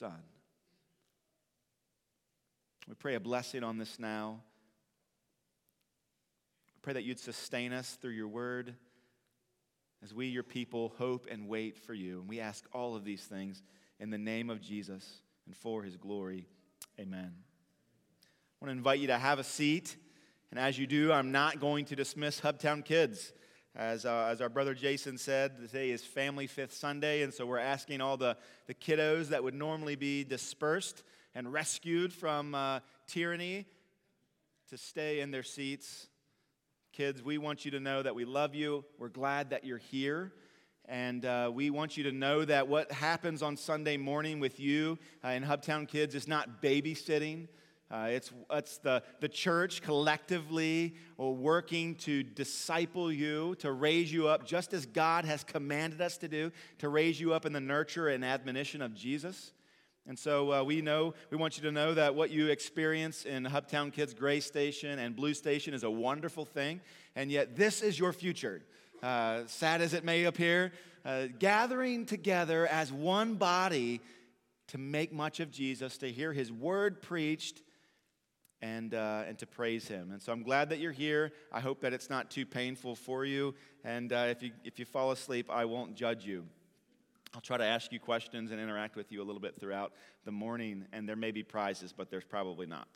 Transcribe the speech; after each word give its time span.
Son. 0.00 0.22
We 2.88 2.94
pray 2.94 3.16
a 3.16 3.20
blessing 3.20 3.62
on 3.62 3.76
this 3.76 3.98
now. 3.98 4.40
We 6.74 6.78
pray 6.80 6.94
that 6.94 7.04
you'd 7.04 7.20
sustain 7.20 7.74
us 7.74 7.98
through 8.00 8.12
your 8.12 8.28
word 8.28 8.74
as 10.02 10.14
we, 10.14 10.28
your 10.28 10.42
people, 10.42 10.94
hope 10.96 11.26
and 11.30 11.46
wait 11.48 11.76
for 11.76 11.92
you. 11.92 12.20
And 12.20 12.28
we 12.30 12.40
ask 12.40 12.64
all 12.72 12.96
of 12.96 13.04
these 13.04 13.24
things 13.24 13.62
in 13.98 14.08
the 14.08 14.16
name 14.16 14.48
of 14.48 14.62
Jesus 14.62 15.20
and 15.44 15.54
for 15.54 15.82
his 15.82 15.98
glory. 15.98 16.46
Amen. 16.98 17.34
I 17.34 18.64
want 18.64 18.70
to 18.70 18.78
invite 18.78 19.00
you 19.00 19.08
to 19.08 19.18
have 19.18 19.38
a 19.38 19.44
seat. 19.44 19.98
And 20.50 20.58
as 20.58 20.78
you 20.78 20.86
do, 20.86 21.12
I'm 21.12 21.30
not 21.30 21.60
going 21.60 21.84
to 21.84 21.94
dismiss 21.94 22.40
Hubtown 22.40 22.86
Kids. 22.86 23.34
As, 23.76 24.04
uh, 24.04 24.28
as 24.28 24.40
our 24.40 24.48
brother 24.48 24.74
Jason 24.74 25.16
said, 25.16 25.56
today 25.56 25.90
is 25.90 26.02
Family 26.02 26.48
Fifth 26.48 26.74
Sunday, 26.74 27.22
and 27.22 27.32
so 27.32 27.46
we're 27.46 27.58
asking 27.58 28.00
all 28.00 28.16
the, 28.16 28.36
the 28.66 28.74
kiddos 28.74 29.28
that 29.28 29.44
would 29.44 29.54
normally 29.54 29.94
be 29.94 30.24
dispersed 30.24 31.04
and 31.36 31.52
rescued 31.52 32.12
from 32.12 32.52
uh, 32.56 32.80
tyranny 33.06 33.66
to 34.70 34.76
stay 34.76 35.20
in 35.20 35.30
their 35.30 35.44
seats. 35.44 36.08
Kids, 36.92 37.22
we 37.22 37.38
want 37.38 37.64
you 37.64 37.70
to 37.70 37.78
know 37.78 38.02
that 38.02 38.12
we 38.12 38.24
love 38.24 38.56
you. 38.56 38.84
We're 38.98 39.08
glad 39.08 39.50
that 39.50 39.64
you're 39.64 39.78
here. 39.78 40.32
And 40.86 41.24
uh, 41.24 41.52
we 41.54 41.70
want 41.70 41.96
you 41.96 42.02
to 42.04 42.12
know 42.12 42.44
that 42.44 42.66
what 42.66 42.90
happens 42.90 43.40
on 43.40 43.56
Sunday 43.56 43.96
morning 43.96 44.40
with 44.40 44.58
you 44.58 44.98
uh, 45.24 45.28
in 45.28 45.44
Hubtown 45.44 45.86
Kids 45.86 46.16
is 46.16 46.26
not 46.26 46.60
babysitting. 46.60 47.46
Uh, 47.90 48.06
it's 48.10 48.30
it's 48.52 48.78
the, 48.78 49.02
the 49.18 49.28
church 49.28 49.82
collectively 49.82 50.94
working 51.18 51.96
to 51.96 52.22
disciple 52.22 53.10
you, 53.10 53.56
to 53.56 53.72
raise 53.72 54.12
you 54.12 54.28
up, 54.28 54.46
just 54.46 54.72
as 54.72 54.86
God 54.86 55.24
has 55.24 55.42
commanded 55.42 56.00
us 56.00 56.16
to 56.18 56.28
do, 56.28 56.52
to 56.78 56.88
raise 56.88 57.20
you 57.20 57.34
up 57.34 57.44
in 57.46 57.52
the 57.52 57.60
nurture 57.60 58.08
and 58.08 58.24
admonition 58.24 58.80
of 58.80 58.94
Jesus. 58.94 59.52
And 60.06 60.18
so 60.18 60.52
uh, 60.52 60.62
we 60.62 60.80
know, 60.80 61.14
we 61.30 61.36
want 61.36 61.56
you 61.56 61.62
to 61.64 61.72
know 61.72 61.94
that 61.94 62.14
what 62.14 62.30
you 62.30 62.48
experience 62.48 63.24
in 63.24 63.44
Hubtown 63.44 63.92
Kids 63.92 64.14
Gray 64.14 64.40
Station 64.40 64.98
and 64.98 65.14
Blue 65.14 65.34
Station 65.34 65.74
is 65.74 65.82
a 65.82 65.90
wonderful 65.90 66.44
thing. 66.44 66.80
And 67.14 67.30
yet, 67.30 67.56
this 67.56 67.82
is 67.82 67.98
your 67.98 68.12
future. 68.12 68.62
Uh, 69.02 69.42
sad 69.46 69.80
as 69.80 69.94
it 69.94 70.04
may 70.04 70.24
appear, 70.24 70.72
uh, 71.04 71.26
gathering 71.38 72.06
together 72.06 72.66
as 72.66 72.92
one 72.92 73.34
body 73.34 74.00
to 74.68 74.78
make 74.78 75.12
much 75.12 75.40
of 75.40 75.50
Jesus, 75.50 75.98
to 75.98 76.10
hear 76.10 76.32
his 76.32 76.52
word 76.52 77.02
preached, 77.02 77.62
and, 78.62 78.94
uh, 78.94 79.24
and 79.26 79.38
to 79.38 79.46
praise 79.46 79.88
him. 79.88 80.10
And 80.12 80.20
so 80.20 80.32
I'm 80.32 80.42
glad 80.42 80.70
that 80.70 80.78
you're 80.78 80.92
here. 80.92 81.32
I 81.50 81.60
hope 81.60 81.80
that 81.80 81.92
it's 81.92 82.10
not 82.10 82.30
too 82.30 82.44
painful 82.44 82.94
for 82.94 83.24
you. 83.24 83.54
And 83.84 84.12
uh, 84.12 84.26
if, 84.28 84.42
you, 84.42 84.52
if 84.64 84.78
you 84.78 84.84
fall 84.84 85.10
asleep, 85.12 85.50
I 85.50 85.64
won't 85.64 85.94
judge 85.94 86.24
you. 86.24 86.44
I'll 87.34 87.40
try 87.40 87.56
to 87.56 87.64
ask 87.64 87.92
you 87.92 88.00
questions 88.00 88.50
and 88.50 88.60
interact 88.60 88.96
with 88.96 89.12
you 89.12 89.22
a 89.22 89.24
little 89.24 89.40
bit 89.40 89.54
throughout 89.58 89.92
the 90.24 90.32
morning, 90.32 90.86
and 90.92 91.08
there 91.08 91.16
may 91.16 91.30
be 91.30 91.44
prizes, 91.44 91.94
but 91.96 92.10
there's 92.10 92.24
probably 92.24 92.66
not. 92.66 92.88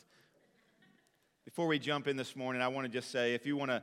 Before 1.44 1.66
we 1.66 1.78
jump 1.78 2.08
in 2.08 2.16
this 2.16 2.34
morning, 2.34 2.60
I 2.60 2.68
want 2.68 2.86
to 2.86 2.92
just 2.92 3.10
say 3.10 3.34
if 3.34 3.46
you 3.46 3.56
want 3.56 3.70
to 3.70 3.82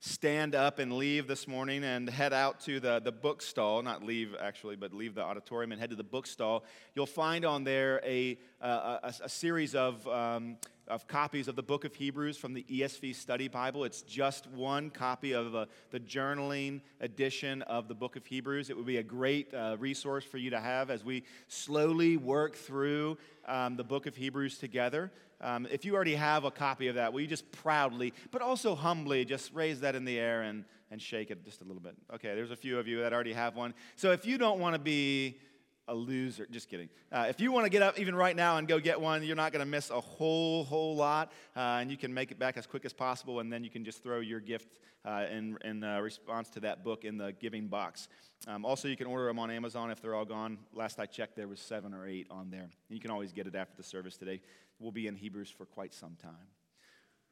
stand 0.00 0.54
up 0.54 0.78
and 0.78 0.92
leave 0.92 1.26
this 1.26 1.48
morning 1.48 1.82
and 1.82 2.08
head 2.08 2.32
out 2.32 2.60
to 2.60 2.78
the, 2.78 3.00
the 3.00 3.12
book 3.12 3.42
stall, 3.42 3.82
not 3.82 4.02
leave 4.02 4.34
actually, 4.40 4.76
but 4.76 4.92
leave 4.92 5.14
the 5.14 5.22
auditorium 5.22 5.72
and 5.72 5.80
head 5.80 5.90
to 5.90 5.96
the 5.96 6.04
book 6.04 6.26
stall, 6.26 6.64
you'll 6.94 7.06
find 7.06 7.44
on 7.44 7.64
there 7.64 8.00
a, 8.04 8.38
a, 8.60 9.12
a 9.24 9.28
series 9.28 9.74
of 9.74 10.06
um, 10.06 10.56
of 10.88 11.06
copies 11.06 11.48
of 11.48 11.56
the 11.56 11.62
book 11.62 11.84
of 11.84 11.94
Hebrews 11.94 12.36
from 12.36 12.54
the 12.54 12.64
ESV 12.64 13.14
Study 13.14 13.46
Bible. 13.46 13.84
It's 13.84 14.02
just 14.02 14.46
one 14.50 14.90
copy 14.90 15.32
of 15.32 15.52
the, 15.52 15.68
the 15.90 16.00
journaling 16.00 16.80
edition 17.00 17.62
of 17.62 17.88
the 17.88 17.94
book 17.94 18.16
of 18.16 18.24
Hebrews. 18.24 18.70
It 18.70 18.76
would 18.76 18.86
be 18.86 18.96
a 18.96 19.02
great 19.02 19.52
uh, 19.52 19.76
resource 19.78 20.24
for 20.24 20.38
you 20.38 20.50
to 20.50 20.60
have 20.60 20.90
as 20.90 21.04
we 21.04 21.24
slowly 21.46 22.16
work 22.16 22.56
through 22.56 23.18
um, 23.46 23.76
the 23.76 23.84
book 23.84 24.06
of 24.06 24.16
Hebrews 24.16 24.58
together. 24.58 25.12
Um, 25.40 25.66
if 25.70 25.84
you 25.84 25.94
already 25.94 26.14
have 26.14 26.44
a 26.44 26.50
copy 26.50 26.88
of 26.88 26.96
that, 26.96 27.12
will 27.12 27.20
you 27.20 27.26
just 27.26 27.50
proudly, 27.52 28.12
but 28.30 28.42
also 28.42 28.74
humbly, 28.74 29.24
just 29.24 29.52
raise 29.52 29.80
that 29.80 29.94
in 29.94 30.04
the 30.04 30.18
air 30.18 30.42
and, 30.42 30.64
and 30.90 31.00
shake 31.00 31.30
it 31.30 31.44
just 31.44 31.60
a 31.60 31.64
little 31.64 31.82
bit? 31.82 31.94
Okay, 32.14 32.34
there's 32.34 32.50
a 32.50 32.56
few 32.56 32.78
of 32.78 32.88
you 32.88 33.00
that 33.00 33.12
already 33.12 33.32
have 33.32 33.54
one. 33.54 33.74
So 33.96 34.12
if 34.12 34.26
you 34.26 34.38
don't 34.38 34.58
want 34.58 34.74
to 34.74 34.80
be 34.80 35.38
a 35.88 35.94
loser. 35.94 36.46
Just 36.50 36.68
kidding. 36.68 36.88
Uh, 37.10 37.26
if 37.28 37.40
you 37.40 37.50
want 37.50 37.64
to 37.64 37.70
get 37.70 37.82
up 37.82 37.98
even 37.98 38.14
right 38.14 38.36
now 38.36 38.58
and 38.58 38.68
go 38.68 38.78
get 38.78 39.00
one, 39.00 39.24
you're 39.24 39.34
not 39.34 39.52
going 39.52 39.64
to 39.64 39.70
miss 39.70 39.90
a 39.90 40.00
whole, 40.00 40.64
whole 40.64 40.94
lot. 40.94 41.32
Uh, 41.56 41.78
and 41.80 41.90
you 41.90 41.96
can 41.96 42.12
make 42.12 42.30
it 42.30 42.38
back 42.38 42.56
as 42.56 42.66
quick 42.66 42.84
as 42.84 42.92
possible. 42.92 43.40
And 43.40 43.52
then 43.52 43.64
you 43.64 43.70
can 43.70 43.84
just 43.84 44.02
throw 44.02 44.20
your 44.20 44.40
gift 44.40 44.78
uh, 45.04 45.24
in, 45.30 45.56
in 45.64 45.82
uh, 45.82 46.00
response 46.00 46.50
to 46.50 46.60
that 46.60 46.84
book 46.84 47.04
in 47.04 47.16
the 47.16 47.32
giving 47.40 47.68
box. 47.68 48.08
Um, 48.46 48.64
also, 48.64 48.86
you 48.86 48.96
can 48.96 49.06
order 49.06 49.26
them 49.26 49.38
on 49.38 49.50
Amazon 49.50 49.90
if 49.90 50.00
they're 50.00 50.14
all 50.14 50.26
gone. 50.26 50.58
Last 50.74 51.00
I 51.00 51.06
checked, 51.06 51.36
there 51.36 51.48
was 51.48 51.60
seven 51.60 51.94
or 51.94 52.06
eight 52.06 52.26
on 52.30 52.50
there. 52.50 52.68
You 52.88 53.00
can 53.00 53.10
always 53.10 53.32
get 53.32 53.46
it 53.46 53.54
after 53.54 53.74
the 53.76 53.82
service 53.82 54.16
today. 54.16 54.40
We'll 54.80 54.92
be 54.92 55.08
in 55.08 55.16
Hebrews 55.16 55.50
for 55.50 55.66
quite 55.66 55.92
some 55.92 56.16
time. 56.22 56.46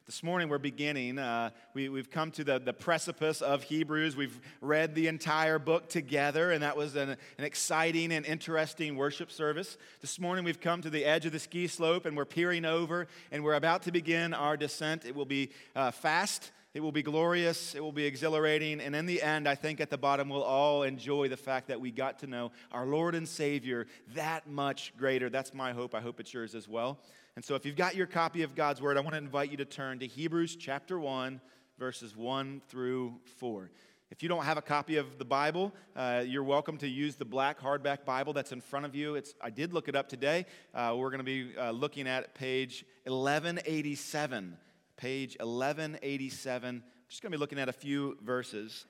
This 0.05 0.25
morning 0.25 0.49
we're 0.49 0.59
beginning. 0.59 1.17
Uh, 1.17 1.51
we, 1.75 1.85
have 1.85 2.11
come 2.11 2.33
to 2.33 2.43
the, 2.43 2.59
the 2.59 2.73
precipice 2.73 3.41
of 3.41 3.63
Hebrews. 3.63 4.17
We've 4.17 4.41
read 4.61 4.97
the 4.97 5.07
entire 5.07 5.61
book 5.61 5.89
together, 5.89 6.51
and 6.51 6.65
that 6.65 6.77
was 6.77 6.97
an, 6.97 7.11
an 7.11 7.45
exciting 7.45 8.11
and 8.11 8.27
interesting 8.27 8.97
worship 8.97 9.31
service. 9.31 9.79
This 10.01 10.19
morning 10.19 10.45
we've 10.45 10.61
come 10.61 10.83
to 10.83 10.91
the 10.91 11.05
edge 11.05 11.25
of 11.25 11.31
the 11.31 11.39
ski 11.39 11.69
slope, 11.69 12.05
and 12.05 12.17
we're 12.17 12.25
peering 12.25 12.65
over, 12.65 13.07
and 13.31 13.45
we're 13.45 13.55
about 13.55 13.83
to 13.83 13.93
begin 13.93 14.35
our 14.35 14.57
descent. 14.57 15.05
It 15.05 15.15
will 15.15 15.25
be 15.25 15.51
uh, 15.77 15.93
fast. 15.93 16.51
It 16.75 16.81
will 16.81 16.93
be 16.93 17.03
glorious. 17.03 17.77
It 17.77 17.81
will 17.81 17.93
be 17.93 18.07
exhilarating. 18.07 18.81
And 18.81 18.97
in 18.97 19.07
the 19.07 19.23
end, 19.23 19.49
I 19.49 19.55
think 19.55 19.81
at 19.81 19.91
the 19.91 19.99
bottom, 19.99 20.29
we'll 20.29 20.43
all 20.43 20.83
enjoy 20.83 21.29
the 21.29 21.37
fact 21.37 21.69
that 21.69 21.81
we 21.81 21.93
got 21.93 22.19
to 22.21 22.27
know 22.27 22.51
our 22.73 22.87
Lord 22.87 23.15
and 23.15 23.29
Savior 23.29 23.87
that 24.15 24.49
much 24.49 24.93
greater. 24.99 25.31
That's 25.31 25.55
my 25.55 25.73
hope. 25.73 25.95
I 25.95 26.01
hope 26.01 26.19
it's 26.19 26.35
yours 26.35 26.57
as 26.57 26.69
well. 26.69 26.99
And 27.37 27.45
so, 27.45 27.55
if 27.55 27.67
you've 27.67 27.77
got 27.77 27.95
your 27.95 28.07
copy 28.07 28.45
of 28.45 28.55
God's 28.55 28.81
Word, 28.81 28.97
I 28.97 29.01
want 29.01 29.13
to 29.13 29.19
invite 29.19 29.51
you 29.51 29.59
to 29.59 29.67
turn 29.67 29.99
to 29.99 30.07
Hebrews 30.07 30.57
chapter 30.57 30.99
1, 30.99 31.39
verses 31.79 32.17
1 32.17 32.63
through 32.71 33.21
4. 33.37 33.71
If 34.11 34.23
you 34.23 34.31
don't 34.31 34.47
have 34.47 34.57
a 34.57 34.63
copy 34.63 34.97
of 34.97 35.19
the 35.19 35.27
Bible, 35.27 35.75
uh, 35.95 36.25
you're 36.27 36.43
welcome 36.43 36.79
to 36.79 36.89
use 36.89 37.17
the 37.17 37.27
black 37.27 37.61
hardback 37.61 38.07
Bible 38.07 38.33
that's 38.33 38.53
in 38.53 38.63
front 38.63 38.87
of 38.87 38.95
you. 38.95 39.17
It's, 39.17 39.35
I 39.39 39.51
did 39.51 39.75
look 39.75 39.87
it 39.87 39.95
up 39.95 40.09
today. 40.09 40.47
Uh, 40.73 40.95
we're 40.97 41.11
going 41.11 41.19
to 41.19 41.25
be 41.25 41.53
uh, 41.59 41.73
looking 41.73 42.09
at 42.09 42.35
page 42.35 42.87
1187. 43.05 44.57
Page 44.97 45.37
1187. 45.39 46.77
I'm 46.77 46.83
just 47.11 47.21
going 47.21 47.33
to 47.33 47.37
be 47.37 47.41
looking 47.41 47.59
at 47.59 47.69
a 47.69 47.75
few 47.75 48.17
verses. 48.25 48.87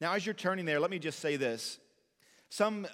Now, 0.00 0.12
as 0.12 0.24
you're 0.24 0.32
turning 0.32 0.64
there, 0.64 0.78
let 0.78 0.92
me 0.92 1.00
just 1.00 1.18
say 1.18 1.34
this. 1.34 1.80
Some 2.50 2.86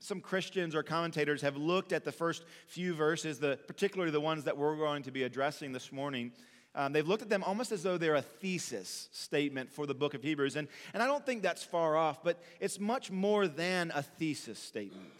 some 0.00 0.20
Christians 0.20 0.74
or 0.74 0.82
commentators 0.82 1.42
have 1.42 1.56
looked 1.56 1.92
at 1.92 2.04
the 2.04 2.12
first 2.12 2.44
few 2.66 2.94
verses, 2.94 3.38
the, 3.38 3.58
particularly 3.66 4.10
the 4.10 4.20
ones 4.20 4.44
that 4.44 4.56
we're 4.56 4.76
going 4.76 5.02
to 5.04 5.10
be 5.10 5.22
addressing 5.22 5.72
this 5.72 5.92
morning. 5.92 6.32
Um, 6.74 6.92
they've 6.92 7.06
looked 7.06 7.22
at 7.22 7.28
them 7.28 7.44
almost 7.44 7.72
as 7.72 7.82
though 7.82 7.98
they're 7.98 8.14
a 8.14 8.22
thesis 8.22 9.08
statement 9.12 9.70
for 9.70 9.86
the 9.86 9.94
book 9.94 10.14
of 10.14 10.22
Hebrews. 10.22 10.56
And, 10.56 10.68
and 10.94 11.02
I 11.02 11.06
don't 11.06 11.24
think 11.24 11.42
that's 11.42 11.62
far 11.62 11.96
off, 11.96 12.22
but 12.22 12.42
it's 12.60 12.80
much 12.80 13.10
more 13.10 13.46
than 13.46 13.92
a 13.94 14.02
thesis 14.02 14.58
statement. 14.58 15.10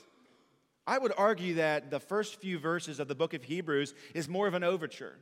I 0.86 0.98
would 0.98 1.12
argue 1.16 1.54
that 1.54 1.90
the 1.90 2.00
first 2.00 2.36
few 2.36 2.58
verses 2.58 2.98
of 2.98 3.08
the 3.08 3.14
book 3.14 3.34
of 3.34 3.44
Hebrews 3.44 3.94
is 4.14 4.28
more 4.28 4.48
of 4.48 4.54
an 4.54 4.64
overture. 4.64 5.16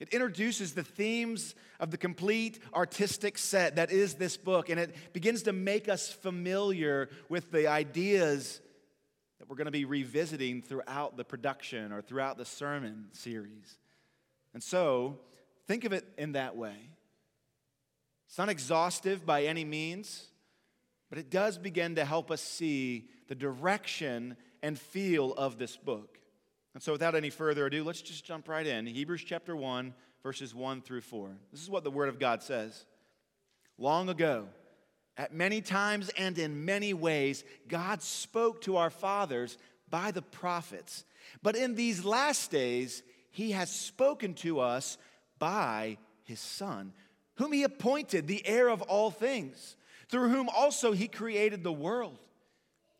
It 0.00 0.08
introduces 0.08 0.72
the 0.72 0.82
themes 0.82 1.54
of 1.78 1.90
the 1.90 1.98
complete 1.98 2.58
artistic 2.74 3.36
set 3.36 3.76
that 3.76 3.92
is 3.92 4.14
this 4.14 4.38
book, 4.38 4.70
and 4.70 4.80
it 4.80 4.94
begins 5.12 5.42
to 5.42 5.52
make 5.52 5.90
us 5.90 6.10
familiar 6.10 7.10
with 7.28 7.50
the 7.52 7.66
ideas 7.66 8.62
that 9.38 9.48
we're 9.48 9.56
going 9.56 9.66
to 9.66 9.70
be 9.70 9.84
revisiting 9.84 10.62
throughout 10.62 11.18
the 11.18 11.24
production 11.24 11.92
or 11.92 12.00
throughout 12.00 12.38
the 12.38 12.46
sermon 12.46 13.08
series. 13.12 13.78
And 14.54 14.62
so, 14.62 15.18
think 15.66 15.84
of 15.84 15.92
it 15.92 16.06
in 16.16 16.32
that 16.32 16.56
way. 16.56 16.76
It's 18.26 18.38
not 18.38 18.48
exhaustive 18.48 19.26
by 19.26 19.44
any 19.44 19.64
means, 19.64 20.28
but 21.10 21.18
it 21.18 21.30
does 21.30 21.58
begin 21.58 21.96
to 21.96 22.06
help 22.06 22.30
us 22.30 22.40
see 22.40 23.08
the 23.28 23.34
direction 23.34 24.36
and 24.62 24.78
feel 24.78 25.34
of 25.34 25.58
this 25.58 25.76
book. 25.76 26.19
And 26.74 26.82
so, 26.82 26.92
without 26.92 27.14
any 27.14 27.30
further 27.30 27.66
ado, 27.66 27.82
let's 27.82 28.02
just 28.02 28.24
jump 28.24 28.48
right 28.48 28.66
in. 28.66 28.86
Hebrews 28.86 29.24
chapter 29.24 29.56
1, 29.56 29.92
verses 30.22 30.54
1 30.54 30.82
through 30.82 31.00
4. 31.00 31.30
This 31.50 31.62
is 31.62 31.70
what 31.70 31.84
the 31.84 31.90
Word 31.90 32.08
of 32.08 32.18
God 32.18 32.42
says. 32.42 32.84
Long 33.76 34.08
ago, 34.08 34.46
at 35.16 35.34
many 35.34 35.60
times 35.60 36.10
and 36.16 36.38
in 36.38 36.64
many 36.64 36.94
ways, 36.94 37.44
God 37.66 38.02
spoke 38.02 38.60
to 38.62 38.76
our 38.76 38.90
fathers 38.90 39.58
by 39.88 40.12
the 40.12 40.22
prophets. 40.22 41.04
But 41.42 41.56
in 41.56 41.74
these 41.74 42.04
last 42.04 42.50
days, 42.50 43.02
He 43.30 43.50
has 43.50 43.70
spoken 43.70 44.34
to 44.34 44.60
us 44.60 44.96
by 45.38 45.98
His 46.22 46.40
Son, 46.40 46.92
whom 47.34 47.52
He 47.52 47.64
appointed 47.64 48.28
the 48.28 48.46
heir 48.46 48.68
of 48.68 48.82
all 48.82 49.10
things, 49.10 49.76
through 50.08 50.28
whom 50.28 50.48
also 50.48 50.92
He 50.92 51.08
created 51.08 51.64
the 51.64 51.72
world. 51.72 52.18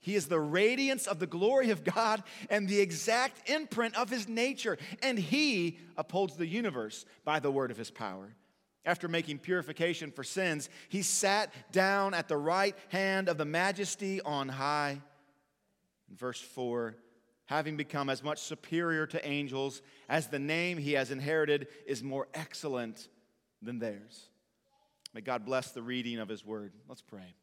He 0.00 0.14
is 0.14 0.28
the 0.28 0.40
radiance 0.40 1.06
of 1.06 1.18
the 1.18 1.26
glory 1.26 1.70
of 1.70 1.84
God 1.84 2.22
and 2.48 2.66
the 2.66 2.80
exact 2.80 3.50
imprint 3.50 3.96
of 3.96 4.08
his 4.08 4.28
nature, 4.28 4.78
and 5.02 5.18
he 5.18 5.78
upholds 5.96 6.36
the 6.36 6.46
universe 6.46 7.04
by 7.24 7.38
the 7.38 7.50
word 7.50 7.70
of 7.70 7.76
his 7.76 7.90
power. 7.90 8.34
After 8.86 9.08
making 9.08 9.40
purification 9.40 10.10
for 10.10 10.24
sins, 10.24 10.70
he 10.88 11.02
sat 11.02 11.52
down 11.70 12.14
at 12.14 12.28
the 12.28 12.36
right 12.36 12.74
hand 12.88 13.28
of 13.28 13.36
the 13.36 13.44
majesty 13.44 14.22
on 14.22 14.48
high. 14.48 15.02
In 16.08 16.16
verse 16.16 16.40
4, 16.40 16.96
having 17.44 17.76
become 17.76 18.08
as 18.08 18.22
much 18.22 18.38
superior 18.38 19.06
to 19.06 19.28
angels 19.28 19.82
as 20.08 20.28
the 20.28 20.38
name 20.38 20.78
he 20.78 20.92
has 20.92 21.10
inherited 21.10 21.66
is 21.86 22.02
more 22.02 22.26
excellent 22.32 23.08
than 23.60 23.78
theirs. 23.78 24.30
May 25.12 25.20
God 25.20 25.44
bless 25.44 25.72
the 25.72 25.82
reading 25.82 26.18
of 26.18 26.28
his 26.28 26.44
word. 26.44 26.72
Let's 26.88 27.02
pray. 27.02 27.34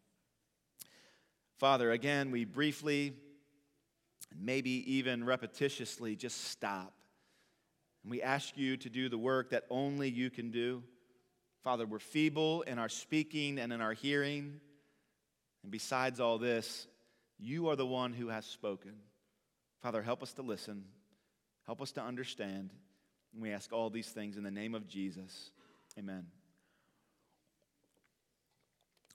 Father, 1.57 1.91
again, 1.91 2.29
we 2.31 2.45
briefly, 2.45 3.13
maybe 4.37 4.93
even 4.95 5.23
repetitiously, 5.23 6.17
just 6.17 6.45
stop. 6.45 6.93
And 8.03 8.11
we 8.11 8.21
ask 8.21 8.57
you 8.57 8.77
to 8.77 8.89
do 8.89 9.09
the 9.09 9.17
work 9.17 9.49
that 9.49 9.63
only 9.69 10.09
you 10.09 10.29
can 10.29 10.51
do. 10.51 10.83
Father, 11.63 11.85
we're 11.85 11.99
feeble 11.99 12.61
in 12.61 12.79
our 12.79 12.89
speaking 12.89 13.59
and 13.59 13.73
in 13.73 13.81
our 13.81 13.93
hearing. 13.93 14.61
And 15.63 15.71
besides 15.71 16.19
all 16.19 16.37
this, 16.37 16.87
you 17.39 17.69
are 17.69 17.75
the 17.75 17.85
one 17.85 18.13
who 18.13 18.29
has 18.29 18.45
spoken. 18.45 18.93
Father, 19.81 20.01
help 20.01 20.23
us 20.23 20.33
to 20.33 20.41
listen, 20.41 20.85
help 21.65 21.81
us 21.81 21.91
to 21.93 22.01
understand. 22.01 22.71
And 23.33 23.41
we 23.41 23.51
ask 23.51 23.73
all 23.73 23.89
these 23.89 24.09
things 24.09 24.37
in 24.37 24.43
the 24.43 24.51
name 24.51 24.75
of 24.75 24.87
Jesus. 24.87 25.51
Amen. 25.97 26.27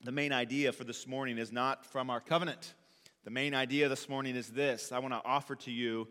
The 0.04 0.10
main 0.10 0.32
idea 0.32 0.72
for 0.72 0.82
this 0.82 1.06
morning 1.06 1.38
is 1.38 1.52
not 1.52 1.87
from 1.87 2.10
our 2.10 2.19
covenant. 2.19 2.75
The 3.22 3.31
main 3.31 3.54
idea 3.54 3.88
this 3.88 4.08
morning 4.08 4.34
is 4.34 4.49
this 4.49 4.90
I 4.90 4.99
want 4.99 5.14
to 5.14 5.22
offer 5.25 5.54
to 5.54 5.70
you 5.70 6.08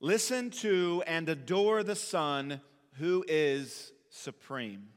listen 0.00 0.48
to 0.50 1.02
and 1.06 1.28
adore 1.28 1.82
the 1.82 1.94
Son 1.94 2.62
who 2.94 3.26
is 3.28 3.92
supreme. 4.08 4.88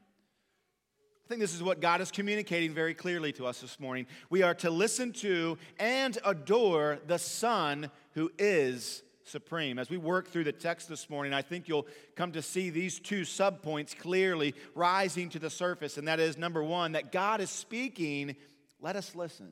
I 1.25 1.27
think 1.27 1.41
this 1.41 1.53
is 1.53 1.62
what 1.62 1.81
God 1.81 2.00
is 2.00 2.12
communicating 2.12 2.74
very 2.74 2.94
clearly 2.94 3.33
to 3.33 3.45
us 3.45 3.59
this 3.59 3.77
morning. 3.77 4.07
We 4.30 4.41
are 4.41 4.56
to 4.56 4.69
listen 4.69 5.12
to 5.13 5.57
and 5.77 6.18
adore 6.24 7.00
the 7.07 7.19
Son 7.19 7.91
who 8.13 8.31
is 8.39 9.03
supreme. 9.30 9.80
As 9.80 9.90
we 9.90 9.98
work 9.98 10.30
through 10.30 10.44
the 10.44 10.52
text 10.52 10.90
this 10.90 11.10
morning, 11.10 11.34
I 11.34 11.42
think 11.42 11.68
you'll 11.68 11.88
come 12.16 12.31
to 12.34 12.42
see 12.42 12.70
these 12.70 13.00
two 13.00 13.22
subpoints 13.22 13.98
clearly 13.98 14.56
rising 14.76 15.30
to 15.30 15.40
the 15.40 15.50
surface. 15.50 15.98
And 15.98 16.08
that 16.08 16.20
is 16.20 16.38
number 16.38 16.64
one, 16.64 16.94
that 16.94 17.12
God 17.12 17.42
is 17.42 17.50
speaking, 17.50 18.36
let 18.81 18.96
us 18.96 19.16
listen. 19.16 19.52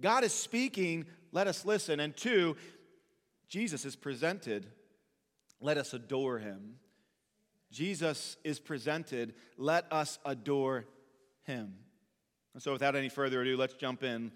God 0.00 0.24
is 0.24 0.32
speaking, 0.32 1.06
let 1.32 1.46
us 1.46 1.64
listen. 1.64 2.00
And 2.00 2.16
two, 2.16 2.56
Jesus 3.48 3.84
is 3.84 3.96
presented, 3.96 4.66
let 5.60 5.78
us 5.78 5.94
adore 5.94 6.38
him. 6.38 6.76
Jesus 7.70 8.36
is 8.44 8.60
presented, 8.60 9.34
let 9.56 9.90
us 9.92 10.18
adore 10.24 10.86
him. 11.44 11.74
And 12.54 12.62
so, 12.62 12.72
without 12.72 12.96
any 12.96 13.08
further 13.08 13.42
ado, 13.42 13.56
let's 13.56 13.74
jump 13.74 14.02
in. 14.02 14.32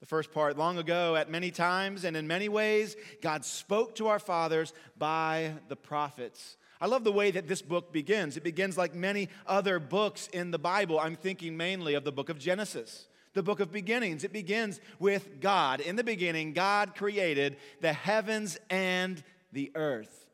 The 0.00 0.06
first 0.06 0.30
part 0.30 0.58
long 0.58 0.76
ago, 0.78 1.16
at 1.16 1.30
many 1.30 1.50
times 1.50 2.04
and 2.04 2.16
in 2.16 2.26
many 2.26 2.48
ways, 2.48 2.96
God 3.22 3.44
spoke 3.44 3.94
to 3.96 4.08
our 4.08 4.18
fathers 4.18 4.72
by 4.98 5.54
the 5.68 5.76
prophets. 5.76 6.56
I 6.80 6.86
love 6.86 7.04
the 7.04 7.12
way 7.12 7.30
that 7.30 7.48
this 7.48 7.62
book 7.62 7.92
begins. 7.92 8.36
It 8.36 8.44
begins 8.44 8.76
like 8.76 8.94
many 8.94 9.30
other 9.46 9.78
books 9.78 10.28
in 10.28 10.50
the 10.50 10.58
Bible. 10.58 11.00
I'm 11.00 11.16
thinking 11.16 11.56
mainly 11.56 11.94
of 11.94 12.04
the 12.04 12.12
book 12.12 12.28
of 12.28 12.38
Genesis, 12.38 13.08
the 13.32 13.42
book 13.42 13.60
of 13.60 13.72
beginnings. 13.72 14.24
It 14.24 14.32
begins 14.32 14.80
with 14.98 15.40
God. 15.40 15.80
In 15.80 15.96
the 15.96 16.04
beginning, 16.04 16.52
God 16.52 16.94
created 16.94 17.56
the 17.80 17.94
heavens 17.94 18.58
and 18.68 19.22
the 19.52 19.72
earth. 19.74 20.28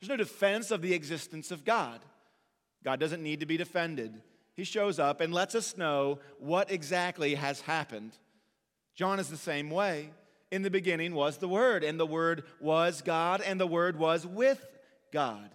There's 0.00 0.08
no 0.08 0.16
defense 0.16 0.70
of 0.70 0.80
the 0.80 0.94
existence 0.94 1.50
of 1.50 1.64
God. 1.64 2.04
God 2.84 3.00
doesn't 3.00 3.22
need 3.22 3.40
to 3.40 3.46
be 3.46 3.56
defended. 3.56 4.22
He 4.54 4.62
shows 4.62 5.00
up 5.00 5.20
and 5.20 5.34
lets 5.34 5.56
us 5.56 5.76
know 5.76 6.20
what 6.38 6.70
exactly 6.70 7.34
has 7.34 7.60
happened. 7.62 8.12
John 8.98 9.20
is 9.20 9.28
the 9.28 9.36
same 9.36 9.70
way. 9.70 10.10
In 10.50 10.62
the 10.62 10.72
beginning 10.72 11.14
was 11.14 11.36
the 11.36 11.46
Word, 11.46 11.84
and 11.84 12.00
the 12.00 12.06
Word 12.06 12.42
was 12.58 13.00
God, 13.00 13.40
and 13.40 13.60
the 13.60 13.66
Word 13.66 13.96
was 13.96 14.26
with 14.26 14.66
God. 15.12 15.50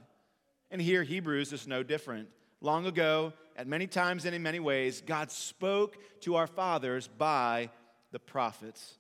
And 0.72 0.82
here, 0.82 1.04
Hebrews 1.04 1.52
is 1.52 1.68
no 1.68 1.84
different. 1.84 2.30
Long 2.62 2.86
ago, 2.86 3.34
at 3.58 3.68
many 3.68 3.86
times 3.86 4.24
and 4.24 4.34
in 4.34 4.44
many 4.44 4.62
ways, 4.62 5.04
God 5.06 5.30
spoke 5.30 5.98
to 6.22 6.38
our 6.38 6.48
fathers 6.48 7.10
by 7.10 7.70
the 8.14 8.20
prophets. 8.20 8.96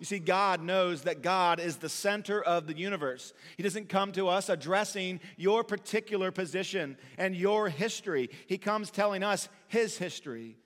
You 0.00 0.04
see, 0.04 0.18
God 0.18 0.60
knows 0.62 1.02
that 1.02 1.22
God 1.22 1.60
is 1.60 1.76
the 1.76 1.88
center 1.88 2.42
of 2.42 2.66
the 2.66 2.76
universe. 2.76 3.32
He 3.56 3.62
doesn't 3.62 3.88
come 3.88 4.10
to 4.12 4.26
us 4.26 4.48
addressing 4.48 5.20
your 5.36 5.62
particular 5.62 6.32
position 6.32 6.96
and 7.18 7.36
your 7.36 7.68
history. 7.68 8.30
He 8.48 8.58
comes 8.58 8.90
telling 8.90 9.22
us 9.22 9.48
His 9.68 9.96
history 9.96 10.56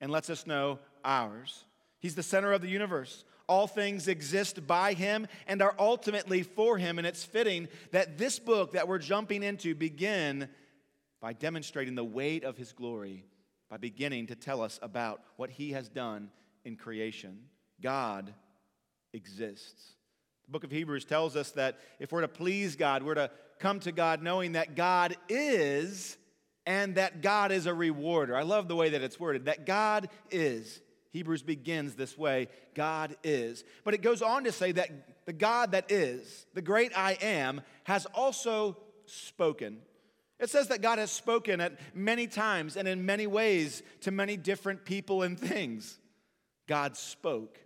and 0.00 0.10
lets 0.10 0.30
us 0.30 0.46
know 0.46 0.78
ours. 1.04 1.66
He's 2.00 2.14
the 2.14 2.22
center 2.22 2.52
of 2.52 2.62
the 2.62 2.68
universe. 2.68 3.24
All 3.46 3.66
things 3.66 4.08
exist 4.08 4.66
by 4.66 4.94
Him 4.94 5.26
and 5.46 5.60
are 5.62 5.74
ultimately 5.78 6.42
for 6.42 6.78
Him. 6.78 6.98
And 6.98 7.06
it's 7.06 7.24
fitting 7.24 7.68
that 7.92 8.18
this 8.18 8.38
book 8.38 8.72
that 8.72 8.88
we're 8.88 8.98
jumping 8.98 9.42
into 9.42 9.74
begin 9.74 10.48
by 11.20 11.34
demonstrating 11.34 11.94
the 11.94 12.04
weight 12.04 12.44
of 12.44 12.56
His 12.56 12.72
glory, 12.72 13.24
by 13.68 13.76
beginning 13.76 14.28
to 14.28 14.34
tell 14.34 14.62
us 14.62 14.78
about 14.82 15.20
what 15.36 15.50
He 15.50 15.72
has 15.72 15.88
done 15.88 16.30
in 16.64 16.76
creation. 16.76 17.38
God 17.82 18.32
exists. 19.12 19.94
The 20.46 20.52
book 20.52 20.64
of 20.64 20.70
Hebrews 20.70 21.04
tells 21.04 21.36
us 21.36 21.50
that 21.52 21.78
if 21.98 22.12
we're 22.12 22.22
to 22.22 22.28
please 22.28 22.76
God, 22.76 23.02
we're 23.02 23.14
to 23.14 23.30
come 23.58 23.80
to 23.80 23.92
God 23.92 24.22
knowing 24.22 24.52
that 24.52 24.74
God 24.74 25.16
is 25.28 26.16
and 26.66 26.94
that 26.94 27.20
God 27.20 27.52
is 27.52 27.66
a 27.66 27.74
rewarder. 27.74 28.36
I 28.36 28.42
love 28.42 28.68
the 28.68 28.76
way 28.76 28.90
that 28.90 29.02
it's 29.02 29.18
worded 29.20 29.46
that 29.46 29.66
God 29.66 30.08
is. 30.30 30.80
Hebrews 31.10 31.42
begins 31.42 31.94
this 31.94 32.16
way 32.16 32.48
God 32.74 33.16
is. 33.22 33.64
But 33.84 33.94
it 33.94 34.02
goes 34.02 34.22
on 34.22 34.44
to 34.44 34.52
say 34.52 34.72
that 34.72 35.26
the 35.26 35.32
God 35.32 35.72
that 35.72 35.90
is, 35.90 36.46
the 36.54 36.62
great 36.62 36.96
I 36.96 37.18
am, 37.20 37.60
has 37.84 38.06
also 38.06 38.76
spoken. 39.06 39.78
It 40.38 40.48
says 40.48 40.68
that 40.68 40.80
God 40.80 40.98
has 40.98 41.10
spoken 41.10 41.60
at 41.60 41.78
many 41.94 42.26
times 42.26 42.76
and 42.76 42.88
in 42.88 43.04
many 43.04 43.26
ways 43.26 43.82
to 44.02 44.10
many 44.10 44.36
different 44.36 44.84
people 44.84 45.22
and 45.22 45.38
things. 45.38 45.98
God 46.66 46.96
spoke. 46.96 47.58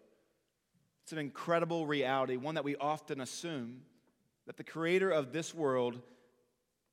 It's 1.05 1.13
an 1.13 1.19
incredible 1.19 1.87
reality, 1.87 2.37
one 2.37 2.57
that 2.57 2.65
we 2.65 2.77
often 2.77 3.21
assume 3.21 3.83
that 4.47 4.57
the 4.57 4.65
creator 4.65 5.11
of 5.11 5.33
this 5.33 5.55
world 5.55 6.01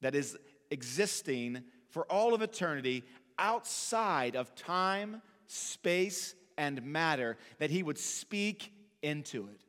that 0.01 0.13
is 0.13 0.37
existing 0.69 1.63
for 1.89 2.03
all 2.11 2.33
of 2.33 2.41
eternity 2.41 3.03
outside 3.39 4.35
of 4.35 4.53
time, 4.55 5.21
space, 5.47 6.35
and 6.57 6.83
matter, 6.83 7.37
that 7.59 7.69
he 7.69 7.83
would 7.83 7.97
speak 7.97 8.71
into 9.01 9.47
it. 9.47 9.61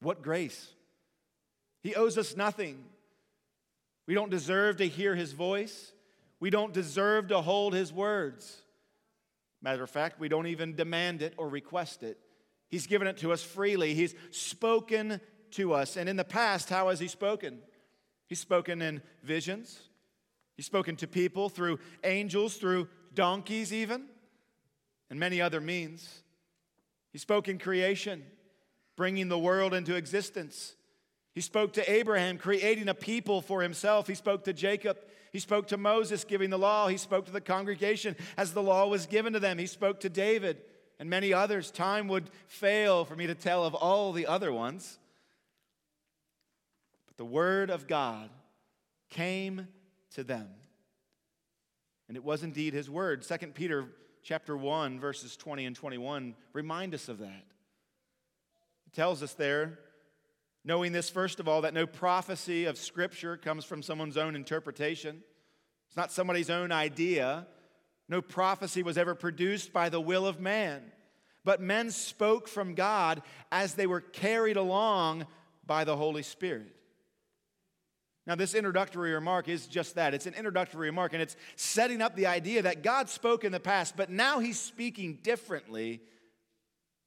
What 0.00 0.22
grace! 0.22 0.68
He 1.82 1.94
owes 1.94 2.16
us 2.18 2.36
nothing. 2.36 2.84
We 4.06 4.14
don't 4.14 4.30
deserve 4.30 4.76
to 4.78 4.88
hear 4.88 5.14
his 5.14 5.32
voice. 5.32 5.92
We 6.40 6.50
don't 6.50 6.72
deserve 6.72 7.28
to 7.28 7.40
hold 7.40 7.72
his 7.72 7.92
words. 7.92 8.60
Matter 9.62 9.84
of 9.84 9.90
fact, 9.90 10.18
we 10.18 10.28
don't 10.28 10.48
even 10.48 10.74
demand 10.74 11.22
it 11.22 11.34
or 11.36 11.48
request 11.48 12.02
it. 12.02 12.18
He's 12.68 12.86
given 12.86 13.06
it 13.06 13.18
to 13.18 13.32
us 13.32 13.42
freely. 13.42 13.94
He's 13.94 14.14
spoken 14.30 15.20
to 15.52 15.74
us. 15.74 15.96
And 15.96 16.08
in 16.08 16.16
the 16.16 16.24
past, 16.24 16.68
how 16.68 16.88
has 16.88 16.98
He 16.98 17.06
spoken? 17.06 17.58
He's 18.26 18.40
spoken 18.40 18.82
in 18.82 19.02
visions, 19.22 19.78
He's 20.56 20.66
spoken 20.66 20.96
to 20.96 21.06
people 21.06 21.48
through 21.48 21.78
angels, 22.04 22.56
through 22.56 22.88
donkeys, 23.14 23.72
even, 23.72 24.06
and 25.12 25.20
many 25.20 25.42
other 25.42 25.60
means. 25.60 26.22
He 27.12 27.18
spoke 27.18 27.46
in 27.46 27.58
creation, 27.58 28.24
bringing 28.96 29.28
the 29.28 29.38
world 29.38 29.74
into 29.74 29.94
existence. 29.94 30.74
He 31.34 31.42
spoke 31.42 31.74
to 31.74 31.92
Abraham, 31.92 32.38
creating 32.38 32.88
a 32.88 32.94
people 32.94 33.42
for 33.42 33.60
himself. 33.60 34.06
He 34.06 34.14
spoke 34.14 34.44
to 34.44 34.54
Jacob. 34.54 34.96
He 35.30 35.38
spoke 35.38 35.66
to 35.66 35.76
Moses, 35.76 36.24
giving 36.24 36.48
the 36.48 36.58
law. 36.58 36.88
He 36.88 36.96
spoke 36.96 37.26
to 37.26 37.30
the 37.30 37.42
congregation 37.42 38.16
as 38.38 38.54
the 38.54 38.62
law 38.62 38.88
was 38.88 39.04
given 39.04 39.34
to 39.34 39.38
them. 39.38 39.58
He 39.58 39.66
spoke 39.66 40.00
to 40.00 40.08
David 40.08 40.62
and 40.98 41.10
many 41.10 41.34
others. 41.34 41.70
Time 41.70 42.08
would 42.08 42.30
fail 42.46 43.04
for 43.04 43.14
me 43.14 43.26
to 43.26 43.34
tell 43.34 43.66
of 43.66 43.74
all 43.74 44.14
the 44.14 44.26
other 44.26 44.50
ones. 44.50 44.98
But 47.06 47.18
the 47.18 47.26
Word 47.26 47.68
of 47.68 47.86
God 47.86 48.30
came 49.10 49.68
to 50.14 50.24
them. 50.24 50.48
And 52.08 52.16
it 52.16 52.24
was 52.24 52.42
indeed 52.42 52.72
his 52.72 52.88
word. 52.88 53.22
2 53.22 53.48
Peter 53.48 53.88
chapter 54.22 54.56
1 54.56 55.00
verses 55.00 55.36
20 55.36 55.66
and 55.66 55.76
21 55.76 56.34
remind 56.52 56.94
us 56.94 57.08
of 57.08 57.18
that. 57.18 57.44
It 58.86 58.92
tells 58.94 59.22
us 59.22 59.34
there 59.34 59.78
knowing 60.64 60.92
this 60.92 61.10
first 61.10 61.40
of 61.40 61.48
all 61.48 61.62
that 61.62 61.74
no 61.74 61.86
prophecy 61.86 62.66
of 62.66 62.78
scripture 62.78 63.36
comes 63.36 63.64
from 63.64 63.82
someone's 63.82 64.16
own 64.16 64.36
interpretation. 64.36 65.22
It's 65.88 65.96
not 65.96 66.12
somebody's 66.12 66.50
own 66.50 66.72
idea. 66.72 67.46
No 68.08 68.22
prophecy 68.22 68.82
was 68.82 68.98
ever 68.98 69.14
produced 69.14 69.72
by 69.72 69.88
the 69.88 70.00
will 70.00 70.26
of 70.26 70.40
man, 70.40 70.82
but 71.44 71.60
men 71.60 71.90
spoke 71.90 72.48
from 72.48 72.74
God 72.74 73.22
as 73.50 73.74
they 73.74 73.86
were 73.86 74.00
carried 74.00 74.56
along 74.56 75.26
by 75.66 75.84
the 75.84 75.96
Holy 75.96 76.22
Spirit. 76.22 76.74
Now, 78.26 78.36
this 78.36 78.54
introductory 78.54 79.12
remark 79.12 79.48
is 79.48 79.66
just 79.66 79.96
that. 79.96 80.14
It's 80.14 80.26
an 80.26 80.34
introductory 80.34 80.88
remark, 80.88 81.12
and 81.12 81.20
it's 81.20 81.36
setting 81.56 82.00
up 82.00 82.14
the 82.14 82.26
idea 82.26 82.62
that 82.62 82.82
God 82.82 83.08
spoke 83.08 83.42
in 83.42 83.50
the 83.50 83.60
past, 83.60 83.96
but 83.96 84.10
now 84.10 84.38
He's 84.38 84.60
speaking 84.60 85.18
differently 85.22 86.00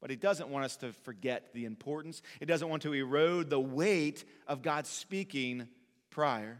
But 0.00 0.10
he 0.10 0.16
doesn't 0.16 0.50
want 0.50 0.64
us 0.64 0.76
to 0.78 0.92
forget 0.92 1.52
the 1.54 1.64
importance. 1.64 2.22
He 2.38 2.46
doesn't 2.46 2.68
want 2.68 2.82
to 2.82 2.92
erode 2.92 3.50
the 3.50 3.60
weight 3.60 4.24
of 4.46 4.62
God 4.62 4.86
speaking 4.86 5.68
prior. 6.10 6.58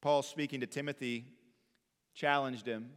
Paul, 0.00 0.22
speaking 0.22 0.60
to 0.60 0.66
Timothy, 0.66 1.24
challenged 2.14 2.66
him. 2.66 2.90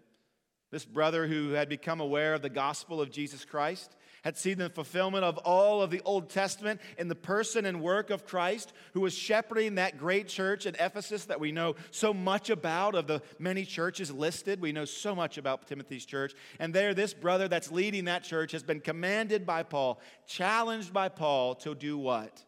This 0.72 0.86
brother 0.86 1.28
who 1.28 1.52
had 1.52 1.70
become 1.70 2.02
aware 2.02 2.34
of 2.34 2.42
the 2.42 2.50
gospel 2.50 3.00
of 3.00 3.12
Jesus 3.12 3.46
Christ 3.46 3.96
had 4.24 4.38
seen 4.38 4.58
the 4.58 4.70
fulfillment 4.70 5.24
of 5.24 5.38
all 5.40 5.82
of 5.82 5.92
the 5.92 6.02
Old 6.06 6.30
Testament 6.30 6.80
in 6.98 7.10
the 7.10 7.16
person 7.16 7.66
and 7.66 7.82
work 7.82 8.10
of 8.10 8.26
Christ, 8.26 8.72
who 8.94 9.02
was 9.02 9.14
shepherding 9.14 9.76
that 9.76 9.98
great 9.98 10.30
church 10.30 10.66
at 10.66 10.78
Ephesus 10.80 11.26
that 11.26 11.42
we 11.42 11.52
know 11.52 11.76
so 11.92 12.14
much 12.14 12.50
about, 12.50 12.96
of 12.96 13.06
the 13.06 13.22
many 13.38 13.66
churches 13.66 14.12
listed. 14.12 14.62
We 14.62 14.72
know 14.72 14.86
so 14.86 15.14
much 15.14 15.38
about 15.38 15.68
Timothy's 15.68 16.06
church. 16.06 16.34
And 16.58 16.74
there, 16.74 16.94
this 16.94 17.14
brother 17.14 17.50
that's 17.50 17.72
leading 17.72 18.06
that 18.06 18.24
church 18.24 18.54
has 18.54 18.64
been 18.64 18.80
commanded 18.80 19.46
by 19.46 19.64
Paul, 19.64 20.00
challenged 20.26 20.94
by 20.94 21.10
Paul 21.10 21.56
to 21.56 21.76
do 21.76 21.98
what? 21.98 22.44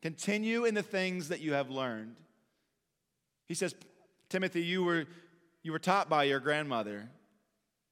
Continue 0.00 0.64
in 0.64 0.74
the 0.74 0.82
things 0.82 1.28
that 1.28 1.40
you 1.40 1.54
have 1.54 1.70
learned. 1.70 2.14
He 3.48 3.54
says, 3.54 3.74
Timothy, 4.28 4.62
you 4.62 4.84
were, 4.84 5.06
you 5.64 5.72
were 5.72 5.80
taught 5.80 6.08
by 6.08 6.24
your 6.24 6.40
grandmother. 6.40 7.08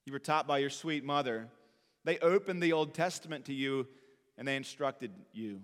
You 0.07 0.13
were 0.13 0.21
taught 0.21 0.47
by 0.47 0.59
your 0.59 0.71
sweet 0.71 1.05
mother. 1.05 1.49
They 2.05 2.19
opened 2.19 2.63
the 2.63 2.73
Old 2.73 2.95
Testament 2.95 3.47
to 3.47 3.55
you 3.55 3.87
and 4.37 4.47
they 4.47 4.57
instructed 4.57 5.13
you. 5.33 5.61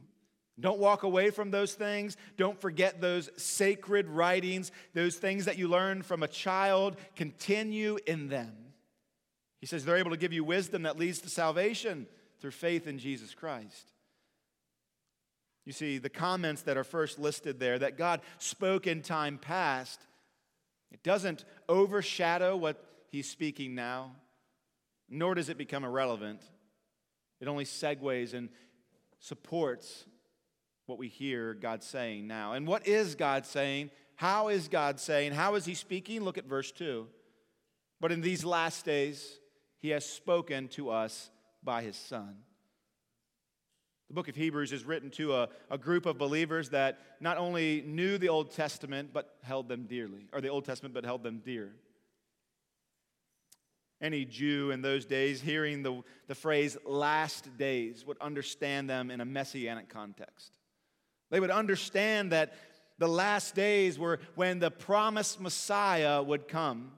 Don't 0.60 0.78
walk 0.78 1.04
away 1.04 1.30
from 1.30 1.50
those 1.50 1.74
things. 1.74 2.16
Don't 2.36 2.60
forget 2.60 3.00
those 3.00 3.30
sacred 3.36 4.08
writings, 4.08 4.72
those 4.92 5.16
things 5.16 5.44
that 5.44 5.56
you 5.56 5.68
learned 5.68 6.04
from 6.04 6.22
a 6.22 6.28
child. 6.28 6.96
Continue 7.14 7.98
in 8.06 8.28
them. 8.28 8.52
He 9.60 9.66
says 9.66 9.84
they're 9.84 9.96
able 9.96 10.10
to 10.10 10.16
give 10.16 10.32
you 10.32 10.44
wisdom 10.44 10.82
that 10.82 10.98
leads 10.98 11.20
to 11.20 11.28
salvation 11.28 12.06
through 12.40 12.50
faith 12.52 12.86
in 12.86 12.98
Jesus 12.98 13.34
Christ. 13.34 13.92
You 15.64 15.72
see, 15.72 15.98
the 15.98 16.08
comments 16.08 16.62
that 16.62 16.76
are 16.76 16.84
first 16.84 17.18
listed 17.18 17.60
there 17.60 17.78
that 17.78 17.98
God 17.98 18.20
spoke 18.38 18.86
in 18.86 19.02
time 19.02 19.38
past, 19.38 20.00
it 20.90 21.02
doesn't 21.02 21.44
overshadow 21.68 22.56
what 22.56 22.82
he's 23.10 23.28
speaking 23.28 23.74
now 23.74 24.12
nor 25.08 25.34
does 25.34 25.48
it 25.48 25.58
become 25.58 25.84
irrelevant. 25.84 26.40
It 27.40 27.48
only 27.48 27.64
segues 27.64 28.34
and 28.34 28.48
supports 29.20 30.04
what 30.86 30.98
we 30.98 31.08
hear 31.08 31.54
God 31.54 31.82
saying 31.82 32.26
now. 32.26 32.52
And 32.52 32.66
what 32.66 32.86
is 32.86 33.14
God 33.14 33.46
saying? 33.46 33.90
How 34.16 34.48
is 34.48 34.68
God 34.68 34.98
saying? 34.98 35.32
How 35.32 35.54
is 35.54 35.64
He 35.64 35.74
speaking? 35.74 36.22
Look 36.22 36.38
at 36.38 36.46
verse 36.46 36.72
2. 36.72 37.06
But 38.00 38.12
in 38.12 38.20
these 38.20 38.44
last 38.44 38.84
days, 38.84 39.38
He 39.80 39.90
has 39.90 40.04
spoken 40.04 40.68
to 40.68 40.90
us 40.90 41.30
by 41.62 41.82
His 41.82 41.96
Son. 41.96 42.36
The 44.08 44.14
book 44.14 44.28
of 44.28 44.36
Hebrews 44.36 44.72
is 44.72 44.84
written 44.84 45.10
to 45.12 45.34
a, 45.34 45.48
a 45.70 45.76
group 45.76 46.06
of 46.06 46.16
believers 46.16 46.70
that 46.70 46.98
not 47.20 47.36
only 47.36 47.82
knew 47.86 48.16
the 48.16 48.30
Old 48.30 48.52
Testament, 48.52 49.10
but 49.12 49.36
held 49.42 49.68
them 49.68 49.84
dearly, 49.84 50.28
or 50.32 50.40
the 50.40 50.48
Old 50.48 50.64
Testament, 50.64 50.94
but 50.94 51.04
held 51.04 51.22
them 51.22 51.42
dear. 51.44 51.72
Any 54.00 54.24
Jew 54.24 54.70
in 54.70 54.80
those 54.80 55.04
days 55.04 55.40
hearing 55.40 55.82
the, 55.82 56.02
the 56.28 56.34
phrase 56.34 56.76
last 56.84 57.56
days 57.56 58.06
would 58.06 58.18
understand 58.20 58.88
them 58.88 59.10
in 59.10 59.20
a 59.20 59.24
messianic 59.24 59.88
context. 59.88 60.56
They 61.30 61.40
would 61.40 61.50
understand 61.50 62.32
that 62.32 62.54
the 62.98 63.08
last 63.08 63.54
days 63.54 63.98
were 63.98 64.20
when 64.34 64.58
the 64.60 64.70
promised 64.70 65.40
Messiah 65.40 66.22
would 66.22 66.48
come. 66.48 66.92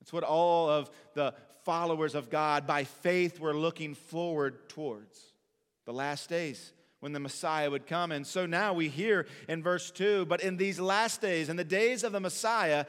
It's 0.00 0.12
what 0.12 0.24
all 0.24 0.70
of 0.70 0.90
the 1.14 1.34
followers 1.64 2.14
of 2.14 2.30
God 2.30 2.66
by 2.66 2.84
faith 2.84 3.40
were 3.40 3.54
looking 3.54 3.94
forward 3.94 4.68
towards. 4.68 5.20
The 5.84 5.92
last 5.92 6.28
days 6.28 6.72
when 7.00 7.12
the 7.12 7.20
Messiah 7.20 7.70
would 7.70 7.86
come. 7.86 8.10
And 8.10 8.26
so 8.26 8.46
now 8.46 8.72
we 8.72 8.88
hear 8.88 9.26
in 9.48 9.62
verse 9.62 9.90
2 9.90 10.26
but 10.26 10.42
in 10.42 10.56
these 10.56 10.80
last 10.80 11.20
days, 11.20 11.48
in 11.48 11.56
the 11.56 11.64
days 11.64 12.04
of 12.04 12.12
the 12.12 12.20
Messiah, 12.20 12.86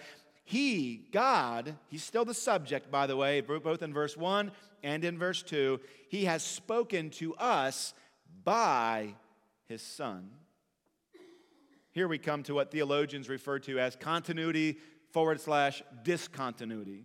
he, 0.50 1.06
God, 1.12 1.76
he's 1.90 2.04
still 2.04 2.26
the 2.26 2.34
subject, 2.34 2.90
by 2.90 3.06
the 3.06 3.16
way, 3.16 3.40
both 3.40 3.84
in 3.84 3.94
verse 3.94 4.18
1 4.18 4.52
and 4.82 5.06
in 5.06 5.16
verse 5.16 5.44
2. 5.44 5.80
He 6.10 6.26
has 6.26 6.42
spoken 6.42 7.12
to 7.12 7.36
us 7.36 7.94
by 8.44 9.14
his 9.68 9.84
Son. 9.84 10.32
Here 11.92 12.08
we 12.08 12.18
come 12.18 12.42
to 12.44 12.56
what 12.56 12.72
theologians 12.72 13.30
refer 13.30 13.60
to 13.60 13.78
as 13.78 13.96
continuity 13.96 14.80
forward 15.12 15.40
slash 15.40 15.84
discontinuity. 16.02 17.04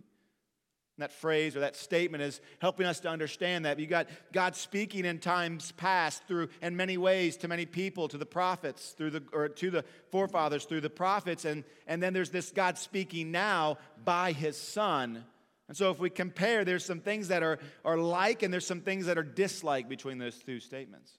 That 0.97 1.11
phrase 1.11 1.57
or 1.57 1.59
that 1.59 1.75
statement 1.75 2.23
is 2.23 2.39
helping 2.59 2.85
us 2.85 3.01
to 3.01 3.09
understand 3.09 3.65
that. 3.65 3.79
You 3.79 3.85
got 3.85 4.07
God 4.31 4.55
speaking 4.55 5.03
in 5.03 5.19
times 5.19 5.73
past 5.73 6.23
through 6.25 6.47
in 6.61 6.77
many 6.77 6.97
ways 6.97 7.35
to 7.37 7.49
many 7.49 7.65
people, 7.65 8.07
to 8.07 8.17
the 8.17 8.25
prophets, 8.25 8.91
through 8.97 9.09
the 9.09 9.23
or 9.33 9.49
to 9.49 9.69
the 9.69 9.83
forefathers 10.09 10.63
through 10.63 10.81
the 10.81 10.89
prophets, 10.89 11.43
and, 11.43 11.65
and 11.85 12.01
then 12.01 12.13
there's 12.13 12.29
this 12.29 12.51
God 12.51 12.77
speaking 12.77 13.31
now 13.31 13.77
by 14.05 14.31
his 14.31 14.55
son. 14.55 15.25
And 15.67 15.75
so 15.75 15.91
if 15.91 15.99
we 15.99 16.09
compare, 16.09 16.63
there's 16.63 16.85
some 16.85 17.01
things 17.01 17.27
that 17.29 17.43
are, 17.43 17.59
are 17.83 17.97
like 17.97 18.43
and 18.43 18.53
there's 18.53 18.67
some 18.67 18.81
things 18.81 19.07
that 19.07 19.17
are 19.17 19.23
dislike 19.23 19.89
between 19.89 20.17
those 20.17 20.37
two 20.37 20.59
statements. 20.59 21.11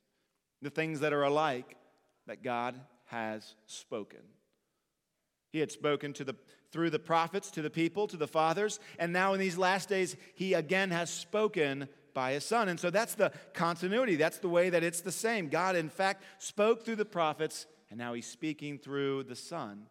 The 0.62 0.70
things 0.70 1.00
that 1.00 1.12
are 1.12 1.24
alike 1.24 1.76
that 2.26 2.42
God 2.42 2.80
has 3.06 3.54
spoken. 3.66 4.20
He 5.52 5.58
had 5.58 5.72
spoken 5.72 6.12
to 6.14 6.24
the 6.24 6.36
through 6.76 6.90
the 6.90 6.98
prophets 6.98 7.50
to 7.50 7.62
the 7.62 7.70
people, 7.70 8.06
to 8.06 8.18
the 8.18 8.26
fathers, 8.26 8.80
and 8.98 9.10
now 9.10 9.32
in 9.32 9.40
these 9.40 9.56
last 9.56 9.88
days, 9.88 10.14
he 10.34 10.52
again 10.52 10.90
has 10.90 11.08
spoken 11.08 11.88
by 12.12 12.32
his 12.32 12.44
son. 12.44 12.68
And 12.68 12.78
so 12.78 12.90
that's 12.90 13.14
the 13.14 13.32
continuity. 13.54 14.16
That's 14.16 14.40
the 14.40 14.50
way 14.50 14.68
that 14.68 14.84
it's 14.84 15.00
the 15.00 15.10
same. 15.10 15.48
God, 15.48 15.74
in 15.74 15.88
fact, 15.88 16.22
spoke 16.36 16.84
through 16.84 16.96
the 16.96 17.06
prophets, 17.06 17.64
and 17.88 17.96
now 17.96 18.12
he's 18.12 18.26
speaking 18.26 18.76
through 18.76 19.22
the 19.22 19.34
son. 19.34 19.86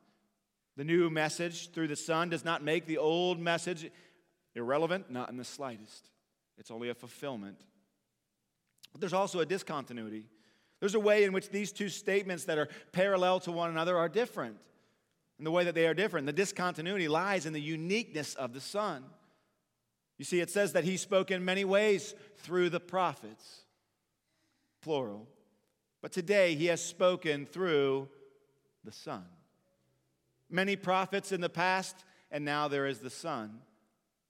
The 0.78 0.84
new 0.84 1.10
message 1.10 1.72
through 1.72 1.88
the 1.88 1.96
son 1.96 2.30
does 2.30 2.46
not 2.46 2.64
make 2.64 2.86
the 2.86 3.00
old 3.00 3.40
message 3.40 3.90
irrelevant, 4.54 5.10
not 5.10 5.32
in 5.32 5.38
the 5.38 5.44
slightest. 5.44 6.12
It's 6.60 6.70
only 6.70 6.90
a 6.90 6.94
fulfillment. 6.94 7.66
But 8.92 9.02
there's 9.02 9.12
also 9.12 9.40
a 9.40 9.46
discontinuity. 9.48 10.28
There's 10.80 10.94
a 10.94 11.00
way 11.00 11.24
in 11.24 11.34
which 11.34 11.50
these 11.50 11.72
two 11.72 11.90
statements 11.90 12.44
that 12.44 12.60
are 12.60 12.70
parallel 12.92 13.40
to 13.40 13.52
one 13.52 13.72
another 13.72 13.98
are 13.98 14.08
different 14.08 14.58
and 15.38 15.46
the 15.46 15.52
way 15.52 15.66
that 15.66 15.76
they 15.76 15.88
are 15.88 15.94
different. 15.94 16.26
The 16.26 16.34
discontinuity 16.34 17.08
lies 17.08 17.46
in 17.46 17.54
the 17.54 17.62
uniqueness 17.62 18.36
of 18.36 18.54
the 18.54 18.62
Son. 18.62 19.04
You 20.18 20.26
see, 20.26 20.40
it 20.40 20.50
says 20.50 20.74
that 20.74 20.86
he 20.86 20.98
spoke 20.98 21.30
in 21.32 21.44
many 21.44 21.66
ways 21.66 22.16
through 22.38 22.70
the 22.70 22.80
prophets, 22.80 23.62
plural. 24.82 25.28
But 26.02 26.12
today 26.12 26.56
he 26.56 26.68
has 26.68 26.82
spoken 26.82 27.46
through 27.46 28.08
the 28.84 28.92
Son. 28.92 29.26
Many 30.50 30.76
prophets 30.76 31.32
in 31.32 31.42
the 31.42 31.50
past, 31.50 32.06
and 32.32 32.46
now 32.46 32.68
there 32.68 32.88
is 32.88 33.00
the 33.00 33.10
Son. 33.10 33.60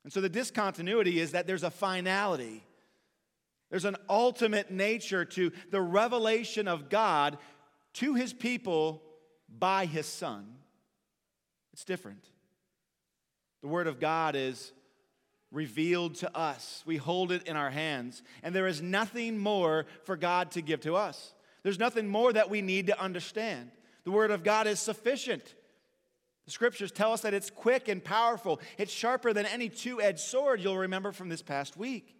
And 0.03 0.13
so 0.13 0.21
the 0.21 0.29
discontinuity 0.29 1.19
is 1.19 1.33
that 1.33 1.45
there's 1.45 1.63
a 1.63 1.71
finality. 1.71 2.63
There's 3.69 3.85
an 3.85 3.97
ultimate 4.09 4.71
nature 4.71 5.25
to 5.25 5.51
the 5.69 5.81
revelation 5.81 6.67
of 6.67 6.89
God 6.89 7.37
to 7.93 8.15
his 8.15 8.33
people 8.33 9.03
by 9.49 9.85
his 9.85 10.05
Son. 10.05 10.45
It's 11.75 11.83
different. 11.83 12.23
The 13.61 13.67
Word 13.67 13.87
of 13.87 13.99
God 13.99 14.37
is 14.37 14.71
revealed 15.51 16.15
to 16.15 16.33
us. 16.33 16.81
We 16.85 16.95
hold 16.95 17.33
it 17.33 17.47
in 17.47 17.57
our 17.57 17.69
hands, 17.69 18.23
and 18.43 18.55
there 18.55 18.65
is 18.65 18.81
nothing 18.81 19.37
more 19.37 19.85
for 20.05 20.15
God 20.15 20.51
to 20.51 20.61
give 20.61 20.79
to 20.81 20.95
us. 20.95 21.33
There's 21.63 21.77
nothing 21.77 22.07
more 22.07 22.31
that 22.31 22.49
we 22.49 22.61
need 22.61 22.87
to 22.87 22.97
understand. 22.97 23.71
The 24.05 24.11
Word 24.11 24.31
of 24.31 24.41
God 24.41 24.67
is 24.67 24.79
sufficient. 24.79 25.53
The 26.45 26.51
scriptures 26.51 26.93
tell 26.93 27.11
us 27.11 27.23
that 27.23 27.33
it's 27.33 27.49
quick 27.49 27.89
and 27.89 28.01
powerful. 28.01 28.61
It's 28.77 28.93
sharper 28.93 29.33
than 29.33 29.45
any 29.45 29.67
two 29.67 30.01
edged 30.01 30.19
sword, 30.19 30.61
you'll 30.61 30.77
remember 30.77 31.11
from 31.11 31.27
this 31.27 31.41
past 31.41 31.75
week. 31.75 32.15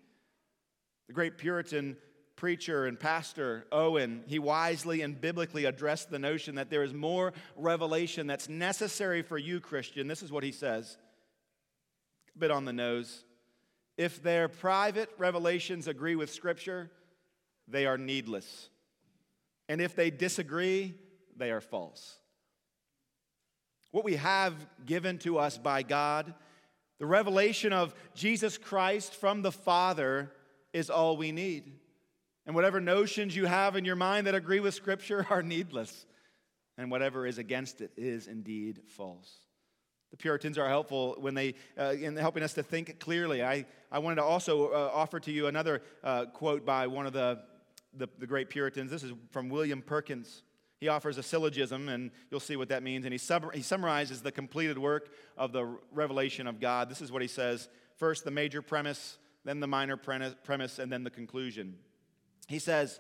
The 1.08 1.14
great 1.14 1.38
Puritan 1.38 1.96
preacher 2.36 2.86
and 2.86 3.00
pastor 3.00 3.66
Owen, 3.72 4.24
he 4.28 4.40
wisely 4.40 5.02
and 5.02 5.20
biblically 5.20 5.66
addressed 5.66 6.10
the 6.10 6.20
notion 6.20 6.56
that 6.56 6.70
there 6.70 6.84
is 6.84 6.94
more 6.94 7.34
revelation 7.56 8.28
that's 8.28 8.50
necessary 8.50 9.22
for 9.22 9.38
you, 9.38 9.60
Christian. 9.60 10.08
This 10.08 10.22
is 10.22 10.32
what 10.32 10.44
he 10.44 10.52
says, 10.52 10.98
a 12.36 12.40
bit 12.40 12.52
on 12.52 12.66
the 12.66 12.74
nose. 12.74 13.24
If 13.98 14.22
their 14.22 14.50
private 14.50 15.10
revelations 15.18 15.88
agree 15.88 16.16
with 16.16 16.34
Scripture, 16.34 16.92
they 17.68 17.86
are 17.86 17.98
needless. 17.98 18.70
And 19.70 19.80
if 19.80 19.96
they 19.96 20.12
disagree, 20.12 20.96
they 21.38 21.52
are 21.52 21.62
false. 21.62 22.18
What 23.92 24.04
we 24.04 24.18
have 24.18 24.54
given 24.86 25.18
to 25.20 25.38
us 25.38 25.58
by 25.58 25.84
God, 25.84 26.34
the 27.00 27.06
revelation 27.06 27.72
of 27.72 27.96
Jesus 28.14 28.58
Christ 28.58 29.16
from 29.16 29.42
the 29.42 29.54
Father, 29.54 30.32
is 30.74 30.90
all 30.90 31.16
we 31.16 31.32
need. 31.32 31.72
And 32.46 32.54
whatever 32.56 32.80
notions 32.80 33.36
you 33.36 33.46
have 33.46 33.76
in 33.76 33.86
your 33.86 33.96
mind 33.96 34.28
that 34.28 34.36
agree 34.36 34.60
with 34.60 34.74
Scripture 34.74 35.26
are 35.30 35.42
needless. 35.42 36.06
And 36.78 36.92
whatever 36.92 37.26
is 37.26 37.38
against 37.38 37.82
it 37.82 37.92
is 37.96 38.28
indeed 38.28 38.82
false. 38.88 39.32
The 40.12 40.18
Puritans 40.18 40.58
are 40.58 40.68
helpful 40.68 41.16
when 41.20 41.34
they, 41.34 41.56
uh, 41.78 41.94
in 42.00 42.16
helping 42.16 42.44
us 42.44 42.54
to 42.54 42.64
think 42.64 43.00
clearly. 43.00 43.44
I, 43.44 43.66
I 43.92 44.00
wanted 44.00 44.18
to 44.18 44.24
also 44.24 44.68
uh, 44.68 44.92
offer 44.94 45.20
to 45.20 45.32
you 45.32 45.48
another 45.48 45.82
uh, 46.04 46.26
quote 46.26 46.66
by 46.66 46.88
one 46.88 47.06
of 47.06 47.14
the, 47.14 47.40
the, 47.94 48.08
the 48.20 48.28
great 48.28 48.50
Puritans. 48.50 48.92
This 48.92 49.04
is 49.04 49.14
from 49.32 49.50
William 49.50 49.82
Perkins. 49.82 50.44
He 50.80 50.90
offers 50.90 51.18
a 51.18 51.24
syllogism, 51.24 51.90
and 51.90 52.12
you'll 52.30 52.40
see 52.40 52.56
what 52.56 52.70
that 52.70 52.84
means. 52.84 53.06
And 53.06 53.14
he, 53.14 53.18
sub- 53.18 53.54
he 53.54 53.62
summarizes 53.62 54.22
the 54.22 54.32
completed 54.32 54.78
work 54.78 55.10
of 55.38 55.52
the 55.52 55.78
revelation 55.92 56.48
of 56.48 56.60
God. 56.60 56.90
This 56.90 57.02
is 57.02 57.12
what 57.12 57.22
he 57.22 57.28
says 57.28 57.70
first, 57.98 58.26
the 58.26 58.32
major 58.32 58.62
premise, 58.62 59.18
then 59.46 59.60
the 59.60 59.68
minor 59.68 59.98
premise, 59.98 60.80
and 60.80 60.92
then 60.92 61.04
the 61.04 61.10
conclusion. 61.10 61.76
He 62.48 62.60
says, 62.60 63.00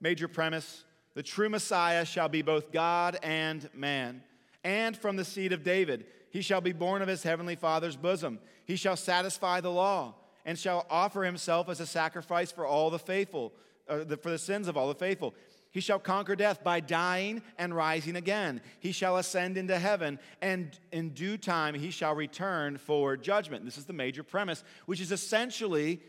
Major 0.00 0.28
premise 0.28 0.84
the 1.14 1.22
true 1.22 1.48
Messiah 1.48 2.04
shall 2.04 2.28
be 2.28 2.42
both 2.42 2.72
God 2.72 3.18
and 3.22 3.68
man, 3.74 4.22
and 4.62 4.96
from 4.96 5.16
the 5.16 5.24
seed 5.24 5.52
of 5.52 5.62
David. 5.62 6.06
He 6.30 6.42
shall 6.42 6.60
be 6.60 6.72
born 6.72 7.02
of 7.02 7.08
his 7.08 7.22
heavenly 7.24 7.56
Father's 7.56 7.96
bosom. 7.96 8.38
He 8.64 8.76
shall 8.76 8.96
satisfy 8.96 9.60
the 9.60 9.72
law, 9.72 10.14
and 10.44 10.58
shall 10.58 10.86
offer 10.88 11.24
himself 11.24 11.68
as 11.68 11.80
a 11.80 11.86
sacrifice 11.86 12.52
for 12.52 12.64
all 12.64 12.90
the 12.90 12.98
faithful, 12.98 13.52
uh, 13.88 14.04
for 14.22 14.30
the 14.30 14.38
sins 14.38 14.68
of 14.68 14.76
all 14.76 14.88
the 14.88 14.94
faithful. 14.94 15.34
He 15.72 15.80
shall 15.80 15.98
conquer 15.98 16.34
death 16.34 16.64
by 16.64 16.80
dying 16.80 17.42
and 17.58 17.74
rising 17.74 18.16
again. 18.16 18.60
He 18.80 18.92
shall 18.92 19.16
ascend 19.18 19.56
into 19.56 19.78
heaven, 19.78 20.18
and 20.40 20.78
in 20.92 21.10
due 21.10 21.36
time 21.36 21.74
he 21.74 21.90
shall 21.90 22.14
return 22.14 22.76
for 22.76 23.16
judgment. 23.16 23.64
This 23.64 23.78
is 23.78 23.84
the 23.84 23.92
major 23.92 24.22
premise, 24.22 24.64
which 24.86 25.00
is 25.00 25.12
essentially 25.12 26.00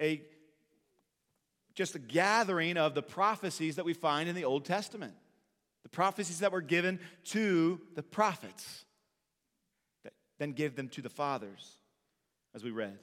a 0.00 0.22
just 1.80 1.94
a 1.94 1.98
gathering 1.98 2.76
of 2.76 2.94
the 2.94 3.00
prophecies 3.00 3.76
that 3.76 3.86
we 3.86 3.94
find 3.94 4.28
in 4.28 4.34
the 4.34 4.44
Old 4.44 4.66
Testament. 4.66 5.14
The 5.82 5.88
prophecies 5.88 6.40
that 6.40 6.52
were 6.52 6.60
given 6.60 7.00
to 7.28 7.80
the 7.94 8.02
prophets, 8.02 8.84
that 10.04 10.12
then 10.38 10.52
give 10.52 10.76
them 10.76 10.90
to 10.90 11.00
the 11.00 11.08
fathers, 11.08 11.78
as 12.54 12.62
we 12.62 12.70
read. 12.70 12.98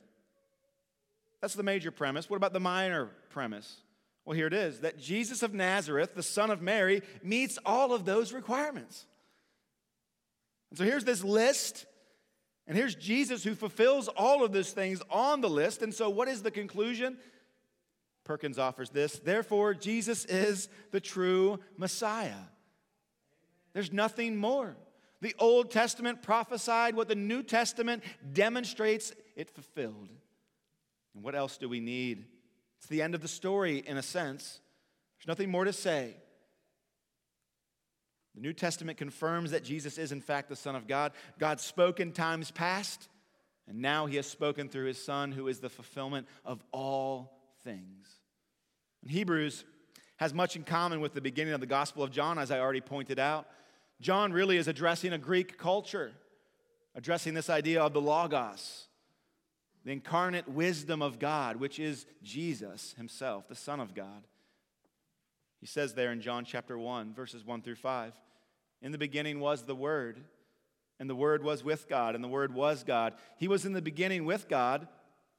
That's 1.41 1.55
the 1.55 1.63
major 1.63 1.89
premise. 1.89 2.29
What 2.29 2.37
about 2.37 2.53
the 2.53 2.59
minor 2.59 3.09
premise? 3.31 3.77
Well, 4.25 4.35
here 4.35 4.45
it 4.45 4.53
is 4.53 4.81
that 4.81 4.99
Jesus 4.99 5.41
of 5.41 5.55
Nazareth, 5.55 6.13
the 6.13 6.21
son 6.21 6.51
of 6.51 6.61
Mary, 6.61 7.01
meets 7.23 7.57
all 7.65 7.95
of 7.95 8.05
those 8.05 8.31
requirements. 8.31 9.07
And 10.69 10.77
so 10.77 10.83
here's 10.83 11.03
this 11.03 11.23
list, 11.23 11.87
and 12.67 12.77
here's 12.77 12.93
Jesus 12.93 13.43
who 13.43 13.55
fulfills 13.55 14.07
all 14.07 14.43
of 14.43 14.51
those 14.51 14.69
things 14.69 15.01
on 15.09 15.41
the 15.41 15.49
list. 15.49 15.81
And 15.81 15.91
so, 15.91 16.11
what 16.11 16.27
is 16.27 16.43
the 16.43 16.51
conclusion? 16.51 17.17
Perkins 18.27 18.59
offers 18.59 18.89
this. 18.89 19.17
Therefore, 19.19 19.73
Jesus 19.73 20.25
is 20.25 20.67
the 20.91 20.99
true 20.99 21.59
Messiah. 21.77 22.35
There's 23.73 23.93
nothing 23.93 24.35
more. 24.35 24.75
The 25.21 25.33
Old 25.39 25.71
Testament 25.71 26.21
prophesied 26.21 26.95
what 26.95 27.07
the 27.07 27.15
New 27.15 27.41
Testament 27.41 28.03
demonstrates 28.33 29.13
it 29.35 29.49
fulfilled. 29.49 30.09
And 31.15 31.23
what 31.23 31.35
else 31.35 31.57
do 31.57 31.69
we 31.69 31.79
need? 31.79 32.25
It's 32.77 32.87
the 32.87 33.01
end 33.01 33.15
of 33.15 33.21
the 33.21 33.27
story, 33.27 33.79
in 33.79 33.97
a 33.97 34.03
sense. 34.03 34.59
There's 35.17 35.27
nothing 35.27 35.49
more 35.49 35.65
to 35.65 35.73
say. 35.73 36.15
The 38.35 38.41
New 38.41 38.53
Testament 38.53 38.99
confirms 38.99 39.49
that 39.51 39.63
Jesus 39.63 39.97
is, 39.97 40.11
in 40.11 40.21
fact, 40.21 40.49
the 40.49 40.55
Son 40.55 40.75
of 40.75 40.87
God. 40.87 41.13
God 41.39 41.59
spoke 41.59 41.99
in 41.99 42.11
times 42.11 42.51
past, 42.51 43.09
and 43.67 43.79
now 43.81 44.05
he 44.05 44.17
has 44.17 44.27
spoken 44.27 44.69
through 44.69 44.85
his 44.85 45.03
Son, 45.03 45.31
who 45.31 45.47
is 45.47 45.59
the 45.59 45.69
fulfillment 45.69 46.27
of 46.45 46.63
all 46.71 47.41
things. 47.63 48.16
Hebrews 49.05 49.65
has 50.17 50.33
much 50.33 50.55
in 50.55 50.63
common 50.63 50.99
with 51.01 51.13
the 51.13 51.21
beginning 51.21 51.53
of 51.53 51.59
the 51.59 51.67
Gospel 51.67 52.03
of 52.03 52.11
John, 52.11 52.39
as 52.39 52.51
I 52.51 52.59
already 52.59 52.81
pointed 52.81 53.19
out. 53.19 53.47
John 54.01 54.31
really 54.31 54.57
is 54.57 54.67
addressing 54.67 55.13
a 55.13 55.17
Greek 55.17 55.57
culture, 55.57 56.11
addressing 56.95 57.33
this 57.33 57.49
idea 57.49 57.81
of 57.81 57.93
the 57.93 58.01
Logos 58.01 58.87
the 59.87 59.93
incarnate 59.93 60.49
wisdom 60.49 61.01
of 61.01 61.17
God, 61.17 61.55
which 61.55 61.79
is 61.79 62.05
Jesus 62.21 62.93
himself, 62.97 63.47
the 63.47 63.55
Son 63.55 63.79
of 63.79 63.95
God. 63.95 64.25
He 65.61 65.65
says 65.65 65.93
there 65.93 66.11
in 66.11 66.19
John 66.19 66.43
chapter 66.43 66.77
1, 66.77 67.13
verses 67.13 67.45
1 67.45 67.61
through 67.61 67.75
5 67.75 68.11
In 68.81 68.91
the 68.91 68.97
beginning 68.97 69.39
was 69.39 69.63
the 69.63 69.75
Word, 69.75 70.19
and 70.99 71.09
the 71.09 71.15
Word 71.15 71.41
was 71.41 71.63
with 71.63 71.87
God, 71.87 72.15
and 72.15 72.23
the 72.23 72.27
Word 72.27 72.53
was 72.53 72.83
God. 72.83 73.13
He 73.37 73.47
was 73.47 73.65
in 73.65 73.71
the 73.71 73.81
beginning 73.81 74.25
with 74.25 74.49
God. 74.49 74.89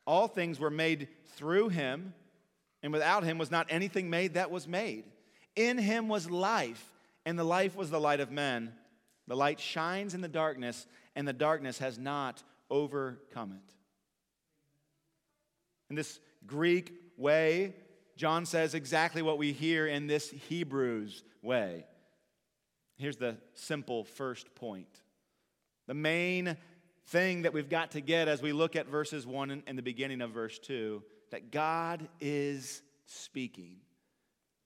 All 0.07 0.29
things 0.29 0.59
were 0.59 0.71
made 0.71 1.09
through 1.27 1.69
him, 1.69 2.15
and 2.83 2.93
without 2.93 3.25
him 3.25 3.39
was 3.39 3.51
not 3.51 3.67
anything 3.71 4.11
made 4.11 4.35
that 4.35 4.51
was 4.51 4.69
made. 4.69 5.05
In 5.57 5.79
him 5.79 6.09
was 6.09 6.31
life, 6.31 6.93
and 7.25 7.39
the 7.39 7.45
life 7.45 7.77
was 7.77 7.91
the 7.91 8.01
light 8.01 8.21
of 8.21 8.31
men. 8.31 8.73
The 9.27 9.37
light 9.37 9.61
shines 9.61 10.15
in 10.15 10.21
the 10.21 10.29
darkness, 10.29 10.87
and 11.17 11.27
the 11.27 11.33
darkness 11.33 11.79
has 11.79 11.99
not 11.99 12.43
overcome 12.71 13.53
it. 13.53 13.75
In 15.91 15.97
this 15.97 16.21
Greek 16.47 16.93
way, 17.17 17.75
John 18.17 18.47
says 18.47 18.75
exactly 18.75 19.23
what 19.23 19.39
we 19.39 19.53
hear 19.53 19.87
in 19.87 20.07
this 20.07 20.31
Hebrews 20.31 21.25
way. 21.43 21.85
Here's 22.97 23.17
the 23.17 23.37
simple 23.55 24.05
first 24.05 24.55
point. 24.55 25.01
The 25.87 25.95
main 25.95 26.57
thing 27.07 27.43
that 27.43 27.53
we've 27.53 27.69
got 27.69 27.93
to 27.93 28.01
get 28.01 28.29
as 28.29 28.43
we 28.43 28.53
look 28.53 28.77
at 28.77 28.87
verses 28.87 29.27
1 29.27 29.63
and 29.67 29.79
the 29.79 29.83
beginning 29.83 30.21
of 30.21 30.31
verse 30.31 30.59
2 30.59 31.03
that 31.31 31.51
God 31.51 32.09
is 32.21 32.83
speaking. 33.07 33.77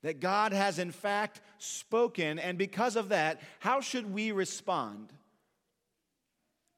That 0.02 0.20
God 0.20 0.52
has 0.52 0.78
in 0.78 0.90
fact 0.90 1.40
spoken, 1.58 2.38
and 2.38 2.58
because 2.58 2.96
of 2.96 3.10
that, 3.10 3.40
how 3.60 3.80
should 3.80 4.12
we 4.12 4.32
respond? 4.32 5.12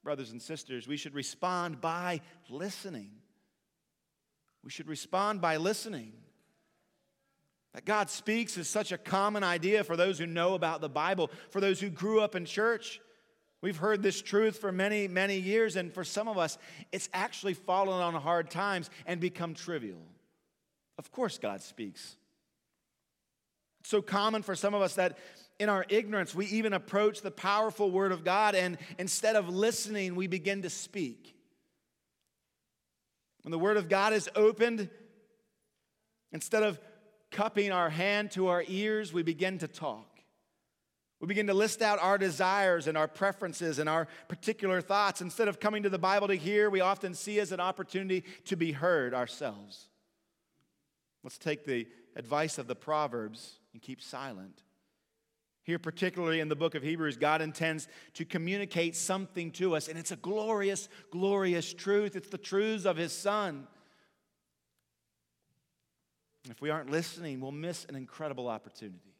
Brothers 0.02 0.30
and 0.30 0.42
sisters, 0.42 0.86
we 0.86 0.98
should 0.98 1.14
respond 1.14 1.80
by 1.80 2.20
listening. 2.50 3.10
We 4.62 4.70
should 4.70 4.88
respond 4.88 5.40
by 5.40 5.56
listening. 5.56 6.12
That 7.72 7.84
God 7.84 8.08
speaks 8.08 8.56
is 8.56 8.68
such 8.68 8.92
a 8.92 8.98
common 8.98 9.42
idea 9.42 9.82
for 9.82 9.96
those 9.96 10.18
who 10.18 10.26
know 10.26 10.54
about 10.54 10.80
the 10.80 10.88
Bible, 10.88 11.30
for 11.50 11.60
those 11.60 11.80
who 11.80 11.90
grew 11.90 12.20
up 12.20 12.34
in 12.34 12.44
church. 12.44 13.00
We've 13.64 13.78
heard 13.78 14.02
this 14.02 14.20
truth 14.20 14.58
for 14.58 14.70
many, 14.72 15.08
many 15.08 15.38
years, 15.38 15.76
and 15.76 15.90
for 15.90 16.04
some 16.04 16.28
of 16.28 16.36
us, 16.36 16.58
it's 16.92 17.08
actually 17.14 17.54
fallen 17.54 18.02
on 18.02 18.12
hard 18.12 18.50
times 18.50 18.90
and 19.06 19.18
become 19.18 19.54
trivial. 19.54 20.02
Of 20.98 21.10
course, 21.10 21.38
God 21.38 21.62
speaks. 21.62 22.16
It's 23.80 23.88
so 23.88 24.02
common 24.02 24.42
for 24.42 24.54
some 24.54 24.74
of 24.74 24.82
us 24.82 24.96
that 24.96 25.16
in 25.58 25.70
our 25.70 25.86
ignorance, 25.88 26.34
we 26.34 26.44
even 26.48 26.74
approach 26.74 27.22
the 27.22 27.30
powerful 27.30 27.90
Word 27.90 28.12
of 28.12 28.22
God, 28.22 28.54
and 28.54 28.76
instead 28.98 29.34
of 29.34 29.48
listening, 29.48 30.14
we 30.14 30.26
begin 30.26 30.60
to 30.60 30.68
speak. 30.68 31.34
When 33.44 33.50
the 33.50 33.58
Word 33.58 33.78
of 33.78 33.88
God 33.88 34.12
is 34.12 34.28
opened, 34.36 34.90
instead 36.32 36.64
of 36.64 36.78
cupping 37.30 37.72
our 37.72 37.88
hand 37.88 38.32
to 38.32 38.48
our 38.48 38.62
ears, 38.68 39.10
we 39.10 39.22
begin 39.22 39.56
to 39.60 39.68
talk. 39.68 40.13
We 41.24 41.28
begin 41.28 41.46
to 41.46 41.54
list 41.54 41.80
out 41.80 41.98
our 42.00 42.18
desires 42.18 42.86
and 42.86 42.98
our 42.98 43.08
preferences 43.08 43.78
and 43.78 43.88
our 43.88 44.08
particular 44.28 44.82
thoughts. 44.82 45.22
Instead 45.22 45.48
of 45.48 45.58
coming 45.58 45.84
to 45.84 45.88
the 45.88 45.98
Bible 45.98 46.28
to 46.28 46.34
hear, 46.34 46.68
we 46.68 46.82
often 46.82 47.14
see 47.14 47.40
as 47.40 47.50
an 47.50 47.60
opportunity 47.60 48.24
to 48.44 48.56
be 48.56 48.72
heard 48.72 49.14
ourselves. 49.14 49.88
Let's 51.22 51.38
take 51.38 51.64
the 51.64 51.88
advice 52.14 52.58
of 52.58 52.66
the 52.66 52.74
Proverbs 52.74 53.54
and 53.72 53.80
keep 53.80 54.02
silent. 54.02 54.64
Here, 55.62 55.78
particularly 55.78 56.40
in 56.40 56.50
the 56.50 56.56
book 56.56 56.74
of 56.74 56.82
Hebrews, 56.82 57.16
God 57.16 57.40
intends 57.40 57.88
to 58.12 58.26
communicate 58.26 58.94
something 58.94 59.50
to 59.52 59.76
us, 59.76 59.88
and 59.88 59.98
it's 59.98 60.12
a 60.12 60.16
glorious, 60.16 60.90
glorious 61.10 61.72
truth. 61.72 62.16
It's 62.16 62.28
the 62.28 62.36
truths 62.36 62.84
of 62.84 62.98
His 62.98 63.14
Son. 63.14 63.66
If 66.50 66.60
we 66.60 66.68
aren't 66.68 66.90
listening, 66.90 67.40
we'll 67.40 67.50
miss 67.50 67.86
an 67.86 67.94
incredible 67.94 68.46
opportunity. 68.46 69.13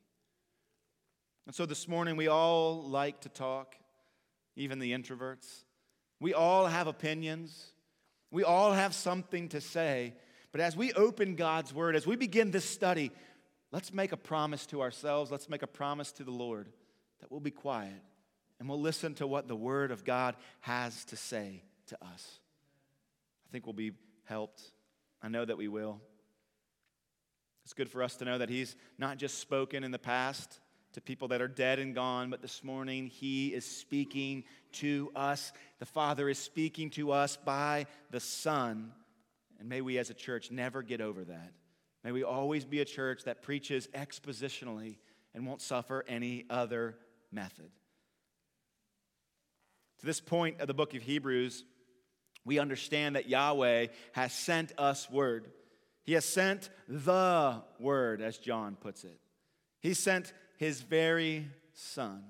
And 1.47 1.55
so 1.55 1.67
this 1.67 1.87
morning, 1.87 2.17
we 2.17 2.29
all 2.29 2.83
like 2.83 3.21
to 3.21 3.29
talk, 3.29 3.77
even 4.57 4.79
the 4.79 4.93
introverts. 4.93 5.65
We 6.21 6.35
all 6.35 6.67
have 6.67 6.87
opinions. 6.87 7.73
We 8.31 8.45
all 8.45 8.73
have 8.73 8.95
something 8.95 9.49
to 9.51 9.61
say. 9.61 10.15
But 10.53 10.61
as 10.61 10.77
we 10.77 10.93
open 10.93 11.35
God's 11.35 11.75
Word, 11.75 11.97
as 11.97 12.07
we 12.07 12.17
begin 12.17 12.51
this 12.51 12.65
study, 12.65 13.11
Let's 13.75 13.93
make 13.93 14.13
a 14.13 14.17
promise 14.17 14.67
to 14.67 14.83
ourselves. 14.83 15.33
Let's 15.33 15.49
make 15.49 15.65
a 15.65 15.67
promise 15.67 16.13
to 16.13 16.23
the 16.23 16.31
Lord 16.31 16.69
that 17.19 17.29
we'll 17.29 17.41
be 17.41 17.51
quiet 17.51 18.01
and 18.61 18.69
we'll 18.69 18.81
listen 18.81 19.15
to 19.15 19.27
what 19.27 19.49
the 19.49 19.57
Word 19.57 19.91
of 19.91 20.05
God 20.05 20.37
has 20.61 21.05
to 21.07 21.17
say 21.17 21.65
to 21.89 21.97
us. 21.97 22.39
I 23.45 23.51
think 23.51 23.67
we'll 23.67 23.73
be 23.73 23.91
helped. 24.27 24.63
I 25.21 25.27
know 25.27 25.45
that 25.45 25.57
we 25.57 25.67
will. 25.67 26.01
It's 27.65 27.73
good 27.75 27.89
for 27.89 28.01
us 28.01 28.15
to 28.19 28.25
know 28.25 28.39
that 28.39 28.49
He's 28.49 28.77
not 28.97 29.19
just 29.19 29.41
spoken 29.41 29.83
in 29.83 29.91
the 29.91 29.99
past 29.99 30.61
to 30.95 31.01
people 31.01 31.29
that 31.29 31.43
are 31.43 31.49
dead 31.49 31.79
and 31.79 31.95
gone, 31.95 32.31
but 32.31 32.41
this 32.41 32.65
morning 32.65 33.09
He 33.09 33.49
is 33.49 33.65
speaking 33.65 34.45
to 34.75 35.11
us. 35.15 35.53
The 35.81 35.87
Father 35.87 36.29
is 36.29 36.39
speaking 36.39 36.91
to 36.91 37.13
us 37.13 37.37
by 37.37 37.87
the 38.11 38.21
Son. 38.21 38.93
And 39.59 39.69
may 39.69 39.81
we 39.81 39.99
as 39.99 40.11
a 40.11 40.15
church 40.15 40.51
never 40.51 40.83
get 40.83 41.01
over 41.01 41.25
that. 41.25 41.53
May 42.05 42.13
we 42.13 42.23
always 42.23 42.65
be 42.65 42.81
a 42.81 42.85
church 42.85 43.25
that 43.25 43.43
preaches 43.43 43.89
expositionally 43.89 44.97
and 45.35 45.47
won't 45.47 45.63
suffer 45.63 46.05
any 46.07 46.45
other 46.49 46.97
method. 47.33 47.71
To 50.01 50.07
this 50.07 50.21
point 50.21 50.61
of 50.61 50.69
the 50.69 50.75
book 50.75 50.95
of 50.95 51.03
Hebrews, 51.03 51.65
we 52.45 52.59
understand 52.59 53.17
that 53.17 53.29
Yahweh 53.29 53.87
has 54.13 54.33
sent 54.33 54.73
us 54.79 55.11
word. 55.11 55.51
He 56.05 56.13
has 56.13 56.25
sent 56.25 56.69
the 56.87 57.63
word, 57.81 58.21
as 58.21 58.39
John 58.39 58.77
puts 58.77 59.03
it. 59.05 59.19
He 59.81 59.95
sent 59.95 60.33
his 60.57 60.81
very 60.81 61.49
son. 61.73 62.23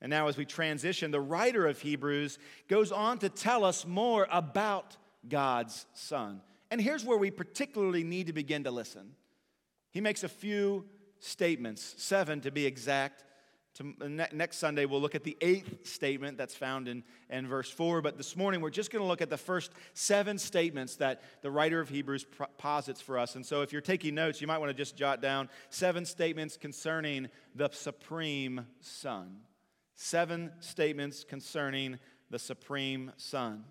And 0.00 0.10
now, 0.10 0.26
as 0.26 0.36
we 0.36 0.44
transition, 0.44 1.10
the 1.10 1.20
writer 1.20 1.66
of 1.66 1.80
Hebrews 1.80 2.38
goes 2.68 2.90
on 2.90 3.18
to 3.18 3.28
tell 3.28 3.64
us 3.64 3.86
more 3.86 4.26
about 4.30 4.96
God's 5.28 5.86
son. 5.94 6.40
And 6.70 6.80
here's 6.80 7.04
where 7.04 7.18
we 7.18 7.30
particularly 7.30 8.02
need 8.02 8.26
to 8.26 8.32
begin 8.32 8.64
to 8.64 8.70
listen. 8.70 9.12
He 9.92 10.00
makes 10.00 10.24
a 10.24 10.28
few 10.28 10.86
statements, 11.20 11.94
seven 11.98 12.40
to 12.40 12.50
be 12.50 12.66
exact, 12.66 13.24
to, 13.74 13.94
ne- 14.08 14.28
next 14.32 14.58
Sunday, 14.58 14.84
we'll 14.84 15.00
look 15.00 15.14
at 15.14 15.24
the 15.24 15.36
eighth 15.40 15.86
statement 15.86 16.36
that's 16.36 16.54
found 16.54 16.88
in, 16.88 17.02
in 17.30 17.46
verse 17.46 17.70
4. 17.70 18.02
But 18.02 18.16
this 18.16 18.36
morning, 18.36 18.60
we're 18.60 18.70
just 18.70 18.90
going 18.90 19.02
to 19.02 19.08
look 19.08 19.22
at 19.22 19.30
the 19.30 19.38
first 19.38 19.72
seven 19.94 20.38
statements 20.38 20.96
that 20.96 21.22
the 21.40 21.50
writer 21.50 21.80
of 21.80 21.88
Hebrews 21.88 22.26
posits 22.58 23.00
for 23.00 23.18
us. 23.18 23.34
And 23.34 23.44
so, 23.44 23.62
if 23.62 23.72
you're 23.72 23.80
taking 23.80 24.14
notes, 24.14 24.40
you 24.40 24.46
might 24.46 24.58
want 24.58 24.70
to 24.70 24.74
just 24.74 24.96
jot 24.96 25.22
down 25.22 25.48
seven 25.70 26.04
statements 26.04 26.56
concerning 26.56 27.28
the 27.54 27.70
Supreme 27.72 28.66
Son. 28.80 29.38
Seven 29.94 30.52
statements 30.60 31.24
concerning 31.24 31.98
the 32.30 32.38
Supreme 32.38 33.12
Son. 33.16 33.64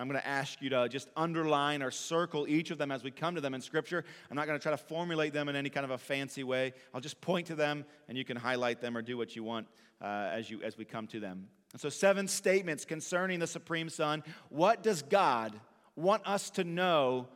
I'm 0.00 0.08
going 0.08 0.18
to 0.18 0.26
ask 0.26 0.62
you 0.62 0.70
to 0.70 0.88
just 0.88 1.10
underline 1.14 1.82
or 1.82 1.90
circle 1.90 2.48
each 2.48 2.70
of 2.70 2.78
them 2.78 2.90
as 2.90 3.04
we 3.04 3.10
come 3.10 3.34
to 3.34 3.40
them 3.42 3.52
in 3.52 3.60
Scripture. 3.60 4.02
I'm 4.30 4.36
not 4.36 4.46
going 4.46 4.58
to 4.58 4.62
try 4.62 4.72
to 4.72 4.78
formulate 4.78 5.34
them 5.34 5.50
in 5.50 5.56
any 5.56 5.68
kind 5.68 5.84
of 5.84 5.90
a 5.90 5.98
fancy 5.98 6.42
way. 6.42 6.72
I'll 6.94 7.02
just 7.02 7.20
point 7.20 7.48
to 7.48 7.54
them, 7.54 7.84
and 8.08 8.16
you 8.16 8.24
can 8.24 8.38
highlight 8.38 8.80
them 8.80 8.96
or 8.96 9.02
do 9.02 9.18
what 9.18 9.36
you 9.36 9.44
want 9.44 9.66
uh, 10.00 10.30
as, 10.32 10.50
you, 10.50 10.62
as 10.62 10.78
we 10.78 10.86
come 10.86 11.06
to 11.08 11.20
them. 11.20 11.48
And 11.72 11.80
so, 11.80 11.90
seven 11.90 12.28
statements 12.28 12.86
concerning 12.86 13.40
the 13.40 13.46
Supreme 13.46 13.90
Son. 13.90 14.24
What 14.48 14.82
does 14.82 15.02
God 15.02 15.52
want 15.96 16.26
us 16.26 16.48
to 16.50 16.64
know 16.64 17.28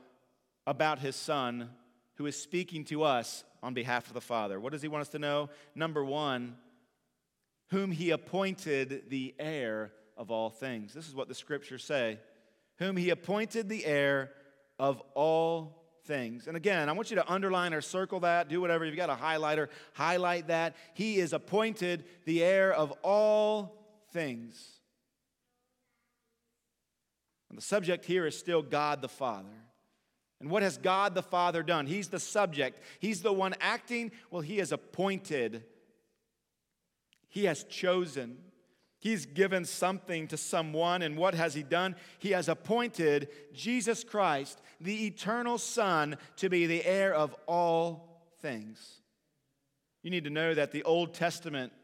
about 0.67 1.01
His 1.01 1.17
Son 1.17 1.69
who 2.15 2.25
is 2.25 2.41
speaking 2.41 2.85
to 2.85 3.03
us 3.03 3.45
on 3.63 3.75
behalf 3.75 4.07
of 4.07 4.15
the 4.15 4.23
Father? 4.23 4.59
What 4.59 4.73
does 4.73 4.81
He 4.81 4.89
want 4.89 5.03
us 5.03 5.09
to 5.11 5.19
know? 5.19 5.51
Number 5.75 6.03
one, 6.03 6.57
whom 7.69 7.91
He 7.91 8.11
appointed 8.11 9.11
the 9.11 9.35
heir 9.39 9.93
of 10.17 10.31
all 10.31 10.49
things. 10.49 10.95
This 10.95 11.07
is 11.07 11.15
what 11.15 11.29
the 11.29 11.35
Scriptures 11.35 11.85
say 11.85 12.19
whom 12.79 12.97
he 12.97 13.11
appointed 13.11 13.69
the 13.69 13.85
heir 13.85 14.31
of 14.79 15.03
all 15.15 15.85
things. 16.05 16.47
And 16.47 16.57
again, 16.57 16.89
I 16.89 16.93
want 16.93 17.11
you 17.11 17.17
to 17.17 17.33
underline 17.33 17.73
or 17.73 17.81
circle 17.81 18.21
that, 18.21 18.49
do 18.49 18.61
whatever. 18.61 18.85
You've 18.85 18.97
got 18.97 19.11
a 19.11 19.15
highlighter, 19.15 19.69
highlight 19.95 20.49
that. 20.49 20.77
He 20.95 21.19
is 21.19 21.33
appointed 21.33 22.05
the 22.25 22.43
heir 22.43 22.73
of 22.73 22.93
all 23.03 23.85
things. 24.13 24.81
And 27.49 27.59
the 27.59 27.63
subject 27.63 28.05
here 28.05 28.27
is 28.27 28.37
still 28.37 28.63
God 28.63 29.01
the 29.01 29.09
Father. 29.09 29.49
And 30.41 30.51
what 30.51 30.63
has 30.63 30.77
God 30.77 31.15
the 31.15 31.23
Father 31.23 31.63
done? 31.63 31.87
He's 31.87 32.09
the 32.09 32.21
subject, 32.21 32.81
He's 32.99 33.23
the 33.23 33.33
one 33.33 33.55
acting. 33.61 34.13
Well, 34.31 34.43
He 34.43 34.59
has 34.59 34.73
appointed, 34.73 35.65
He 37.29 37.45
has 37.45 37.65
chosen. 37.65 38.39
He's 39.05 39.27
given 39.27 39.67
something 39.67 40.29
to 40.29 40.39
someone, 40.39 41.03
and 41.03 41.19
what 41.19 41.35
has 41.35 41.53
He 41.53 41.63
done? 41.63 41.95
He 42.19 42.31
has 42.31 42.49
appointed 42.49 43.29
Jesus 43.53 44.03
Christ, 44.03 44.63
the 44.81 45.05
eternal 45.07 45.59
Son, 45.59 46.17
to 46.37 46.49
be 46.49 46.65
the 46.65 46.83
heir 46.87 47.13
of 47.13 47.37
all 47.47 48.23
things. 48.41 49.03
You 50.03 50.11
need 50.11 50.25
to 50.25 50.31
know 50.31 50.55
that 50.55 50.73
the 50.73 50.85
Old 50.85 51.13
Testament 51.13 51.75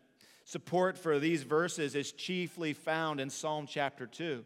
support 0.47 0.97
for 0.97 1.19
these 1.19 1.43
verses 1.43 1.95
is 1.95 2.11
chiefly 2.13 2.73
found 2.73 3.21
in 3.21 3.29
Psalm 3.29 3.67
chapter 3.69 4.07
2 4.07 4.43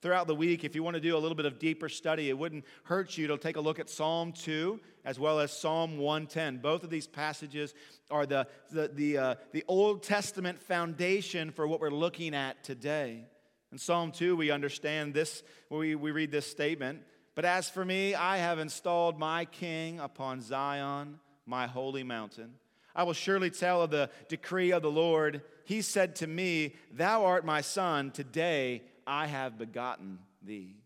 throughout 0.00 0.26
the 0.26 0.34
week, 0.34 0.64
if 0.64 0.74
you 0.74 0.82
want 0.82 0.94
to 0.94 1.00
do 1.00 1.16
a 1.16 1.18
little 1.18 1.34
bit 1.34 1.46
of 1.46 1.58
deeper 1.58 1.88
study, 1.88 2.28
it 2.28 2.38
wouldn't 2.38 2.64
hurt 2.84 3.18
you 3.18 3.26
to 3.28 3.36
take 3.36 3.56
a 3.56 3.60
look 3.60 3.78
at 3.78 3.90
Psalm 3.90 4.32
2 4.32 4.80
as 5.04 5.18
well 5.18 5.40
as 5.40 5.50
Psalm 5.52 5.98
110. 5.98 6.58
Both 6.58 6.84
of 6.84 6.90
these 6.90 7.06
passages 7.06 7.74
are 8.10 8.26
the, 8.26 8.46
the, 8.70 8.88
the, 8.88 9.18
uh, 9.18 9.34
the 9.52 9.64
Old 9.66 10.02
Testament 10.02 10.60
foundation 10.60 11.50
for 11.50 11.66
what 11.66 11.80
we're 11.80 11.90
looking 11.90 12.34
at 12.34 12.62
today. 12.62 13.24
In 13.72 13.78
Psalm 13.78 14.12
2, 14.12 14.36
we 14.36 14.50
understand 14.50 15.14
this, 15.14 15.42
we, 15.70 15.94
we 15.94 16.10
read 16.10 16.30
this 16.30 16.46
statement 16.46 17.02
But 17.34 17.44
as 17.44 17.68
for 17.68 17.84
me, 17.84 18.14
I 18.14 18.38
have 18.38 18.58
installed 18.58 19.18
my 19.18 19.44
king 19.44 20.00
upon 20.00 20.40
Zion, 20.40 21.18
my 21.46 21.66
holy 21.66 22.02
mountain. 22.02 22.54
I 22.94 23.04
will 23.04 23.12
surely 23.12 23.50
tell 23.50 23.82
of 23.82 23.90
the 23.90 24.10
decree 24.28 24.72
of 24.72 24.82
the 24.82 24.90
Lord. 24.90 25.42
He 25.64 25.82
said 25.82 26.16
to 26.16 26.26
me, 26.26 26.74
Thou 26.92 27.24
art 27.24 27.44
my 27.44 27.60
son, 27.60 28.10
today 28.10 28.82
I 29.08 29.26
have 29.26 29.58
begotten 29.58 30.18
thee. 30.42 30.76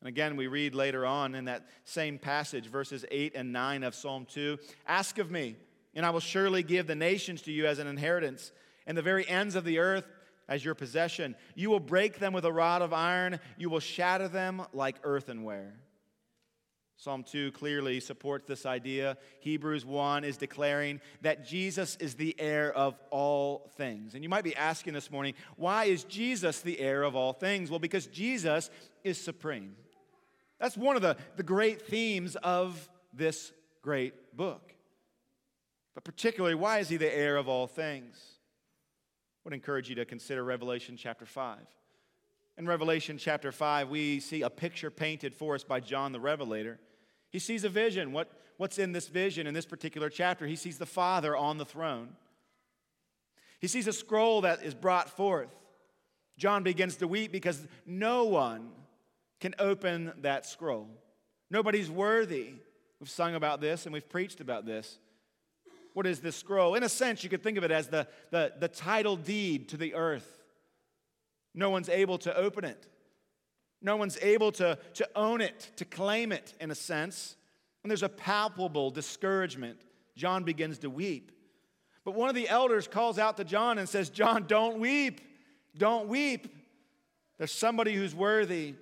And 0.00 0.08
again, 0.08 0.36
we 0.36 0.46
read 0.46 0.74
later 0.74 1.06
on 1.06 1.34
in 1.34 1.46
that 1.46 1.66
same 1.84 2.18
passage, 2.18 2.66
verses 2.66 3.04
8 3.10 3.32
and 3.34 3.52
9 3.52 3.82
of 3.82 3.94
Psalm 3.94 4.26
2 4.30 4.58
Ask 4.86 5.18
of 5.18 5.30
me, 5.30 5.56
and 5.94 6.04
I 6.04 6.10
will 6.10 6.20
surely 6.20 6.62
give 6.62 6.86
the 6.86 6.94
nations 6.94 7.42
to 7.42 7.52
you 7.52 7.66
as 7.66 7.78
an 7.78 7.86
inheritance, 7.86 8.52
and 8.86 8.96
the 8.96 9.02
very 9.02 9.26
ends 9.26 9.56
of 9.56 9.64
the 9.64 9.78
earth 9.78 10.04
as 10.48 10.64
your 10.64 10.74
possession. 10.74 11.34
You 11.54 11.70
will 11.70 11.80
break 11.80 12.18
them 12.18 12.32
with 12.32 12.44
a 12.44 12.52
rod 12.52 12.82
of 12.82 12.92
iron, 12.92 13.40
you 13.56 13.70
will 13.70 13.80
shatter 13.80 14.28
them 14.28 14.62
like 14.72 14.96
earthenware. 15.02 15.74
Psalm 16.98 17.22
2 17.22 17.52
clearly 17.52 18.00
supports 18.00 18.46
this 18.46 18.64
idea. 18.64 19.18
Hebrews 19.40 19.84
1 19.84 20.24
is 20.24 20.38
declaring 20.38 21.00
that 21.20 21.46
Jesus 21.46 21.96
is 21.96 22.14
the 22.14 22.34
heir 22.38 22.72
of 22.72 22.98
all 23.10 23.70
things. 23.76 24.14
And 24.14 24.22
you 24.22 24.30
might 24.30 24.44
be 24.44 24.56
asking 24.56 24.94
this 24.94 25.10
morning, 25.10 25.34
why 25.56 25.84
is 25.84 26.04
Jesus 26.04 26.60
the 26.62 26.80
heir 26.80 27.02
of 27.02 27.14
all 27.14 27.34
things? 27.34 27.70
Well, 27.70 27.78
because 27.78 28.06
Jesus 28.06 28.70
is 29.04 29.20
supreme. 29.20 29.76
That's 30.58 30.76
one 30.76 30.96
of 30.96 31.02
the, 31.02 31.18
the 31.36 31.42
great 31.42 31.82
themes 31.82 32.34
of 32.36 32.88
this 33.12 33.52
great 33.82 34.34
book. 34.34 34.72
But 35.94 36.04
particularly, 36.04 36.54
why 36.54 36.78
is 36.78 36.88
he 36.88 36.96
the 36.96 37.14
heir 37.14 37.36
of 37.36 37.46
all 37.46 37.66
things? 37.66 38.16
I 38.24 39.40
would 39.44 39.54
encourage 39.54 39.90
you 39.90 39.96
to 39.96 40.06
consider 40.06 40.42
Revelation 40.42 40.96
chapter 40.96 41.26
5. 41.26 41.58
In 42.58 42.66
Revelation 42.66 43.18
chapter 43.18 43.52
5, 43.52 43.90
we 43.90 44.18
see 44.18 44.40
a 44.40 44.48
picture 44.48 44.90
painted 44.90 45.34
for 45.34 45.54
us 45.54 45.62
by 45.62 45.78
John 45.78 46.12
the 46.12 46.20
Revelator. 46.20 46.78
He 47.30 47.38
sees 47.38 47.64
a 47.64 47.68
vision. 47.68 48.12
What, 48.12 48.30
what's 48.56 48.78
in 48.78 48.92
this 48.92 49.08
vision 49.08 49.46
in 49.46 49.52
this 49.52 49.66
particular 49.66 50.08
chapter? 50.08 50.46
He 50.46 50.56
sees 50.56 50.78
the 50.78 50.86
Father 50.86 51.36
on 51.36 51.58
the 51.58 51.66
throne. 51.66 52.10
He 53.60 53.66
sees 53.66 53.86
a 53.86 53.92
scroll 53.92 54.40
that 54.42 54.62
is 54.62 54.74
brought 54.74 55.10
forth. 55.10 55.54
John 56.38 56.62
begins 56.62 56.96
to 56.96 57.08
weep 57.08 57.30
because 57.30 57.66
no 57.84 58.24
one 58.24 58.70
can 59.40 59.54
open 59.58 60.12
that 60.22 60.46
scroll. 60.46 60.88
Nobody's 61.50 61.90
worthy. 61.90 62.54
We've 63.00 63.10
sung 63.10 63.34
about 63.34 63.60
this 63.60 63.84
and 63.84 63.92
we've 63.92 64.08
preached 64.08 64.40
about 64.40 64.64
this. 64.64 64.98
What 65.92 66.06
is 66.06 66.20
this 66.20 66.36
scroll? 66.36 66.74
In 66.74 66.82
a 66.82 66.88
sense, 66.88 67.22
you 67.22 67.28
could 67.28 67.42
think 67.42 67.58
of 67.58 67.64
it 67.64 67.70
as 67.70 67.88
the, 67.88 68.06
the, 68.30 68.52
the 68.58 68.68
title 68.68 69.16
deed 69.16 69.68
to 69.70 69.76
the 69.76 69.94
earth. 69.94 70.35
No 71.56 71.70
one's 71.70 71.88
able 71.88 72.18
to 72.18 72.36
open 72.36 72.64
it. 72.64 72.86
No 73.82 73.96
one's 73.96 74.18
able 74.22 74.52
to, 74.52 74.78
to 74.94 75.08
own 75.16 75.40
it, 75.40 75.70
to 75.76 75.84
claim 75.84 76.30
it, 76.30 76.54
in 76.60 76.70
a 76.70 76.74
sense. 76.74 77.34
And 77.82 77.90
there's 77.90 78.02
a 78.02 78.08
palpable 78.08 78.90
discouragement. 78.90 79.78
John 80.16 80.44
begins 80.44 80.78
to 80.78 80.90
weep. 80.90 81.32
But 82.04 82.14
one 82.14 82.28
of 82.28 82.34
the 82.34 82.48
elders 82.48 82.86
calls 82.86 83.18
out 83.18 83.36
to 83.38 83.44
John 83.44 83.78
and 83.78 83.88
says, 83.88 84.10
John, 84.10 84.44
don't 84.46 84.78
weep. 84.78 85.20
Don't 85.76 86.08
weep. 86.08 86.54
There's 87.38 87.52
somebody 87.52 87.94
who's 87.94 88.14
worthy. 88.14 88.74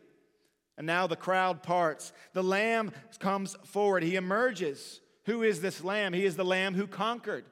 And 0.77 0.87
now 0.87 1.07
the 1.07 1.17
crowd 1.17 1.63
parts. 1.63 2.13
The 2.33 2.43
lamb 2.43 2.93
comes 3.21 3.57
forward. 3.65 4.03
He 4.03 4.17
emerges. 4.17 5.01
Who 5.27 5.43
is 5.43 5.61
this 5.61 5.83
lamb? 5.83 6.13
He 6.13 6.25
is 6.25 6.37
the 6.37 6.45
lamb 6.45 6.75
who 6.75 6.87
conquered. 6.87 7.45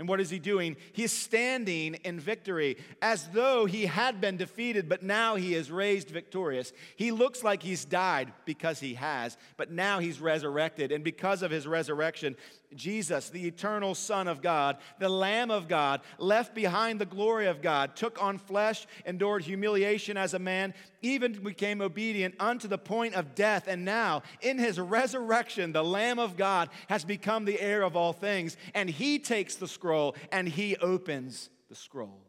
And 0.00 0.08
what 0.08 0.18
is 0.18 0.30
he 0.30 0.38
doing? 0.38 0.78
He's 0.94 1.12
standing 1.12 1.92
in 1.92 2.18
victory 2.18 2.78
as 3.02 3.28
though 3.34 3.66
he 3.66 3.84
had 3.84 4.18
been 4.18 4.38
defeated, 4.38 4.88
but 4.88 5.02
now 5.02 5.36
he 5.36 5.54
is 5.54 5.70
raised 5.70 6.08
victorious. 6.08 6.72
He 6.96 7.12
looks 7.12 7.44
like 7.44 7.62
he's 7.62 7.84
died 7.84 8.32
because 8.46 8.80
he 8.80 8.94
has, 8.94 9.36
but 9.58 9.70
now 9.70 9.98
he's 9.98 10.18
resurrected. 10.18 10.90
And 10.90 11.04
because 11.04 11.42
of 11.42 11.50
his 11.50 11.66
resurrection, 11.66 12.34
Jesus, 12.74 13.28
the 13.28 13.46
eternal 13.46 13.94
Son 13.94 14.26
of 14.26 14.40
God, 14.40 14.78
the 15.00 15.10
Lamb 15.10 15.50
of 15.50 15.68
God, 15.68 16.00
left 16.16 16.54
behind 16.54 16.98
the 16.98 17.04
glory 17.04 17.46
of 17.46 17.60
God, 17.60 17.94
took 17.94 18.22
on 18.22 18.38
flesh, 18.38 18.86
endured 19.04 19.42
humiliation 19.42 20.16
as 20.16 20.32
a 20.32 20.38
man, 20.38 20.72
even 21.02 21.32
became 21.32 21.80
obedient 21.80 22.34
unto 22.38 22.68
the 22.68 22.78
point 22.78 23.14
of 23.14 23.34
death. 23.34 23.66
And 23.68 23.84
now, 23.84 24.22
in 24.40 24.58
his 24.58 24.78
resurrection, 24.78 25.72
the 25.72 25.84
Lamb 25.84 26.18
of 26.18 26.36
God 26.36 26.68
has 26.88 27.04
become 27.04 27.44
the 27.44 27.60
heir 27.60 27.82
of 27.82 27.96
all 27.96 28.12
things. 28.12 28.56
And 28.74 28.88
he 28.88 29.18
takes 29.18 29.56
the 29.56 29.68
scroll 29.68 30.14
and 30.32 30.48
he 30.48 30.76
opens 30.76 31.50
the 31.68 31.74
scroll. 31.74 32.22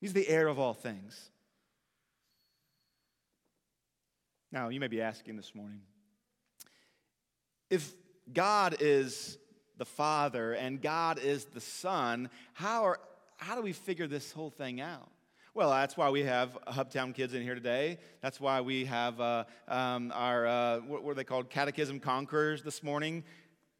He's 0.00 0.12
the 0.12 0.28
heir 0.28 0.48
of 0.48 0.58
all 0.58 0.74
things. 0.74 1.30
Now, 4.50 4.68
you 4.68 4.80
may 4.80 4.88
be 4.88 5.02
asking 5.02 5.36
this 5.36 5.54
morning 5.54 5.80
if 7.70 7.92
God 8.32 8.76
is 8.80 9.38
the 9.76 9.84
Father 9.84 10.52
and 10.52 10.80
God 10.80 11.18
is 11.18 11.44
the 11.46 11.60
Son, 11.60 12.30
how, 12.52 12.84
are, 12.84 13.00
how 13.36 13.54
do 13.54 13.62
we 13.62 13.72
figure 13.72 14.06
this 14.06 14.32
whole 14.32 14.50
thing 14.50 14.80
out? 14.80 15.10
Well, 15.58 15.70
that's 15.70 15.96
why 15.96 16.08
we 16.10 16.22
have 16.22 16.56
Hubtown 16.68 17.12
kids 17.12 17.34
in 17.34 17.42
here 17.42 17.56
today. 17.56 17.98
That's 18.22 18.40
why 18.40 18.60
we 18.60 18.84
have 18.84 19.20
uh, 19.20 19.42
um, 19.66 20.12
our, 20.14 20.46
uh, 20.46 20.78
what 20.82 21.02
were 21.02 21.14
they 21.14 21.24
called? 21.24 21.50
Catechism 21.50 21.98
Conquerors 21.98 22.62
this 22.62 22.80
morning. 22.80 23.24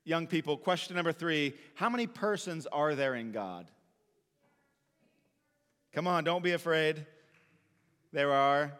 Young 0.02 0.26
people, 0.26 0.56
question 0.56 0.96
number 0.96 1.12
three 1.12 1.54
How 1.76 1.88
many 1.88 2.08
persons 2.08 2.66
are 2.66 2.96
there 2.96 3.14
in 3.14 3.30
God? 3.30 3.70
Come 5.92 6.08
on, 6.08 6.24
don't 6.24 6.42
be 6.42 6.50
afraid. 6.50 7.06
There 8.12 8.32
are. 8.32 8.72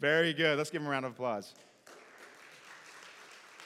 Very 0.00 0.32
good. 0.32 0.56
Let's 0.56 0.70
give 0.70 0.80
him 0.80 0.88
a 0.88 0.90
round 0.90 1.04
of 1.04 1.12
applause. 1.12 1.52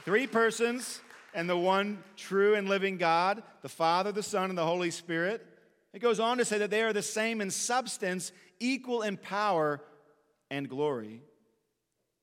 Three 0.04 0.26
persons 0.26 1.00
and 1.34 1.48
the 1.48 1.56
one 1.56 2.02
true 2.16 2.54
and 2.54 2.68
living 2.68 2.96
God, 2.96 3.42
the 3.62 3.68
Father, 3.68 4.12
the 4.12 4.22
Son, 4.22 4.50
and 4.50 4.58
the 4.58 4.64
Holy 4.64 4.90
Spirit. 4.90 5.46
It 5.92 6.00
goes 6.00 6.20
on 6.20 6.38
to 6.38 6.44
say 6.44 6.58
that 6.58 6.70
they 6.70 6.82
are 6.82 6.92
the 6.92 7.02
same 7.02 7.40
in 7.40 7.50
substance, 7.50 8.32
equal 8.58 9.02
in 9.02 9.16
power 9.16 9.80
and 10.50 10.68
glory. 10.68 11.22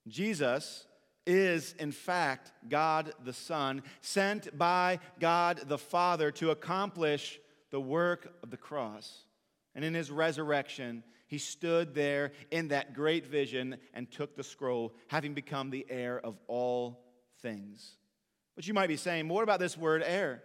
Jesus 0.07 0.85
is, 1.25 1.75
in 1.77 1.91
fact, 1.91 2.51
God 2.69 3.11
the 3.25 3.33
Son, 3.33 3.83
sent 4.01 4.57
by 4.57 4.99
God 5.19 5.61
the 5.67 5.77
Father 5.77 6.31
to 6.31 6.51
accomplish 6.51 7.39
the 7.69 7.81
work 7.81 8.33
of 8.41 8.49
the 8.49 8.57
cross. 8.57 9.25
And 9.75 9.83
in 9.83 9.93
his 9.93 10.09
resurrection, 10.09 11.03
he 11.27 11.37
stood 11.37 11.93
there 11.93 12.31
in 12.49 12.69
that 12.69 12.93
great 12.93 13.27
vision 13.27 13.77
and 13.93 14.09
took 14.09 14.35
the 14.35 14.43
scroll, 14.43 14.93
having 15.07 15.33
become 15.33 15.69
the 15.69 15.85
heir 15.89 16.19
of 16.19 16.37
all 16.47 17.03
things. 17.41 17.97
But 18.57 18.67
you 18.67 18.73
might 18.73 18.87
be 18.87 18.97
saying, 18.97 19.29
what 19.29 19.43
about 19.43 19.59
this 19.59 19.77
word 19.77 20.03
heir? 20.03 20.41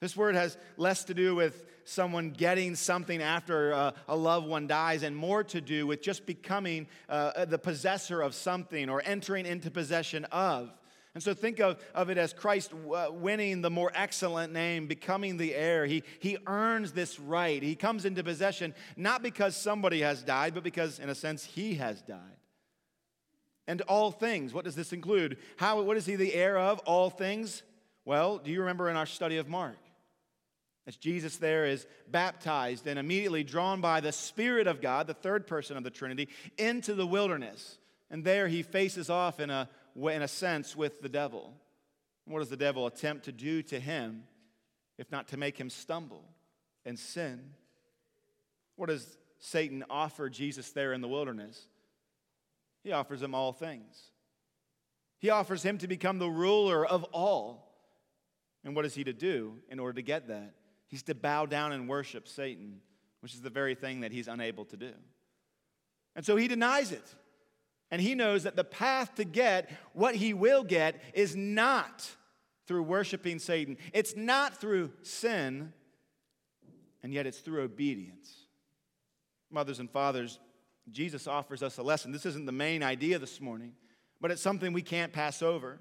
This 0.00 0.16
word 0.16 0.34
has 0.34 0.56
less 0.78 1.04
to 1.04 1.14
do 1.14 1.34
with 1.34 1.66
someone 1.84 2.30
getting 2.30 2.74
something 2.74 3.20
after 3.20 3.74
uh, 3.74 3.92
a 4.08 4.16
loved 4.16 4.48
one 4.48 4.66
dies 4.66 5.02
and 5.02 5.14
more 5.14 5.44
to 5.44 5.60
do 5.60 5.86
with 5.86 6.00
just 6.00 6.24
becoming 6.24 6.86
uh, 7.10 7.44
the 7.44 7.58
possessor 7.58 8.22
of 8.22 8.34
something 8.34 8.88
or 8.88 9.02
entering 9.04 9.44
into 9.44 9.70
possession 9.70 10.24
of. 10.32 10.72
And 11.14 11.22
so 11.22 11.34
think 11.34 11.60
of, 11.60 11.78
of 11.94 12.08
it 12.08 12.16
as 12.16 12.32
Christ 12.32 12.72
uh, 12.72 13.08
winning 13.12 13.60
the 13.60 13.68
more 13.68 13.92
excellent 13.94 14.50
name, 14.54 14.86
becoming 14.86 15.36
the 15.36 15.54
heir. 15.54 15.84
He, 15.84 16.04
he 16.20 16.38
earns 16.46 16.92
this 16.92 17.20
right. 17.20 17.62
He 17.62 17.74
comes 17.74 18.06
into 18.06 18.24
possession 18.24 18.74
not 18.96 19.22
because 19.22 19.54
somebody 19.54 20.00
has 20.00 20.22
died, 20.22 20.54
but 20.54 20.62
because, 20.62 20.98
in 20.98 21.10
a 21.10 21.14
sense, 21.14 21.44
he 21.44 21.74
has 21.74 22.00
died 22.00 22.41
and 23.72 23.80
all 23.82 24.10
things. 24.10 24.52
What 24.52 24.66
does 24.66 24.74
this 24.74 24.92
include? 24.92 25.38
How, 25.56 25.80
what 25.80 25.96
is 25.96 26.04
he 26.04 26.14
the 26.14 26.34
heir 26.34 26.58
of? 26.58 26.78
All 26.80 27.08
things? 27.08 27.62
Well, 28.04 28.36
do 28.36 28.50
you 28.50 28.60
remember 28.60 28.90
in 28.90 28.96
our 28.96 29.06
study 29.06 29.38
of 29.38 29.48
Mark? 29.48 29.78
As 30.86 30.94
Jesus 30.96 31.38
there 31.38 31.64
is 31.64 31.86
baptized 32.06 32.86
and 32.86 32.98
immediately 32.98 33.44
drawn 33.44 33.80
by 33.80 34.00
the 34.00 34.12
Spirit 34.12 34.66
of 34.66 34.82
God, 34.82 35.06
the 35.06 35.14
third 35.14 35.46
person 35.46 35.78
of 35.78 35.84
the 35.84 35.90
Trinity, 35.90 36.28
into 36.58 36.92
the 36.92 37.06
wilderness. 37.06 37.78
And 38.10 38.22
there 38.22 38.46
he 38.46 38.62
faces 38.62 39.08
off 39.08 39.40
in 39.40 39.48
a, 39.48 39.70
in 39.96 40.20
a 40.20 40.28
sense 40.28 40.76
with 40.76 41.00
the 41.00 41.08
devil. 41.08 41.54
What 42.26 42.40
does 42.40 42.50
the 42.50 42.58
devil 42.58 42.86
attempt 42.86 43.24
to 43.24 43.32
do 43.32 43.62
to 43.62 43.80
him, 43.80 44.24
if 44.98 45.10
not 45.10 45.28
to 45.28 45.38
make 45.38 45.56
him 45.56 45.70
stumble 45.70 46.24
and 46.84 46.98
sin? 46.98 47.40
What 48.76 48.90
does 48.90 49.16
Satan 49.38 49.82
offer 49.88 50.28
Jesus 50.28 50.72
there 50.72 50.92
in 50.92 51.00
the 51.00 51.08
wilderness? 51.08 51.68
He 52.82 52.92
offers 52.92 53.22
him 53.22 53.34
all 53.34 53.52
things. 53.52 54.10
He 55.18 55.30
offers 55.30 55.62
him 55.62 55.78
to 55.78 55.86
become 55.86 56.18
the 56.18 56.28
ruler 56.28 56.84
of 56.84 57.04
all. 57.04 57.72
And 58.64 58.74
what 58.74 58.84
is 58.84 58.94
he 58.94 59.04
to 59.04 59.12
do 59.12 59.54
in 59.68 59.78
order 59.78 59.94
to 59.94 60.02
get 60.02 60.28
that? 60.28 60.54
He's 60.88 61.02
to 61.04 61.14
bow 61.14 61.46
down 61.46 61.72
and 61.72 61.88
worship 61.88 62.28
Satan, 62.28 62.80
which 63.20 63.34
is 63.34 63.40
the 63.40 63.50
very 63.50 63.74
thing 63.74 64.00
that 64.00 64.12
he's 64.12 64.28
unable 64.28 64.64
to 64.66 64.76
do. 64.76 64.92
And 66.14 66.24
so 66.26 66.36
he 66.36 66.48
denies 66.48 66.92
it. 66.92 67.14
And 67.90 68.00
he 68.00 68.14
knows 68.14 68.42
that 68.44 68.56
the 68.56 68.64
path 68.64 69.14
to 69.16 69.24
get 69.24 69.70
what 69.92 70.14
he 70.14 70.34
will 70.34 70.64
get 70.64 71.00
is 71.14 71.36
not 71.36 72.10
through 72.66 72.82
worshiping 72.84 73.38
Satan, 73.38 73.76
it's 73.92 74.16
not 74.16 74.60
through 74.60 74.92
sin, 75.02 75.72
and 77.02 77.12
yet 77.12 77.26
it's 77.26 77.40
through 77.40 77.62
obedience. 77.62 78.32
Mothers 79.50 79.78
and 79.78 79.90
fathers, 79.90 80.38
Jesus 80.90 81.26
offers 81.26 81.62
us 81.62 81.78
a 81.78 81.82
lesson. 81.82 82.12
This 82.12 82.26
isn't 82.26 82.46
the 82.46 82.52
main 82.52 82.82
idea 82.82 83.18
this 83.18 83.40
morning, 83.40 83.72
but 84.20 84.30
it's 84.30 84.42
something 84.42 84.72
we 84.72 84.82
can't 84.82 85.12
pass 85.12 85.42
over. 85.42 85.78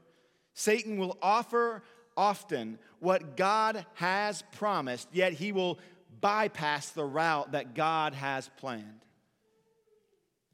Satan 0.54 0.98
will 0.98 1.18
offer 1.22 1.82
often 2.16 2.78
what 3.00 3.36
God 3.36 3.86
has 3.96 4.44
promised, 4.54 5.08
yet 5.12 5.34
he 5.34 5.52
will 5.52 5.80
bypass 6.20 6.90
the 6.90 7.06
route 7.06 7.54
that 7.54 7.74
God 7.74 8.14
has 8.14 8.50
planned. 8.58 9.06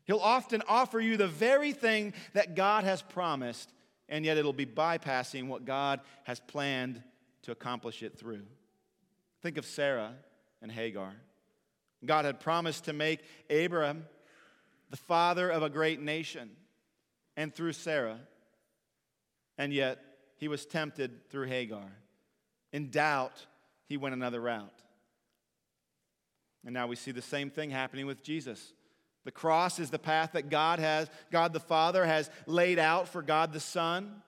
He'll 0.06 0.20
often 0.20 0.64
offer 0.70 1.00
you 1.00 1.18
the 1.18 1.28
very 1.28 1.74
thing 1.74 2.14
that 2.34 2.56
God 2.56 2.86
has 2.86 3.02
promised, 3.02 3.74
and 4.08 4.24
yet 4.24 4.38
it'll 4.38 4.54
be 4.54 4.66
bypassing 4.66 5.48
what 5.48 5.66
God 5.66 6.00
has 6.24 6.40
planned 6.40 7.04
to 7.44 7.52
accomplish 7.52 8.04
it 8.04 8.18
through. 8.18 8.44
Think 9.42 9.58
of 9.58 9.66
Sarah 9.66 10.14
and 10.62 10.72
Hagar. 10.72 11.14
God 12.06 12.26
had 12.26 12.40
promised 12.40 12.86
to 12.86 12.94
make 12.94 13.22
Abraham 13.50 14.06
the 14.90 14.98
father 14.98 15.50
of 15.50 15.64
a 15.64 15.70
great 15.70 16.02
nation, 16.02 16.50
and 17.36 17.54
through 17.54 17.74
Sarah. 17.74 18.20
And 19.58 19.74
yet, 19.74 20.00
he 20.38 20.48
was 20.48 20.66
tempted 20.66 21.30
through 21.30 21.48
Hagar. 21.48 21.92
In 22.72 22.90
doubt, 22.90 23.46
he 23.88 23.98
went 23.98 24.14
another 24.14 24.40
route. 24.40 24.84
And 26.64 26.74
now 26.74 26.88
we 26.88 26.96
see 26.96 27.12
the 27.12 27.22
same 27.22 27.50
thing 27.50 27.72
happening 27.72 28.06
with 28.06 28.24
Jesus. 28.24 28.74
The 29.24 29.32
cross 29.32 29.80
is 29.80 29.90
the 29.90 30.00
path 30.00 30.34
that 30.34 30.50
God 30.50 30.80
has, 30.80 31.10
God 31.32 31.54
the 31.54 31.60
Father 31.60 32.06
has 32.06 32.30
laid 32.46 32.80
out 32.80 33.08
for 33.08 33.22
God 33.22 33.52
the 33.52 33.60
Son. 33.60 34.22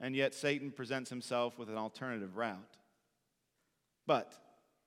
And 0.00 0.14
yet 0.14 0.34
Satan 0.34 0.70
presents 0.70 1.10
himself 1.10 1.58
with 1.58 1.68
an 1.68 1.76
alternative 1.76 2.36
route. 2.36 2.76
But 4.06 4.32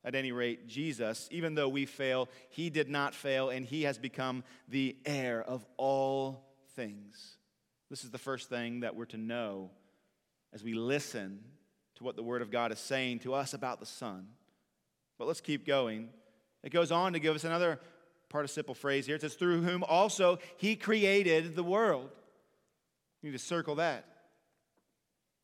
at 0.03 0.15
any 0.15 0.31
rate, 0.31 0.67
Jesus, 0.67 1.27
even 1.31 1.55
though 1.55 1.69
we 1.69 1.85
fail, 1.85 2.27
he 2.49 2.69
did 2.69 2.89
not 2.89 3.13
fail, 3.13 3.49
and 3.49 3.65
he 3.65 3.83
has 3.83 3.97
become 3.97 4.43
the 4.67 4.95
heir 5.05 5.43
of 5.43 5.65
all 5.77 6.43
things. 6.75 7.37
This 7.89 8.03
is 8.03 8.09
the 8.09 8.17
first 8.17 8.49
thing 8.49 8.79
that 8.79 8.95
we're 8.95 9.05
to 9.05 9.17
know 9.17 9.69
as 10.53 10.63
we 10.63 10.73
listen 10.73 11.39
to 11.95 12.03
what 12.03 12.15
the 12.15 12.23
Word 12.23 12.41
of 12.41 12.49
God 12.49 12.71
is 12.71 12.79
saying 12.79 13.19
to 13.19 13.33
us 13.33 13.53
about 13.53 13.79
the 13.79 13.85
Son. 13.85 14.27
But 15.19 15.27
let's 15.27 15.41
keep 15.41 15.67
going. 15.67 16.09
It 16.63 16.71
goes 16.71 16.91
on 16.91 17.13
to 17.13 17.19
give 17.19 17.35
us 17.35 17.43
another 17.43 17.79
participle 18.29 18.73
phrase 18.73 19.05
here. 19.05 19.15
It 19.15 19.21
says, 19.21 19.35
through 19.35 19.61
whom 19.61 19.83
also 19.83 20.39
he 20.57 20.75
created 20.75 21.55
the 21.55 21.63
world. 21.63 22.09
You 23.21 23.29
need 23.29 23.37
to 23.37 23.43
circle 23.43 23.75
that. 23.75 24.05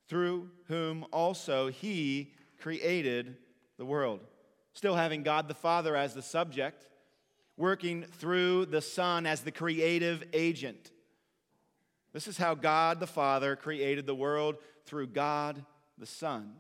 Through 0.08 0.50
whom 0.68 1.06
also 1.12 1.68
he 1.68 2.34
created 2.60 3.36
the 3.78 3.86
world 3.86 4.22
still 4.78 4.94
having 4.94 5.24
God 5.24 5.48
the 5.48 5.56
Father 5.56 5.96
as 5.96 6.14
the 6.14 6.22
subject, 6.22 6.88
working 7.58 8.04
through 8.04 8.68
the 8.68 8.82
Son 8.82 9.26
as 9.26 9.42
the 9.42 9.52
creative 9.52 10.24
agent. 10.34 10.92
This 12.14 12.28
is 12.28 12.38
how 12.38 12.54
God 12.54 13.00
the 13.00 13.08
Father 13.08 13.56
created 13.56 14.06
the 14.06 14.14
world 14.14 14.58
through 14.86 15.08
God 15.08 15.66
the 15.98 16.06
Son. 16.06 16.54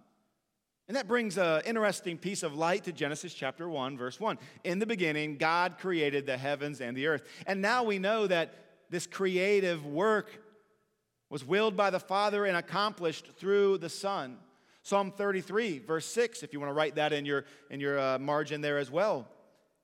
And 0.87 0.97
that 0.97 1.07
brings 1.07 1.37
an 1.37 1.61
interesting 1.67 2.17
piece 2.17 2.41
of 2.41 2.55
light 2.55 2.85
to 2.85 2.91
Genesis 2.91 3.35
chapter 3.35 3.69
1, 3.69 3.99
verse 3.99 4.19
1. 4.19 4.39
In 4.63 4.79
the 4.79 4.87
beginning, 4.87 5.37
God 5.37 5.77
created 5.77 6.25
the 6.25 6.37
heavens 6.37 6.81
and 6.81 6.97
the 6.97 7.05
earth. 7.05 7.21
And 7.45 7.61
now 7.61 7.83
we 7.83 7.99
know 7.99 8.25
that 8.25 8.55
this 8.89 9.05
creative 9.05 9.85
work 9.85 10.41
was 11.29 11.45
willed 11.45 11.77
by 11.77 11.91
the 11.91 11.99
Father 11.99 12.45
and 12.45 12.57
accomplished 12.57 13.27
through 13.37 13.77
the 13.77 13.89
Son. 13.89 14.39
Psalm 14.87 15.11
33, 15.11 15.79
verse 15.79 16.05
6, 16.05 16.43
if 16.43 16.53
you 16.53 16.61
want 16.61 16.69
to 16.69 16.73
write 16.73 16.95
that 16.95 17.11
in 17.11 17.25
your, 17.25 17.43
in 17.69 17.81
your 17.81 17.99
uh, 17.99 18.17
margin 18.17 18.61
there 18.61 18.77
as 18.77 18.89
well, 18.89 19.27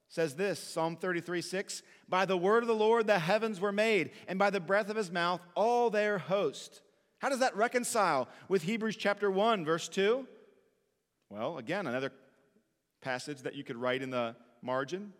says 0.07 0.35
this 0.35 0.57
Psalm 0.57 0.95
33, 0.95 1.41
6 1.41 1.83
By 2.07 2.23
the 2.23 2.37
word 2.37 2.63
of 2.63 2.67
the 2.67 2.73
Lord 2.73 3.05
the 3.05 3.19
heavens 3.19 3.59
were 3.59 3.73
made, 3.73 4.11
and 4.29 4.39
by 4.39 4.49
the 4.49 4.61
breath 4.61 4.89
of 4.89 4.95
his 4.95 5.11
mouth 5.11 5.41
all 5.55 5.89
their 5.89 6.19
host. 6.19 6.79
How 7.17 7.27
does 7.27 7.39
that 7.39 7.53
reconcile 7.57 8.29
with 8.47 8.63
Hebrews 8.63 8.95
chapter 8.95 9.29
1, 9.29 9.65
verse 9.65 9.89
2? 9.89 10.25
Well, 11.29 11.57
again, 11.57 11.85
another 11.85 12.13
passage 13.01 13.41
that 13.41 13.55
you 13.55 13.65
could 13.65 13.75
write 13.75 14.03
in 14.03 14.09
the 14.09 14.37
margin 14.61 15.11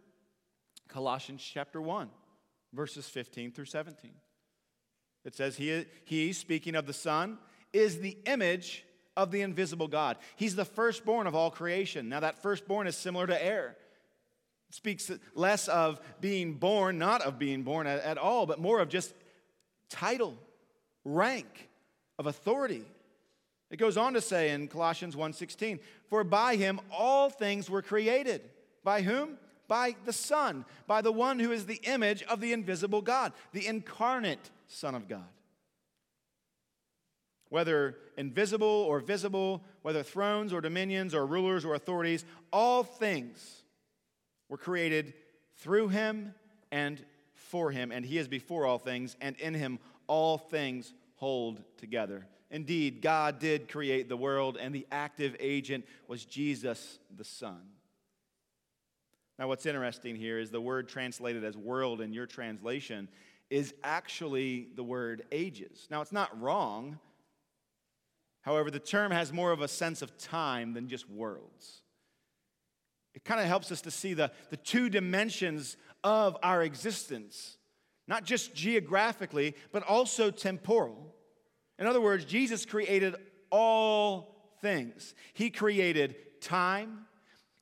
Colossians 0.88 1.44
chapter 1.44 1.82
1, 1.82 2.10
verses 2.72 3.10
15 3.10 3.52
through 3.52 3.66
17. 3.66 4.12
It 5.26 5.36
says, 5.36 5.58
He, 5.58 5.84
he 6.06 6.32
speaking 6.32 6.76
of 6.76 6.86
the 6.86 6.94
Son, 6.94 7.38
is 7.74 8.00
the 8.00 8.18
image 8.26 8.86
of 9.16 9.32
the 9.32 9.42
invisible 9.42 9.88
God. 9.88 10.18
He's 10.36 10.56
the 10.56 10.66
firstborn 10.66 11.28
of 11.28 11.36
all 11.36 11.52
creation. 11.52 12.10
Now, 12.10 12.22
that 12.22 12.42
firstborn 12.42 12.88
is 12.88 12.96
similar 12.96 13.28
to 13.28 13.46
heir. 13.46 13.78
It 14.70 14.76
speaks 14.76 15.12
less 15.36 15.68
of 15.68 16.00
being 16.20 16.54
born, 16.54 16.98
not 16.98 17.22
of 17.22 17.38
being 17.38 17.64
born 17.64 17.88
at, 17.88 18.00
at 18.02 18.18
all, 18.18 18.46
but 18.46 18.60
more 18.60 18.80
of 18.80 18.90
just 18.90 19.14
title, 19.90 20.38
rank, 21.06 21.70
of 22.18 22.28
authority. 22.28 22.86
It 23.70 23.78
goes 23.78 23.98
on 23.98 24.14
to 24.14 24.22
say 24.22 24.52
in 24.52 24.68
Colossians 24.68 25.16
1:16, 25.16 25.80
"For 26.08 26.24
by 26.24 26.56
him 26.56 26.80
all 26.92 27.30
things 27.30 27.70
were 27.70 27.82
created." 27.82 28.50
By 28.84 29.02
whom? 29.02 29.40
By 29.68 29.96
the 30.06 30.14
Son, 30.14 30.66
by 30.88 31.02
the 31.02 31.12
one 31.12 31.40
who 31.40 31.52
is 31.52 31.66
the 31.66 31.82
image 31.84 32.22
of 32.24 32.42
the 32.42 32.54
invisible 32.54 33.02
God, 33.02 33.34
the 33.54 33.66
incarnate 33.66 34.52
Son 34.68 34.94
of 34.94 35.08
God. 35.08 35.28
Whether 37.54 37.98
invisible 38.18 38.66
or 38.66 39.00
visible, 39.00 39.64
whether 39.84 40.02
thrones 40.02 40.54
or 40.54 40.60
dominions 40.60 41.14
or 41.14 41.24
rulers 41.24 41.64
or 41.64 41.76
authorities, 41.76 42.26
all 42.52 42.84
things 42.84 43.62
were 44.50 44.58
created 44.58 45.14
through 45.58 45.90
him 45.90 46.34
and 46.72 47.06
for 47.36 47.70
him, 47.70 47.92
and 47.92 48.04
he 48.04 48.18
is 48.18 48.28
before 48.28 48.66
all 48.66 48.80
things, 48.80 49.16
and 49.22 49.36
in 49.36 49.54
him 49.54 49.78
all 50.08 50.40
things 50.40 50.96
hold 51.18 51.62
together. 51.78 52.26
Indeed, 52.50 53.04
God 53.04 53.38
did 53.38 53.70
create 53.70 54.10
the 54.10 54.18
world, 54.18 54.58
and 54.60 54.74
the 54.74 54.88
active 54.92 55.36
agent 55.40 55.86
was 56.08 56.26
Jesus 56.26 56.98
the 57.16 57.24
Son. 57.24 57.62
Now, 59.38 59.48
what's 59.48 59.68
interesting 59.68 60.16
here 60.16 60.40
is 60.40 60.50
the 60.50 60.60
word 60.60 60.90
translated 60.90 61.44
as 61.44 61.56
world 61.56 62.02
in 62.02 62.14
your 62.14 62.26
translation 62.26 63.10
is 63.52 63.76
actually 63.84 64.70
the 64.76 64.84
word 64.84 65.26
ages. 65.32 65.88
Now, 65.92 66.02
it's 66.02 66.12
not 66.12 66.42
wrong. 66.42 66.98
However, 68.44 68.70
the 68.70 68.80
term 68.80 69.12
has 69.12 69.34
more 69.34 69.52
of 69.52 69.62
a 69.62 69.68
sense 69.68 70.02
of 70.02 70.18
time 70.18 70.74
than 70.74 70.88
just 70.88 71.10
worlds. 71.10 71.82
It 73.16 73.24
kind 73.24 73.40
of 73.40 73.48
helps 73.48 73.72
us 73.72 73.82
to 73.82 73.92
see 73.92 74.14
the, 74.14 74.32
the 74.50 74.58
two 74.58 74.90
dimensions 74.90 75.78
of 76.04 76.38
our 76.44 76.62
existence, 76.62 77.58
not 78.08 78.26
just 78.26 78.54
geographically, 78.54 79.56
but 79.72 79.84
also 79.84 80.30
temporal. 80.30 81.16
In 81.80 81.88
other 81.88 82.02
words, 82.02 82.26
Jesus 82.26 82.66
created 82.66 83.16
all 83.50 84.56
things. 84.62 85.16
He 85.34 85.50
created 85.50 86.16
time, 86.42 87.06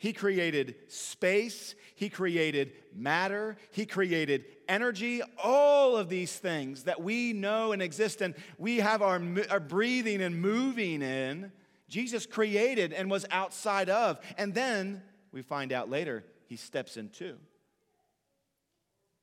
He 0.01 0.13
created 0.13 0.73
space, 0.87 1.75
He 1.93 2.09
created 2.09 2.71
matter, 2.91 3.55
He 3.69 3.85
created 3.85 4.45
energy, 4.67 5.21
all 5.37 5.95
of 5.95 6.09
these 6.09 6.35
things 6.35 6.85
that 6.85 7.03
we 7.03 7.33
know 7.33 7.71
and 7.71 7.83
exist 7.83 8.19
and 8.19 8.33
we 8.57 8.77
have 8.77 9.03
our, 9.03 9.21
our 9.51 9.59
breathing 9.59 10.23
and 10.23 10.41
moving 10.41 11.03
in. 11.03 11.51
Jesus 11.87 12.25
created 12.25 12.93
and 12.93 13.11
was 13.11 13.27
outside 13.29 13.91
of. 13.91 14.19
And 14.39 14.55
then 14.55 15.03
we 15.31 15.43
find 15.43 15.71
out 15.71 15.87
later, 15.87 16.23
He 16.47 16.55
steps 16.55 16.97
into. 16.97 17.37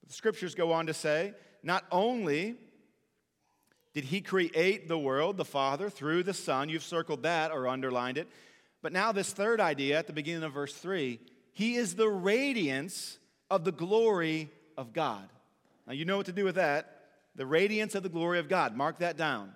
The 0.06 0.12
scriptures 0.12 0.54
go 0.54 0.70
on 0.70 0.86
to 0.86 0.94
say, 0.94 1.34
not 1.64 1.86
only 1.90 2.54
did 3.94 4.04
he 4.04 4.20
create 4.20 4.86
the 4.86 4.96
world, 4.96 5.38
the 5.38 5.44
Father, 5.44 5.90
through 5.90 6.22
the 6.22 6.32
Son? 6.32 6.68
You've 6.68 6.84
circled 6.84 7.24
that 7.24 7.50
or 7.50 7.66
underlined 7.66 8.16
it. 8.16 8.28
But 8.88 8.94
now, 8.94 9.12
this 9.12 9.34
third 9.34 9.60
idea 9.60 9.98
at 9.98 10.06
the 10.06 10.14
beginning 10.14 10.44
of 10.44 10.54
verse 10.54 10.72
3 10.72 11.20
He 11.52 11.74
is 11.74 11.94
the 11.94 12.08
radiance 12.08 13.18
of 13.50 13.62
the 13.62 13.70
glory 13.70 14.48
of 14.78 14.94
God. 14.94 15.28
Now, 15.86 15.92
you 15.92 16.06
know 16.06 16.16
what 16.16 16.24
to 16.24 16.32
do 16.32 16.46
with 16.46 16.54
that. 16.54 17.02
The 17.34 17.44
radiance 17.44 17.94
of 17.94 18.02
the 18.02 18.08
glory 18.08 18.38
of 18.38 18.48
God. 18.48 18.74
Mark 18.74 19.00
that 19.00 19.18
down. 19.18 19.52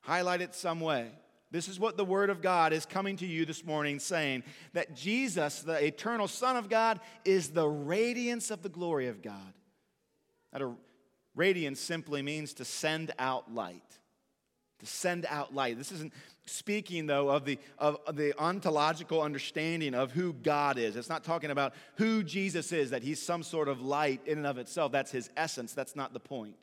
Highlight 0.00 0.40
it 0.40 0.56
some 0.56 0.80
way. 0.80 1.12
This 1.52 1.68
is 1.68 1.78
what 1.78 1.96
the 1.96 2.04
Word 2.04 2.28
of 2.28 2.42
God 2.42 2.72
is 2.72 2.84
coming 2.84 3.16
to 3.18 3.24
you 3.24 3.44
this 3.44 3.64
morning 3.64 4.00
saying 4.00 4.42
that 4.72 4.96
Jesus, 4.96 5.60
the 5.60 5.86
eternal 5.86 6.26
Son 6.26 6.56
of 6.56 6.68
God, 6.68 6.98
is 7.24 7.50
the 7.50 7.68
radiance 7.68 8.50
of 8.50 8.64
the 8.64 8.68
glory 8.68 9.06
of 9.06 9.22
God. 9.22 9.52
That 10.52 10.60
a 10.60 10.72
Radiance 11.36 11.78
simply 11.78 12.20
means 12.20 12.54
to 12.54 12.64
send 12.64 13.12
out 13.16 13.54
light. 13.54 13.80
To 14.80 14.86
send 14.86 15.24
out 15.28 15.54
light. 15.54 15.78
This 15.78 15.92
isn't 15.92 16.12
speaking, 16.46 17.06
though, 17.06 17.28
of 17.28 17.44
the, 17.44 17.58
of, 17.78 17.98
the 18.12 18.34
ontological 18.38 19.22
understanding 19.22 19.94
of 19.94 20.12
who 20.12 20.32
God 20.32 20.78
is. 20.78 20.96
It's 20.96 21.08
not 21.08 21.24
talking 21.24 21.50
about 21.50 21.74
who 21.96 22.22
Jesus 22.22 22.72
is, 22.72 22.90
that 22.90 23.02
he's 23.02 23.22
some 23.22 23.42
sort 23.42 23.68
of 23.68 23.80
light 23.80 24.20
in 24.26 24.38
and 24.38 24.46
of 24.46 24.58
itself. 24.58 24.92
That's 24.92 25.10
his 25.10 25.30
essence. 25.36 25.72
That's 25.72 25.96
not 25.96 26.12
the 26.12 26.20
point. 26.20 26.54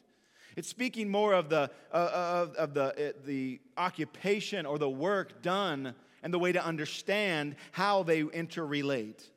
It's 0.55 0.67
speaking 0.67 1.09
more 1.09 1.33
of 1.33 1.49
the, 1.49 1.71
uh, 1.91 2.45
of, 2.49 2.55
of 2.55 2.73
the, 2.73 3.09
uh, 3.09 3.11
the 3.25 3.61
occupation 3.77 4.65
or 4.65 4.77
the 4.77 4.89
work 4.89 5.41
done 5.41 5.95
and 6.23 6.33
the 6.33 6.39
way 6.39 6.51
to 6.51 6.63
understand 6.63 7.55
how 7.71 8.03
they 8.03 8.23
interrelate. 8.23 9.29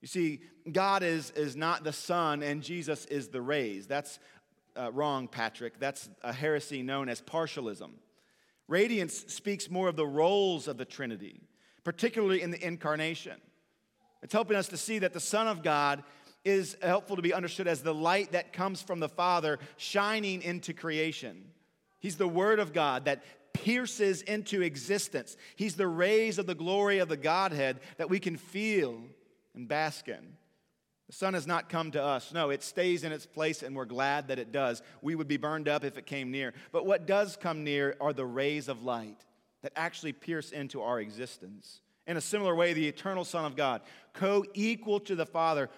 You 0.00 0.08
see, 0.08 0.40
God 0.70 1.02
is, 1.02 1.30
is 1.32 1.54
not 1.56 1.84
the 1.84 1.92
sun 1.92 2.42
and 2.42 2.62
Jesus 2.62 3.04
is 3.06 3.28
the 3.28 3.40
rays. 3.40 3.86
That's 3.86 4.18
uh, 4.76 4.90
wrong, 4.92 5.28
Patrick. 5.28 5.78
That's 5.78 6.08
a 6.22 6.32
heresy 6.32 6.82
known 6.82 7.08
as 7.08 7.20
partialism. 7.20 7.90
Radiance 8.68 9.24
speaks 9.28 9.70
more 9.70 9.88
of 9.88 9.96
the 9.96 10.06
roles 10.06 10.68
of 10.68 10.76
the 10.76 10.84
Trinity, 10.84 11.40
particularly 11.84 12.42
in 12.42 12.50
the 12.50 12.64
incarnation. 12.64 13.40
It's 14.22 14.32
helping 14.32 14.56
us 14.56 14.68
to 14.68 14.76
see 14.76 14.98
that 15.00 15.12
the 15.12 15.20
Son 15.20 15.46
of 15.46 15.62
God 15.62 16.02
is 16.44 16.76
helpful 16.82 17.16
to 17.16 17.22
be 17.22 17.34
understood 17.34 17.68
as 17.68 17.82
the 17.82 17.94
light 17.94 18.32
that 18.32 18.52
comes 18.52 18.80
from 18.80 19.00
the 19.00 19.08
Father 19.08 19.58
shining 19.76 20.42
into 20.42 20.72
creation. 20.72 21.44
He's 22.00 22.16
the 22.16 22.28
Word 22.28 22.58
of 22.58 22.72
God 22.72 23.04
that 23.04 23.24
pierces 23.52 24.22
into 24.22 24.62
existence. 24.62 25.36
He's 25.56 25.76
the 25.76 25.88
rays 25.88 26.38
of 26.38 26.46
the 26.46 26.54
glory 26.54 26.98
of 26.98 27.08
the 27.08 27.16
Godhead 27.16 27.80
that 27.96 28.10
we 28.10 28.20
can 28.20 28.36
feel 28.36 29.00
and 29.54 29.66
bask 29.66 30.08
in. 30.08 30.36
The 31.06 31.12
sun 31.12 31.34
has 31.34 31.46
not 31.46 31.68
come 31.68 31.92
to 31.92 32.02
us. 32.02 32.32
No, 32.32 32.50
it 32.50 32.64
stays 32.64 33.04
in 33.04 33.12
its 33.12 33.26
place, 33.26 33.62
and 33.62 33.76
we're 33.76 33.84
glad 33.84 34.28
that 34.28 34.40
it 34.40 34.50
does. 34.50 34.82
We 35.02 35.14
would 35.14 35.28
be 35.28 35.36
burned 35.36 35.68
up 35.68 35.84
if 35.84 35.96
it 35.96 36.06
came 36.06 36.32
near. 36.32 36.52
But 36.72 36.84
what 36.84 37.06
does 37.06 37.36
come 37.36 37.62
near 37.62 37.96
are 38.00 38.12
the 38.12 38.26
rays 38.26 38.68
of 38.68 38.82
light 38.82 39.24
that 39.62 39.72
actually 39.76 40.12
pierce 40.12 40.50
into 40.50 40.82
our 40.82 41.00
existence. 41.00 41.80
In 42.06 42.16
a 42.16 42.20
similar 42.20 42.54
way, 42.54 42.72
the 42.72 42.88
eternal 42.88 43.24
Son 43.24 43.44
of 43.44 43.56
God, 43.56 43.82
co 44.12 44.44
equal 44.54 45.00
to 45.00 45.14
the 45.14 45.26
Father, 45.26 45.70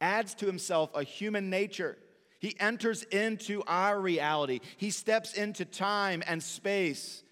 adds 0.00 0.34
to 0.36 0.46
himself 0.46 0.90
a 0.94 1.02
human 1.02 1.50
nature. 1.50 1.96
He 2.38 2.58
enters 2.58 3.02
into 3.04 3.62
our 3.66 4.00
reality, 4.00 4.60
he 4.78 4.90
steps 4.90 5.34
into 5.34 5.64
time 5.64 6.22
and 6.26 6.42
space. 6.42 7.22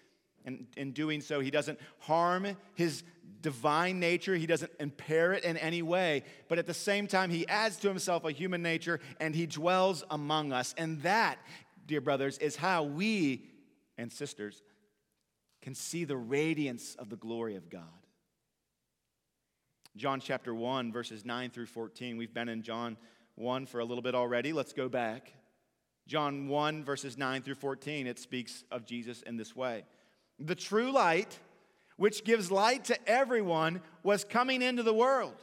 And 0.45 0.67
in 0.77 0.93
doing 0.93 1.21
so, 1.21 1.41
he 1.41 1.51
doesn't 1.51 1.79
harm 1.99 2.47
his 2.73 3.03
divine 3.41 3.99
nature. 3.99 4.35
He 4.35 4.45
doesn't 4.45 4.71
impair 4.79 5.33
it 5.33 5.43
in 5.43 5.57
any 5.57 5.81
way. 5.81 6.23
But 6.47 6.59
at 6.59 6.67
the 6.67 6.73
same 6.73 7.07
time, 7.07 7.29
he 7.29 7.47
adds 7.47 7.77
to 7.77 7.87
himself 7.87 8.25
a 8.25 8.31
human 8.31 8.61
nature 8.61 8.99
and 9.19 9.35
he 9.35 9.45
dwells 9.45 10.03
among 10.09 10.51
us. 10.51 10.75
And 10.77 11.01
that, 11.03 11.39
dear 11.85 12.01
brothers, 12.01 12.37
is 12.37 12.55
how 12.55 12.83
we 12.83 13.45
and 13.97 14.11
sisters 14.11 14.61
can 15.61 15.75
see 15.75 16.05
the 16.05 16.17
radiance 16.17 16.95
of 16.95 17.09
the 17.09 17.17
glory 17.17 17.55
of 17.55 17.69
God. 17.69 17.83
John 19.95 20.19
chapter 20.19 20.53
1, 20.53 20.91
verses 20.91 21.25
9 21.25 21.49
through 21.49 21.65
14. 21.65 22.15
We've 22.15 22.33
been 22.33 22.47
in 22.47 22.61
John 22.61 22.95
1 23.35 23.65
for 23.65 23.79
a 23.79 23.85
little 23.85 24.01
bit 24.01 24.15
already. 24.15 24.53
Let's 24.53 24.71
go 24.71 24.87
back. 24.87 25.33
John 26.07 26.47
1, 26.47 26.83
verses 26.83 27.17
9 27.17 27.41
through 27.41 27.55
14, 27.55 28.07
it 28.07 28.17
speaks 28.17 28.63
of 28.71 28.85
Jesus 28.85 29.21
in 29.23 29.37
this 29.37 29.55
way 29.55 29.83
The 30.39 30.55
true 30.55 30.91
light 30.91 31.37
which 31.99 32.23
gives 32.23 32.49
light 32.49 32.85
to 32.85 33.09
everyone, 33.09 33.81
was 34.03 34.23
coming 34.23 34.61
into 34.61 34.81
the 34.81 34.93
world. 34.93 35.35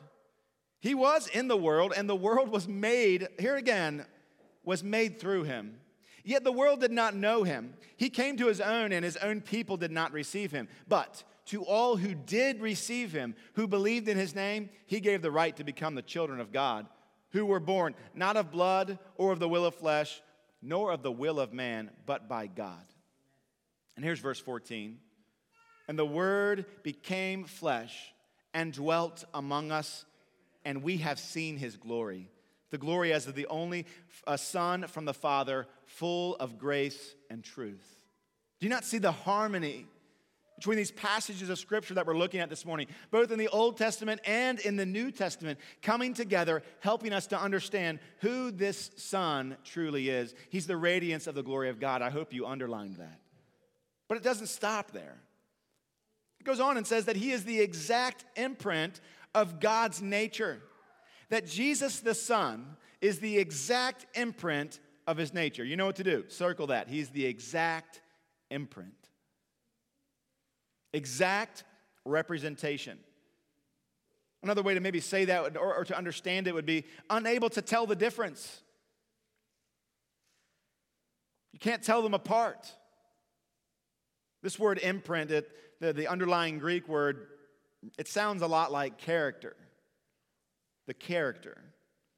He 0.81 0.95
was 0.95 1.29
in 1.29 1.49
the 1.49 1.57
world, 1.57 1.92
and 1.95 2.09
the 2.09 2.16
world 2.16 2.49
was 2.49 2.66
made, 2.66 3.29
here 3.38 3.57
again, 3.57 4.07
was 4.64 4.83
made 4.83 5.21
through 5.21 5.42
him. 5.45 5.79
Yet 6.25 6.45
the 6.45 6.53
world 6.53 6.81
did 6.81 6.92
not 6.92 7.14
know 7.14 7.42
him. 7.42 7.75
He 7.99 8.09
came 8.09 8.38
to 8.38 8.47
his 8.47 8.62
own, 8.62 8.90
and 8.92 9.05
his 9.05 9.19
own 9.19 9.42
people 9.42 9.77
did 9.77 9.90
not 9.90 10.14
receive 10.14 10.51
him. 10.51 10.66
But 10.88 11.25
to 11.47 11.62
all 11.62 11.97
who 11.97 12.14
did 12.14 12.62
receive 12.62 13.12
him, 13.12 13.35
who 13.53 13.69
believed 13.69 14.09
in 14.09 14.16
his 14.16 14.35
name, 14.35 14.71
he 14.87 15.01
gave 15.01 15.21
the 15.21 15.31
right 15.31 15.55
to 15.57 15.62
become 15.62 15.95
the 15.95 16.01
children 16.01 16.40
of 16.40 16.53
God, 16.53 16.87
who 17.33 17.45
were 17.45 17.61
born 17.61 17.95
not 18.14 18.38
of 18.38 18.51
blood 18.51 18.99
or 19.16 19.31
of 19.31 19.40
the 19.40 19.49
will 19.49 19.66
of 19.66 19.75
flesh, 19.75 20.23
nor 20.62 20.90
of 20.90 21.03
the 21.03 21.12
will 21.12 21.38
of 21.38 21.53
man, 21.53 21.90
but 22.07 22.31
by 22.31 22.47
God. 22.47 22.87
And 23.95 24.03
here's 24.03 24.21
verse 24.21 24.40
14. 24.40 25.01
And 25.88 25.99
the 25.99 26.07
Word 26.07 26.66
became 26.83 27.44
flesh 27.44 28.12
and 28.53 28.72
dwelt 28.72 29.25
among 29.35 29.70
us, 29.70 30.05
and 30.64 30.83
we 30.83 30.99
have 30.99 31.18
seen 31.18 31.57
his 31.57 31.77
glory. 31.77 32.31
The 32.70 32.79
glory 32.79 33.12
as 33.12 33.27
of 33.27 33.35
the 33.35 33.46
only 33.46 33.87
Son 34.37 34.87
from 34.89 35.05
the 35.05 35.14
Father, 35.14 35.66
full 35.84 36.37
of 36.37 36.59
grace 36.59 37.14
and 37.30 37.45
truth. 37.45 38.03
Do 38.59 38.66
you 38.66 38.70
not 38.70 38.84
see 38.84 38.99
the 38.99 39.12
harmony 39.12 39.87
between 40.57 40.78
these 40.78 40.91
passages 40.91 41.51
of 41.51 41.59
Scripture 41.59 41.95
that 41.95 42.07
we're 42.07 42.16
looking 42.16 42.41
at 42.41 42.49
this 42.49 42.64
morning, 42.64 42.89
both 43.11 43.30
in 43.30 43.39
the 43.39 43.49
Old 43.49 43.76
Testament 43.76 44.22
and 44.24 44.59
in 44.61 44.76
the 44.76 44.87
New 44.87 45.11
Testament, 45.11 45.59
coming 45.82 46.14
together, 46.14 46.62
helping 46.80 47.12
us 47.12 47.26
to 47.28 47.39
understand 47.39 47.99
who 48.20 48.51
this 48.51 48.91
Son 48.97 49.59
truly 49.64 50.09
is? 50.09 50.34
He's 50.49 50.66
the 50.66 50.78
radiance 50.78 51.26
of 51.26 51.34
the 51.34 51.43
glory 51.43 51.68
of 51.68 51.78
God. 51.78 52.01
I 52.01 52.09
hope 52.09 52.32
you 52.32 52.47
underlined 52.47 52.97
that. 52.97 53.20
But 54.09 54.16
it 54.16 54.24
doesn't 54.24 54.47
stop 54.47 54.93
there 54.93 55.18
goes 56.47 56.61
on 56.61 56.76
and 56.78 56.86
says 56.86 57.05
that 57.05 57.16
he 57.16 57.32
is 57.32 57.44
the 57.44 57.61
exact 57.61 58.24
imprint 58.36 59.01
of 59.34 59.61
God's 59.61 60.01
nature. 60.01 60.62
That 61.28 61.47
Jesus 61.47 62.01
the 62.01 62.14
Son 62.14 62.76
is 63.01 63.18
the 63.18 63.36
exact 63.36 64.07
imprint 64.16 64.80
of 65.07 65.16
his 65.16 65.34
nature. 65.34 65.64
You 65.64 65.76
know 65.76 65.86
what 65.86 65.97
to 65.97 66.05
do. 66.05 66.24
Circle 66.28 66.68
that. 66.68 66.88
He's 66.88 67.11
the 67.11 67.26
exact 67.26 68.01
imprint. 68.51 68.94
exact 70.92 71.64
representation. 72.05 72.99
Another 74.42 74.62
way 74.62 74.74
to 74.74 74.80
maybe 74.80 75.01
say 75.01 75.24
that 75.26 75.57
or, 75.57 75.74
or, 75.74 75.84
to 75.84 75.97
understand 75.97 76.47
it 76.47 76.55
would 76.55 76.66
be 76.66 76.84
unable 77.11 77.51
to 77.51 77.61
tell 77.61 77.86
the 77.86 77.97
difference. 77.97 78.62
You 81.53 81.59
can't 81.59 81.82
tell 81.82 82.03
them 82.03 82.14
apart. 82.14 82.72
This 84.42 84.59
word 84.59 84.78
imprint, 84.78 85.30
it, 85.30 85.51
the, 85.81 85.93
the 85.93 86.09
underlying 86.09 86.59
Greek 86.59 86.89
word, 86.89 87.27
it 87.99 88.09
sounds 88.09 88.43
a 88.43 88.47
lot 88.47 88.72
like 88.72 88.99
character. 88.99 89.57
The 90.87 90.95
character. 90.95 91.57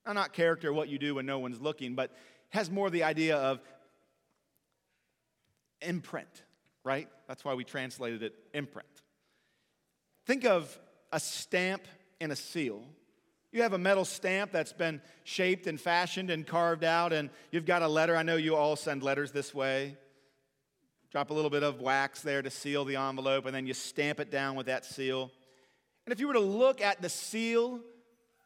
Now, 0.06 0.12
not 0.12 0.32
character, 0.32 0.72
what 0.72 0.88
you 0.88 0.98
do 0.98 1.16
when 1.16 1.26
no 1.26 1.38
one's 1.38 1.60
looking, 1.60 1.94
but 1.94 2.12
has 2.50 2.70
more 2.70 2.90
the 2.90 3.04
idea 3.04 3.36
of 3.36 3.60
imprint, 5.82 6.44
right? 6.84 7.08
That's 7.26 7.44
why 7.44 7.54
we 7.54 7.64
translated 7.64 8.22
it 8.22 8.34
imprint. 8.54 8.88
Think 10.26 10.44
of 10.44 10.78
a 11.12 11.20
stamp 11.20 11.86
and 12.20 12.32
a 12.32 12.36
seal. 12.36 12.82
You 13.52 13.62
have 13.62 13.72
a 13.72 13.78
metal 13.78 14.04
stamp 14.04 14.52
that's 14.52 14.72
been 14.74 15.00
shaped 15.24 15.66
and 15.66 15.80
fashioned 15.80 16.30
and 16.30 16.46
carved 16.46 16.84
out, 16.84 17.12
and 17.12 17.30
you've 17.50 17.64
got 17.64 17.82
a 17.82 17.88
letter. 17.88 18.14
I 18.14 18.22
know 18.22 18.36
you 18.36 18.54
all 18.54 18.76
send 18.76 19.02
letters 19.02 19.32
this 19.32 19.54
way. 19.54 19.96
Drop 21.10 21.30
a 21.30 21.34
little 21.34 21.50
bit 21.50 21.62
of 21.62 21.80
wax 21.80 22.20
there 22.20 22.42
to 22.42 22.50
seal 22.50 22.84
the 22.84 22.96
envelope, 22.96 23.46
and 23.46 23.54
then 23.54 23.66
you 23.66 23.74
stamp 23.74 24.20
it 24.20 24.30
down 24.30 24.56
with 24.56 24.66
that 24.66 24.84
seal. 24.84 25.30
And 26.04 26.12
if 26.12 26.20
you 26.20 26.26
were 26.26 26.34
to 26.34 26.40
look 26.40 26.80
at 26.80 27.00
the 27.00 27.08
seal 27.08 27.80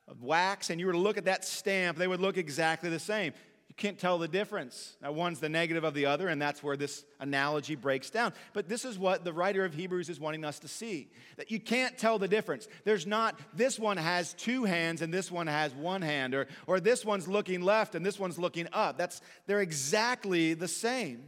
of 0.08 0.22
wax 0.22 0.70
and 0.70 0.80
you 0.80 0.86
were 0.86 0.92
to 0.92 0.98
look 0.98 1.16
at 1.16 1.24
that 1.24 1.44
stamp, 1.44 1.98
they 1.98 2.06
would 2.06 2.20
look 2.20 2.36
exactly 2.36 2.90
the 2.90 2.98
same. 2.98 3.32
You 3.72 3.74
can't 3.74 3.98
tell 3.98 4.18
the 4.18 4.28
difference. 4.28 4.96
Now, 5.00 5.12
one's 5.12 5.40
the 5.40 5.48
negative 5.48 5.82
of 5.82 5.94
the 5.94 6.06
other, 6.06 6.28
and 6.28 6.40
that's 6.40 6.62
where 6.62 6.76
this 6.76 7.04
analogy 7.20 7.74
breaks 7.74 8.10
down. 8.10 8.34
But 8.52 8.68
this 8.68 8.84
is 8.84 8.98
what 8.98 9.24
the 9.24 9.32
writer 9.32 9.64
of 9.64 9.72
Hebrews 9.72 10.10
is 10.10 10.20
wanting 10.20 10.44
us 10.44 10.58
to 10.58 10.68
see 10.68 11.08
that 11.36 11.50
you 11.50 11.58
can't 11.58 11.96
tell 11.96 12.18
the 12.18 12.28
difference. 12.28 12.68
There's 12.84 13.06
not, 13.06 13.40
this 13.54 13.78
one 13.78 13.96
has 13.96 14.34
two 14.34 14.64
hands 14.64 15.00
and 15.00 15.12
this 15.12 15.32
one 15.32 15.46
has 15.46 15.74
one 15.74 16.02
hand, 16.02 16.34
or, 16.34 16.48
or 16.66 16.80
this 16.80 17.04
one's 17.04 17.26
looking 17.26 17.62
left 17.62 17.94
and 17.94 18.04
this 18.04 18.20
one's 18.20 18.38
looking 18.38 18.68
up. 18.72 18.98
That's, 18.98 19.22
they're 19.46 19.62
exactly 19.62 20.52
the 20.52 20.68
same. 20.68 21.22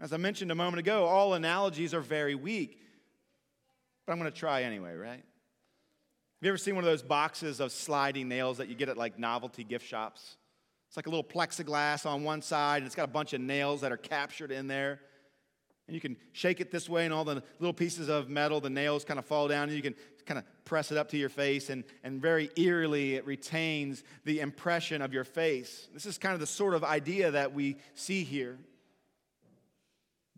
As 0.00 0.14
I 0.14 0.16
mentioned 0.16 0.50
a 0.50 0.54
moment 0.54 0.78
ago, 0.78 1.04
all 1.04 1.34
analogies 1.34 1.92
are 1.92 2.00
very 2.00 2.34
weak. 2.34 2.80
But 4.06 4.12
I'm 4.12 4.18
going 4.18 4.32
to 4.32 4.36
try 4.36 4.62
anyway, 4.62 4.94
right? 4.94 5.10
Have 5.10 6.46
you 6.46 6.48
ever 6.48 6.56
seen 6.56 6.74
one 6.74 6.84
of 6.84 6.90
those 6.90 7.02
boxes 7.02 7.60
of 7.60 7.70
sliding 7.70 8.26
nails 8.26 8.56
that 8.56 8.68
you 8.68 8.74
get 8.74 8.88
at 8.88 8.96
like 8.96 9.18
novelty 9.18 9.62
gift 9.62 9.86
shops? 9.86 10.36
It's 10.88 10.96
like 10.96 11.06
a 11.06 11.10
little 11.10 11.22
plexiglass 11.22 12.06
on 12.06 12.24
one 12.24 12.40
side, 12.40 12.78
and 12.78 12.86
it's 12.86 12.94
got 12.94 13.04
a 13.04 13.12
bunch 13.12 13.34
of 13.34 13.42
nails 13.42 13.82
that 13.82 13.92
are 13.92 13.98
captured 13.98 14.50
in 14.50 14.66
there. 14.66 15.00
And 15.86 15.94
you 15.94 16.00
can 16.00 16.16
shake 16.32 16.60
it 16.60 16.70
this 16.70 16.88
way, 16.88 17.04
and 17.04 17.12
all 17.12 17.24
the 17.24 17.42
little 17.58 17.74
pieces 17.74 18.08
of 18.08 18.30
metal, 18.30 18.60
the 18.60 18.70
nails 18.70 19.04
kind 19.04 19.18
of 19.18 19.26
fall 19.26 19.48
down, 19.48 19.68
and 19.68 19.76
you 19.76 19.82
can 19.82 19.94
kind 20.24 20.38
of 20.38 20.44
press 20.64 20.90
it 20.90 20.96
up 20.96 21.10
to 21.10 21.18
your 21.18 21.28
face, 21.28 21.68
and, 21.68 21.84
and 22.04 22.22
very 22.22 22.48
eerily 22.56 23.16
it 23.16 23.26
retains 23.26 24.02
the 24.24 24.40
impression 24.40 25.02
of 25.02 25.12
your 25.12 25.24
face. 25.24 25.88
This 25.92 26.06
is 26.06 26.16
kind 26.16 26.32
of 26.32 26.40
the 26.40 26.46
sort 26.46 26.74
of 26.74 26.84
idea 26.84 27.32
that 27.32 27.52
we 27.52 27.76
see 27.94 28.24
here. 28.24 28.58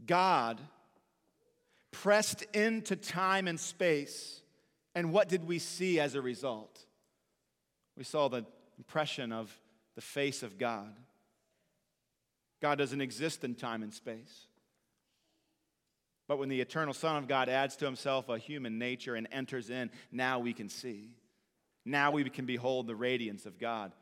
God 0.07 0.61
pressed 1.90 2.42
into 2.55 2.96
time 2.96 3.46
and 3.46 3.61
space, 3.61 4.40
and 4.94 5.12
what 5.12 5.28
did 5.28 5.46
we 5.46 5.59
see 5.59 6.00
as 6.00 6.14
a 6.14 6.22
result? 6.22 6.80
We 7.96 8.05
saw 8.05 8.28
the 8.28 8.44
impression 8.78 9.32
of 9.32 9.53
the 9.94 10.00
face 10.00 10.42
of 10.42 10.59
God. 10.59 10.94
God 12.61 12.78
doesn't 12.78 13.00
exist 13.00 13.44
in 13.44 13.55
time 13.55 13.82
and 13.82 13.92
space. 13.92 14.46
But 16.28 16.38
when 16.38 16.48
the 16.48 16.61
eternal 16.61 16.94
Son 16.94 17.16
of 17.16 17.28
God 17.28 17.48
adds 17.48 17.76
to 17.76 17.84
himself 17.84 18.28
a 18.28 18.38
human 18.38 18.78
nature 18.78 19.16
and 19.16 19.28
enters 19.32 19.68
in, 19.68 19.90
now 20.11 20.38
we 20.38 20.53
can 20.53 20.68
see. 20.68 21.11
Now 21.84 22.12
we 22.12 22.24
can 22.30 22.46
behold 22.46 22.86
the 22.86 22.94
radiance 22.94 23.44
of 23.44 23.59
God. 23.59 23.92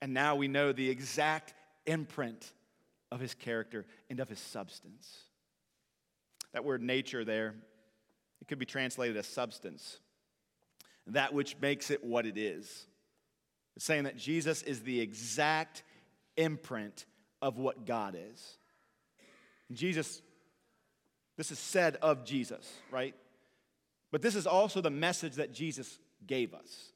And 0.00 0.14
now 0.14 0.36
we 0.36 0.48
know 0.48 0.72
the 0.72 0.90
exact 0.90 1.54
imprint 1.86 2.52
of 3.14 3.20
his 3.20 3.32
character 3.32 3.86
and 4.10 4.18
of 4.18 4.28
his 4.28 4.40
substance. 4.40 5.18
That 6.52 6.64
word 6.64 6.82
nature 6.82 7.24
there, 7.24 7.54
it 8.42 8.48
could 8.48 8.58
be 8.58 8.66
translated 8.66 9.16
as 9.16 9.26
substance, 9.26 10.00
that 11.06 11.32
which 11.32 11.56
makes 11.60 11.92
it 11.92 12.02
what 12.02 12.26
it 12.26 12.36
is. 12.36 12.86
It's 13.76 13.84
saying 13.84 14.04
that 14.04 14.16
Jesus 14.16 14.62
is 14.62 14.80
the 14.80 15.00
exact 15.00 15.84
imprint 16.36 17.06
of 17.40 17.56
what 17.56 17.86
God 17.86 18.16
is. 18.32 18.58
Jesus, 19.72 20.20
this 21.36 21.52
is 21.52 21.58
said 21.58 21.96
of 22.02 22.24
Jesus, 22.24 22.68
right? 22.90 23.14
But 24.10 24.22
this 24.22 24.34
is 24.34 24.46
also 24.46 24.80
the 24.80 24.90
message 24.90 25.34
that 25.34 25.54
Jesus 25.54 25.98
gave 26.26 26.52
us. 26.52 26.92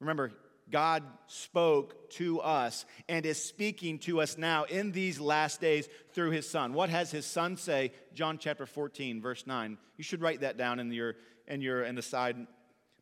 Remember, 0.00 0.32
God 0.72 1.04
spoke 1.26 2.10
to 2.12 2.40
us 2.40 2.84
and 3.08 3.24
is 3.24 3.42
speaking 3.42 3.98
to 4.00 4.20
us 4.20 4.36
now 4.36 4.64
in 4.64 4.90
these 4.90 5.20
last 5.20 5.60
days 5.60 5.88
through 6.12 6.30
his 6.30 6.48
son. 6.48 6.72
What 6.72 6.88
has 6.88 7.10
his 7.10 7.26
son 7.26 7.56
say? 7.56 7.92
John 8.14 8.38
chapter 8.38 8.66
14 8.66 9.20
verse 9.20 9.46
9. 9.46 9.78
You 9.96 10.02
should 10.02 10.22
write 10.22 10.40
that 10.40 10.56
down 10.56 10.80
in 10.80 10.90
your 10.90 11.14
in 11.46 11.60
your 11.60 11.84
in 11.84 11.94
the 11.94 12.02
side 12.02 12.36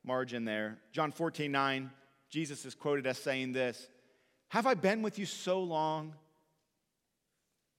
margin 0.05 0.45
there. 0.45 0.79
John 0.93 1.13
14 1.13 1.51
9 1.51 1.91
Jesus 2.29 2.65
is 2.65 2.75
quoted 2.75 3.07
as 3.07 3.19
saying 3.19 3.53
this 3.53 3.89
Have 4.49 4.67
I 4.67 4.75
been 4.75 5.03
with 5.03 5.19
you 5.19 5.27
so 5.27 5.63
long 5.63 6.15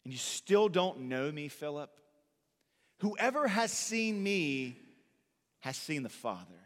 and 0.03 0.13
you 0.13 0.19
still 0.19 0.69
don't 0.69 1.01
know 1.01 1.31
me, 1.31 1.47
Philip? 1.47 1.91
Whoever 2.99 3.47
has 3.47 3.71
seen 3.71 4.21
me 4.21 4.77
has 5.59 5.75
seen 5.75 6.03
the 6.03 6.09
Father. 6.09 6.60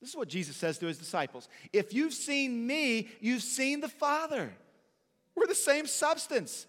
This 0.00 0.10
is 0.10 0.16
what 0.16 0.28
Jesus 0.28 0.56
says 0.56 0.78
to 0.78 0.86
his 0.86 0.98
disciples. 0.98 1.48
If 1.72 1.94
you've 1.94 2.12
seen 2.12 2.66
me, 2.66 3.08
you've 3.20 3.42
seen 3.42 3.80
the 3.80 3.88
Father. 3.88 4.52
We're 5.34 5.46
the 5.46 5.54
same 5.54 5.86
substance. 5.86 6.66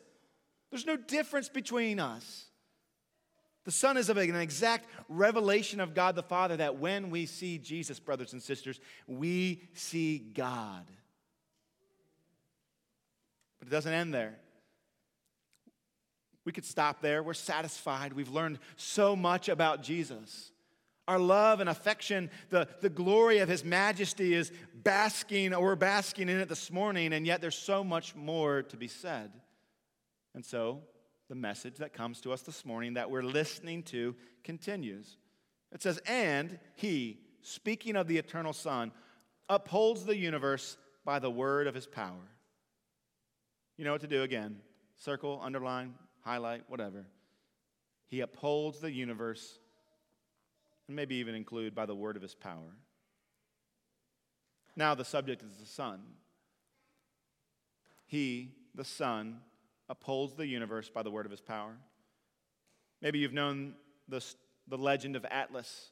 There's 0.71 0.85
no 0.85 0.97
difference 0.97 1.49
between 1.49 1.99
us. 1.99 2.45
The 3.65 3.71
Son 3.71 3.97
is 3.97 4.09
an 4.09 4.17
exact 4.35 4.87
revelation 5.09 5.79
of 5.79 5.95
God 5.95 6.15
the 6.15 6.23
Father 6.23 6.57
that 6.57 6.77
when 6.77 7.09
we 7.09 7.25
see 7.25 7.57
Jesus, 7.57 7.99
brothers 7.99 8.33
and 8.33 8.41
sisters, 8.41 8.79
we 9.07 9.63
see 9.73 10.19
God. 10.19 10.85
But 13.59 13.67
it 13.67 13.71
doesn't 13.71 13.91
end 13.91 14.13
there. 14.13 14.35
We 16.45 16.51
could 16.51 16.65
stop 16.65 17.01
there. 17.01 17.23
We're 17.23 17.33
satisfied. 17.33 18.13
We've 18.13 18.29
learned 18.29 18.59
so 18.75 19.15
much 19.15 19.49
about 19.49 19.81
Jesus. 19.81 20.51
Our 21.07 21.19
love 21.19 21.59
and 21.59 21.69
affection, 21.69 22.31
the, 22.49 22.67
the 22.81 22.89
glory 22.89 23.39
of 23.39 23.49
His 23.49 23.63
majesty 23.63 24.33
is 24.33 24.51
basking, 24.73 25.53
or 25.53 25.63
we're 25.63 25.75
basking 25.75 26.29
in 26.29 26.39
it 26.39 26.49
this 26.49 26.71
morning, 26.71 27.13
and 27.13 27.25
yet 27.25 27.41
there's 27.41 27.57
so 27.57 27.83
much 27.83 28.15
more 28.15 28.63
to 28.63 28.77
be 28.77 28.87
said. 28.87 29.31
And 30.33 30.43
so, 30.43 30.81
the 31.29 31.35
message 31.35 31.77
that 31.77 31.93
comes 31.93 32.21
to 32.21 32.31
us 32.31 32.41
this 32.41 32.65
morning 32.65 32.95
that 32.95 33.09
we're 33.09 33.23
listening 33.23 33.83
to 33.83 34.15
continues. 34.43 35.17
It 35.71 35.81
says, 35.81 35.99
And 36.05 36.59
he, 36.75 37.19
speaking 37.41 37.95
of 37.95 38.07
the 38.07 38.17
eternal 38.17 38.53
Son, 38.53 38.91
upholds 39.49 40.05
the 40.05 40.17
universe 40.17 40.77
by 41.03 41.19
the 41.19 41.29
word 41.29 41.67
of 41.67 41.75
his 41.75 41.87
power. 41.87 42.31
You 43.77 43.85
know 43.85 43.91
what 43.91 44.01
to 44.01 44.07
do 44.07 44.23
again 44.23 44.57
circle, 44.97 45.39
underline, 45.43 45.93
highlight, 46.21 46.63
whatever. 46.69 47.05
He 48.07 48.21
upholds 48.21 48.79
the 48.79 48.91
universe, 48.91 49.59
and 50.87 50.95
maybe 50.95 51.15
even 51.15 51.35
include 51.35 51.73
by 51.73 51.85
the 51.85 51.95
word 51.95 52.15
of 52.15 52.21
his 52.21 52.35
power. 52.35 52.77
Now, 54.75 54.93
the 54.93 55.05
subject 55.05 55.41
is 55.41 55.55
the 55.57 55.65
Son. 55.65 56.01
He, 58.05 58.51
the 58.75 58.83
Son, 58.83 59.39
upholds 59.89 60.35
the 60.35 60.47
universe 60.47 60.89
by 60.89 61.01
the 61.03 61.11
word 61.11 61.25
of 61.25 61.31
his 61.31 61.41
power. 61.41 61.77
Maybe 63.01 63.19
you've 63.19 63.33
known 63.33 63.75
the, 64.07 64.23
the 64.67 64.77
legend 64.77 65.15
of 65.15 65.25
Atlas. 65.25 65.91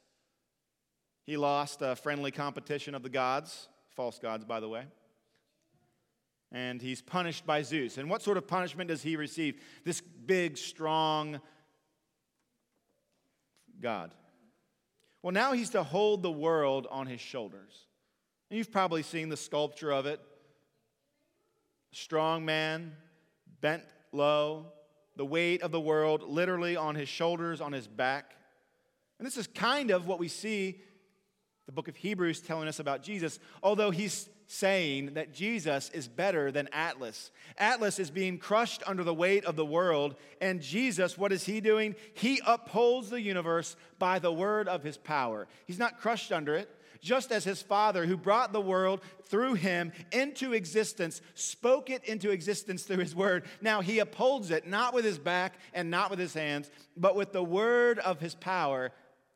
He 1.26 1.38
lost 1.38 1.82
a 1.82 1.96
friendly 1.96 2.32
competition 2.32 2.96
of 2.96 3.04
the 3.04 3.10
gods, 3.10 3.70
false 3.96 4.20
gods, 4.20 4.44
by 4.44 4.60
the 4.60 4.68
way. 4.68 4.86
And 6.52 6.82
he's 6.82 7.02
punished 7.02 7.46
by 7.46 7.62
Zeus. 7.64 7.98
And 7.98 8.10
what 8.10 8.22
sort 8.22 8.38
of 8.38 8.48
punishment 8.48 8.90
does 8.90 9.02
he 9.02 9.16
receive? 9.16 9.62
This 9.86 10.02
big, 10.02 10.58
strong 10.58 11.40
God. 13.82 14.14
Well, 15.24 15.32
now 15.32 15.54
he's 15.54 15.72
to 15.72 15.84
hold 15.84 16.22
the 16.22 16.32
world 16.32 16.86
on 16.92 17.08
his 17.08 17.22
shoulders. 17.22 17.88
And 18.52 18.58
you've 18.58 18.72
probably 18.72 19.02
seen 19.02 19.30
the 19.30 19.38
sculpture 19.38 19.92
of 19.92 20.06
it. 20.06 20.20
Strong 21.94 22.46
man, 22.46 22.92
bent 23.62 23.84
low, 24.12 24.74
the 25.16 25.26
weight 25.26 25.62
of 25.62 25.72
the 25.72 25.80
world 25.80 26.24
literally 26.24 26.76
on 26.76 26.96
his 26.96 27.08
shoulders, 27.08 27.62
on 27.62 27.72
his 27.72 27.88
back. 27.88 28.36
And 29.18 29.26
this 29.26 29.38
is 29.38 29.48
kind 29.48 29.92
of 29.92 30.06
what 30.08 30.20
we 30.20 30.28
see 30.28 30.82
the 31.66 31.72
book 31.72 31.88
of 31.88 31.96
Hebrews 31.96 32.42
telling 32.42 32.68
us 32.68 32.80
about 32.80 33.02
Jesus. 33.04 33.40
Although 33.62 33.92
he's 33.92 34.28
saying 34.54 35.16
that 35.16 35.34
Jesus 35.34 35.90
is 35.96 36.08
better 36.08 36.52
than 36.52 36.70
Atlas. 36.72 37.32
Atlas 37.58 37.98
is 37.98 38.12
being 38.12 38.38
crushed 38.38 38.84
under 38.86 39.04
the 39.04 39.14
weight 39.14 39.46
of 39.46 39.56
the 39.56 39.66
world, 39.66 40.16
and 40.40 40.62
Jesus, 40.62 41.18
what 41.18 41.32
is 41.32 41.44
he 41.44 41.60
doing? 41.60 41.96
He 42.14 42.40
upholds 42.46 43.10
the 43.10 43.20
universe 43.20 43.76
by 43.98 44.20
the 44.20 44.32
word 44.32 44.68
of 44.68 44.84
his 44.84 44.96
power. 44.96 45.48
He's 45.66 45.80
not 45.80 46.00
crushed 46.00 46.32
under 46.32 46.56
it. 46.56 46.70
Just 47.02 47.34
as 47.34 47.44
his 47.44 47.62
Father, 47.62 48.06
who 48.06 48.16
brought 48.16 48.54
the 48.54 48.62
world 48.62 49.02
through 49.26 49.56
him 49.56 49.92
into 50.14 50.54
existence, 50.54 51.20
spoke 51.34 51.90
it 51.90 52.06
into 52.06 52.30
existence 52.30 52.84
through 52.84 53.00
his 53.00 53.14
word. 53.14 53.44
Now 53.60 53.82
he 53.82 54.00
upholds 54.00 54.52
it, 54.52 54.68
not 54.68 54.94
with 54.94 55.04
his 55.04 55.18
back 55.18 55.56
and 55.74 55.92
not 55.92 56.12
with 56.12 56.20
his 56.20 56.34
hands, 56.34 56.72
but 56.96 57.18
with 57.18 57.34
the 57.34 57.44
word 57.44 58.00
of 58.00 58.22
his 58.22 58.36
power, 58.36 58.92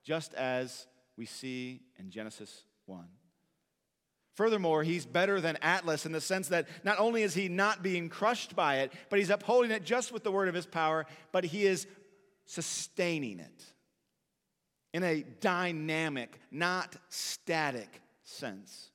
just 0.05 0.33
as 0.35 0.87
we 1.17 1.25
see 1.25 1.81
in 1.97 2.09
Genesis 2.09 2.63
1. 2.85 3.03
Furthermore, 4.37 4.83
he's 4.83 5.03
better 5.03 5.41
than 5.41 5.57
Atlas 5.63 6.05
in 6.05 6.11
the 6.11 6.21
sense 6.21 6.49
that 6.49 6.67
not 6.83 6.99
only 6.99 7.23
is 7.23 7.33
he 7.33 7.49
not 7.49 7.81
being 7.81 8.07
crushed 8.07 8.55
by 8.55 8.81
it, 8.81 8.93
but 9.09 9.17
he's 9.17 9.31
upholding 9.31 9.71
it 9.71 9.83
just 9.83 10.11
with 10.11 10.23
the 10.23 10.31
word 10.31 10.47
of 10.47 10.53
his 10.53 10.67
power, 10.67 11.07
but 11.31 11.43
he 11.43 11.65
is 11.65 11.87
sustaining 12.45 13.39
it 13.39 13.63
in 14.93 15.01
a 15.01 15.23
dynamic, 15.41 16.39
not 16.51 16.95
static 17.09 17.99
sense. 18.21 18.91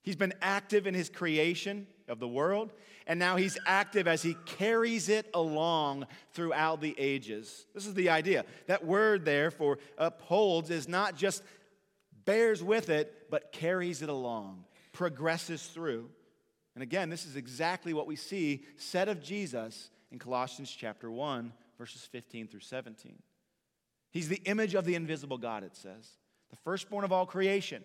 He's 0.00 0.16
been 0.16 0.32
active 0.40 0.86
in 0.86 0.94
his 0.94 1.10
creation 1.10 1.86
of 2.08 2.18
the 2.18 2.26
world, 2.26 2.72
and 3.06 3.18
now 3.18 3.36
he's 3.36 3.58
active 3.66 4.08
as 4.08 4.22
he 4.22 4.38
carries 4.46 5.10
it 5.10 5.28
along 5.34 6.06
throughout 6.32 6.80
the 6.80 6.94
ages. 6.96 7.66
This 7.74 7.86
is 7.86 7.92
the 7.92 8.08
idea. 8.08 8.46
That 8.68 8.86
word 8.86 9.26
there 9.26 9.50
for 9.50 9.78
upholds 9.98 10.70
is 10.70 10.88
not 10.88 11.14
just 11.14 11.42
bears 12.24 12.62
with 12.62 12.90
it, 12.90 13.30
but 13.30 13.52
carries 13.52 14.02
it 14.02 14.08
along, 14.08 14.64
progresses 14.92 15.66
through. 15.66 16.08
And 16.74 16.82
again, 16.82 17.10
this 17.10 17.26
is 17.26 17.36
exactly 17.36 17.92
what 17.92 18.06
we 18.06 18.16
see 18.16 18.64
said 18.76 19.08
of 19.08 19.22
Jesus 19.22 19.90
in 20.10 20.18
Colossians 20.18 20.70
chapter 20.70 21.10
1, 21.10 21.52
verses 21.78 22.02
15 22.02 22.48
through 22.48 22.60
17. 22.60 23.16
He's 24.10 24.28
the 24.28 24.42
image 24.44 24.74
of 24.74 24.84
the 24.84 24.94
invisible 24.94 25.38
God, 25.38 25.62
it 25.62 25.76
says, 25.76 26.08
the 26.50 26.56
firstborn 26.56 27.04
of 27.04 27.12
all 27.12 27.26
creation. 27.26 27.84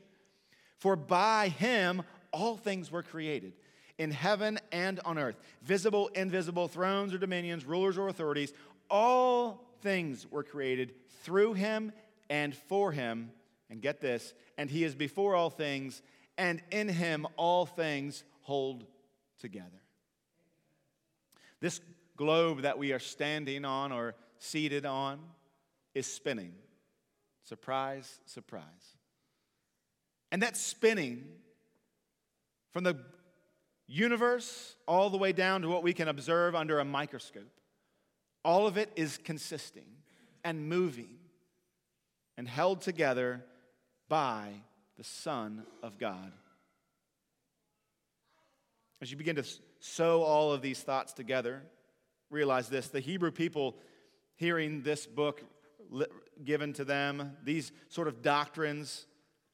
For 0.77 0.95
by 0.95 1.49
him 1.49 2.03
all 2.31 2.57
things 2.57 2.91
were 2.91 3.03
created, 3.03 3.53
in 3.97 4.11
heaven 4.11 4.59
and 4.71 4.99
on 5.05 5.17
earth, 5.17 5.38
visible, 5.61 6.09
invisible, 6.09 6.67
thrones 6.67 7.13
or 7.13 7.17
dominions, 7.17 7.63
rulers 7.63 7.97
or 7.97 8.07
authorities. 8.09 8.53
All 8.89 9.63
things 9.81 10.29
were 10.29 10.43
created 10.43 10.93
through 11.23 11.53
him 11.53 11.91
and 12.29 12.53
for 12.55 12.91
him 12.91 13.31
and 13.76 13.82
get 13.82 13.99
this, 13.99 14.34
and 14.57 14.69
he 14.69 14.86
is 14.86 14.95
before 14.95 15.36
all 15.36 15.49
things, 15.49 16.01
and 16.38 16.61
in 16.71 16.88
him 16.88 17.28
all 17.36 17.65
things 17.65 18.23
hold 18.39 18.86
together. 19.38 19.82
This 21.59 21.82
globe 22.15 22.61
that 22.61 22.78
we 22.78 22.93
are 22.93 22.99
standing 22.99 23.65
on 23.65 23.91
or 23.91 24.15
seated 24.39 24.86
on 24.86 25.19
is 25.93 26.07
spinning. 26.07 26.53
Surprise, 27.43 28.21
surprise. 28.26 28.63
And 30.32 30.41
that 30.41 30.55
spinning 30.55 31.26
from 32.71 32.86
the 32.86 32.95
universe 33.88 34.78
all 34.88 35.09
the 35.09 35.17
way 35.17 35.34
down 35.34 35.63
to 35.63 35.67
what 35.67 35.84
we 35.84 35.91
can 35.91 36.07
observe 36.07 36.55
under 36.55 36.80
a 36.80 36.86
microscope, 36.86 37.59
all 38.45 38.67
of 38.67 38.78
it 38.78 38.89
is 38.95 39.17
consisting 39.17 39.88
and 40.45 40.69
moving 40.69 41.09
and 42.38 42.47
held 42.47 42.82
together 42.82 43.43
by 44.08 44.49
the 44.97 45.03
Son 45.03 45.66
of 45.84 45.97
God. 45.97 46.32
As 49.01 49.12
you 49.12 49.18
begin 49.18 49.36
to 49.36 49.45
sew 49.80 50.24
all 50.24 50.51
of 50.51 50.62
these 50.62 50.82
thoughts 50.82 51.14
together, 51.14 51.62
realize 52.30 52.70
this 52.70 52.88
the 52.88 52.99
Hebrew 52.99 53.32
people 53.32 53.78
hearing 54.36 54.82
this 54.82 55.06
book 55.06 55.43
given 56.43 56.74
to 56.74 56.86
them, 56.86 57.38
these 57.43 57.72
sort 57.89 58.08
of 58.08 58.22
doctrines, 58.22 59.06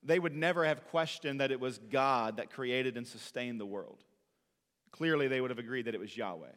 they 0.03 0.19
would 0.19 0.35
never 0.35 0.65
have 0.65 0.85
questioned 0.85 1.39
that 1.39 1.51
it 1.51 1.59
was 1.59 1.77
God 1.77 2.37
that 2.37 2.49
created 2.49 2.97
and 2.97 3.07
sustained 3.07 3.59
the 3.59 3.65
world. 3.65 4.03
Clearly, 4.91 5.27
they 5.27 5.41
would 5.41 5.51
have 5.51 5.59
agreed 5.59 5.85
that 5.85 5.95
it 5.95 5.99
was 5.99 6.15
Yahweh. 6.15 6.47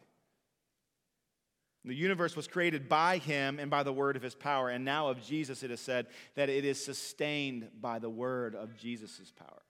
The 1.85 1.95
universe 1.95 2.35
was 2.35 2.49
created 2.49 2.89
by 2.89 3.19
him 3.19 3.59
and 3.59 3.71
by 3.71 3.83
the 3.83 3.93
word 3.93 4.17
of 4.17 4.23
his 4.23 4.35
power. 4.35 4.71
And 4.71 4.85
now 4.85 5.09
of 5.09 5.23
Jesus, 5.23 5.63
it 5.63 5.71
is 5.71 5.81
said 5.81 6.07
that 6.35 6.49
it 6.49 6.65
is 6.65 6.83
sustained 6.83 7.69
by 7.81 7.99
the 7.99 8.09
word 8.09 8.55
of 8.55 8.77
Jesus' 8.77 9.33
power. 9.37 9.63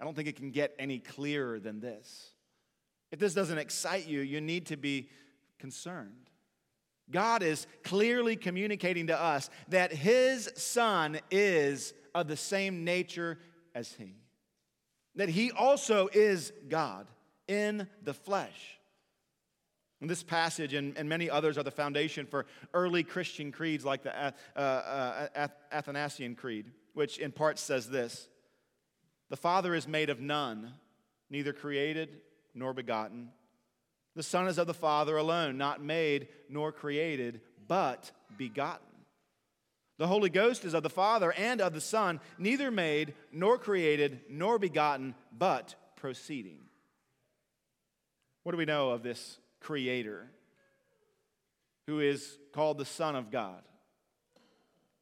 I 0.00 0.04
don't 0.04 0.14
think 0.14 0.28
it 0.28 0.36
can 0.36 0.50
get 0.50 0.74
any 0.78 0.98
clearer 0.98 1.60
than 1.60 1.80
this. 1.80 2.30
If 3.10 3.18
this 3.18 3.34
doesn't 3.34 3.58
excite 3.58 4.08
you, 4.08 4.20
you 4.20 4.40
need 4.40 4.66
to 4.66 4.76
be 4.76 5.10
concerned. 5.58 6.30
God 7.10 7.42
is 7.42 7.66
clearly 7.84 8.36
communicating 8.36 9.08
to 9.08 9.20
us 9.20 9.50
that 9.68 9.92
his 9.92 10.50
son 10.56 11.20
is 11.30 11.92
of 12.14 12.26
the 12.26 12.36
same 12.36 12.84
nature 12.84 13.38
as 13.74 13.92
he, 13.92 14.14
that 15.16 15.28
he 15.28 15.50
also 15.50 16.08
is 16.12 16.52
God 16.68 17.06
in 17.46 17.86
the 18.02 18.14
flesh. 18.14 18.78
And 20.02 20.10
this 20.10 20.24
passage 20.24 20.74
and, 20.74 20.98
and 20.98 21.08
many 21.08 21.30
others 21.30 21.56
are 21.56 21.62
the 21.62 21.70
foundation 21.70 22.26
for 22.26 22.44
early 22.74 23.04
Christian 23.04 23.52
creeds 23.52 23.84
like 23.84 24.02
the 24.02 24.34
uh, 24.56 24.58
uh, 24.58 25.48
Athanasian 25.70 26.34
Creed, 26.34 26.72
which 26.92 27.18
in 27.18 27.30
part 27.30 27.56
says 27.56 27.88
this 27.88 28.26
The 29.30 29.36
Father 29.36 29.76
is 29.76 29.86
made 29.86 30.10
of 30.10 30.18
none, 30.20 30.72
neither 31.30 31.52
created 31.52 32.08
nor 32.52 32.74
begotten. 32.74 33.28
The 34.16 34.24
Son 34.24 34.48
is 34.48 34.58
of 34.58 34.66
the 34.66 34.74
Father 34.74 35.16
alone, 35.16 35.56
not 35.56 35.80
made 35.80 36.26
nor 36.50 36.72
created, 36.72 37.40
but 37.68 38.10
begotten. 38.36 38.84
The 39.98 40.08
Holy 40.08 40.30
Ghost 40.30 40.64
is 40.64 40.74
of 40.74 40.82
the 40.82 40.90
Father 40.90 41.32
and 41.32 41.60
of 41.60 41.74
the 41.74 41.80
Son, 41.80 42.18
neither 42.38 42.72
made 42.72 43.14
nor 43.30 43.56
created 43.56 44.22
nor 44.28 44.58
begotten, 44.58 45.14
but 45.38 45.76
proceeding. 45.94 46.58
What 48.42 48.50
do 48.50 48.58
we 48.58 48.64
know 48.64 48.90
of 48.90 49.04
this 49.04 49.38
creator 49.62 50.30
who 51.86 52.00
is 52.00 52.38
called 52.52 52.78
the 52.78 52.84
Son 52.84 53.16
of 53.16 53.30
God. 53.30 53.62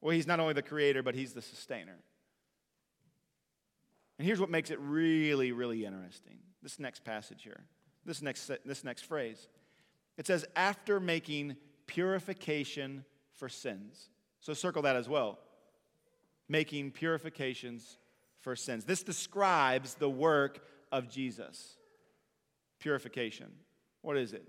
Well, 0.00 0.14
he's 0.14 0.26
not 0.26 0.40
only 0.40 0.54
the 0.54 0.62
creator, 0.62 1.02
but 1.02 1.14
he's 1.14 1.32
the 1.32 1.42
sustainer. 1.42 1.96
And 4.18 4.26
here's 4.26 4.40
what 4.40 4.50
makes 4.50 4.70
it 4.70 4.78
really, 4.80 5.52
really 5.52 5.84
interesting 5.84 6.38
this 6.62 6.78
next 6.78 7.04
passage 7.04 7.42
here, 7.42 7.64
this 8.04 8.20
next, 8.20 8.50
this 8.66 8.84
next 8.84 9.02
phrase. 9.02 9.48
It 10.18 10.26
says, 10.26 10.44
after 10.54 11.00
making 11.00 11.56
purification 11.86 13.04
for 13.34 13.48
sins. 13.48 14.10
So 14.40 14.52
circle 14.52 14.82
that 14.82 14.96
as 14.96 15.08
well. 15.08 15.38
Making 16.48 16.90
purifications 16.90 17.96
for 18.40 18.54
sins. 18.56 18.84
This 18.84 19.02
describes 19.02 19.94
the 19.94 20.10
work 20.10 20.62
of 20.92 21.08
Jesus. 21.08 21.76
Purification. 22.78 23.50
What 24.02 24.16
is 24.16 24.32
it? 24.32 24.44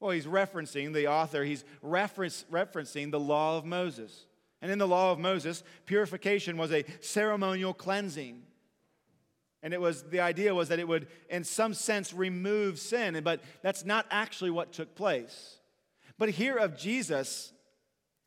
Well, 0.00 0.10
he's 0.10 0.26
referencing, 0.26 0.92
the 0.92 1.08
author, 1.08 1.42
he's 1.44 1.64
reference, 1.80 2.44
referencing 2.50 3.10
the 3.10 3.20
law 3.20 3.56
of 3.56 3.64
Moses. 3.64 4.26
And 4.60 4.70
in 4.70 4.78
the 4.78 4.86
law 4.86 5.12
of 5.12 5.18
Moses, 5.18 5.62
purification 5.86 6.56
was 6.56 6.72
a 6.72 6.84
ceremonial 7.00 7.72
cleansing. 7.72 8.42
And 9.62 9.72
it 9.72 9.80
was 9.80 10.02
the 10.04 10.20
idea 10.20 10.54
was 10.54 10.68
that 10.68 10.78
it 10.78 10.86
would, 10.86 11.08
in 11.30 11.44
some 11.44 11.74
sense, 11.74 12.12
remove 12.12 12.78
sin, 12.78 13.20
but 13.24 13.40
that's 13.62 13.84
not 13.84 14.06
actually 14.10 14.50
what 14.50 14.72
took 14.72 14.94
place. 14.94 15.58
But 16.18 16.30
here 16.30 16.56
of 16.56 16.76
Jesus, 16.76 17.52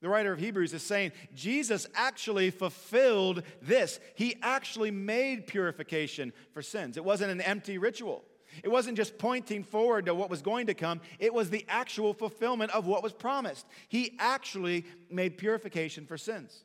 the 0.02 0.10
writer 0.10 0.32
of 0.32 0.39
Hebrews 0.39 0.74
is 0.74 0.84
saying 0.84 1.12
Jesus 1.36 1.88
actually 1.93 2.50
fulfilled 2.52 3.43
this. 3.62 4.00
He 4.16 4.36
actually 4.41 4.91
made 4.91 5.47
purification 5.47 6.34
for 6.52 6.62
sins. 6.62 6.97
It 6.97 7.06
wasn't 7.06 7.32
an 7.32 7.41
empty 7.41 7.78
ritual. 7.78 8.24
It 8.64 8.70
wasn't 8.70 8.97
just 8.97 9.18
pointing 9.18 9.64
forward 9.64 10.06
to 10.06 10.16
what 10.16 10.30
was 10.30 10.41
going 10.41 10.68
to 10.68 10.74
come, 10.74 11.02
it 11.20 11.34
was 11.34 11.50
the 11.50 11.66
actual 11.68 12.14
fulfillment 12.14 12.72
of 12.72 12.86
what 12.86 13.04
was 13.04 13.14
promised. 13.14 13.66
He 13.88 14.16
actually 14.20 14.86
made 15.10 15.38
purification 15.38 16.06
for 16.06 16.18
sins. 16.18 16.64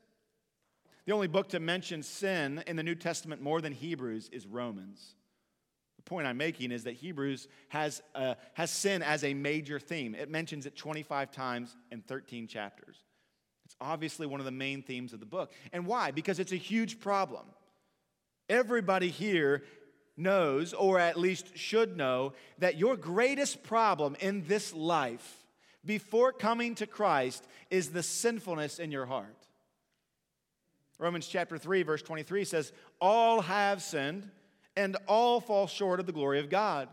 The 1.06 1.12
only 1.12 1.28
book 1.28 1.50
to 1.50 1.60
mention 1.60 2.02
sin 2.02 2.62
in 2.66 2.76
the 2.76 2.82
New 2.82 2.94
Testament 2.94 3.42
more 3.42 3.60
than 3.60 3.72
Hebrews 3.72 4.30
is 4.32 4.46
Romans. 4.46 5.14
The 5.96 6.02
point 6.02 6.26
I'm 6.26 6.38
making 6.38 6.72
is 6.72 6.84
that 6.84 6.94
Hebrews 6.94 7.48
has, 7.68 8.02
uh, 8.14 8.34
has 8.54 8.70
sin 8.70 9.02
as 9.02 9.22
a 9.24 9.34
major 9.34 9.78
theme. 9.78 10.14
It 10.14 10.30
mentions 10.30 10.66
it 10.66 10.76
25 10.76 11.30
times 11.30 11.76
in 11.90 12.00
13 12.00 12.46
chapters. 12.46 12.96
It's 13.64 13.76
obviously 13.80 14.26
one 14.26 14.40
of 14.40 14.46
the 14.46 14.52
main 14.52 14.82
themes 14.82 15.12
of 15.12 15.20
the 15.20 15.26
book. 15.26 15.52
And 15.72 15.86
why? 15.86 16.10
Because 16.10 16.38
it's 16.38 16.52
a 16.52 16.56
huge 16.56 17.00
problem. 17.00 17.46
Everybody 18.48 19.08
here 19.08 19.62
knows, 20.16 20.72
or 20.72 20.98
at 20.98 21.18
least 21.18 21.56
should 21.56 21.96
know, 21.96 22.32
that 22.58 22.78
your 22.78 22.96
greatest 22.96 23.62
problem 23.62 24.16
in 24.20 24.46
this 24.46 24.72
life 24.72 25.44
before 25.84 26.32
coming 26.32 26.74
to 26.76 26.86
Christ 26.86 27.46
is 27.70 27.90
the 27.90 28.02
sinfulness 28.02 28.78
in 28.78 28.90
your 28.90 29.06
heart. 29.06 29.36
Romans 30.98 31.26
chapter 31.26 31.58
3, 31.58 31.82
verse 31.82 32.02
23 32.02 32.44
says, 32.44 32.72
All 33.00 33.42
have 33.42 33.82
sinned 33.82 34.30
and 34.76 34.96
all 35.06 35.40
fall 35.40 35.66
short 35.66 36.00
of 36.00 36.06
the 36.06 36.12
glory 36.12 36.38
of 36.38 36.48
God. 36.48 36.88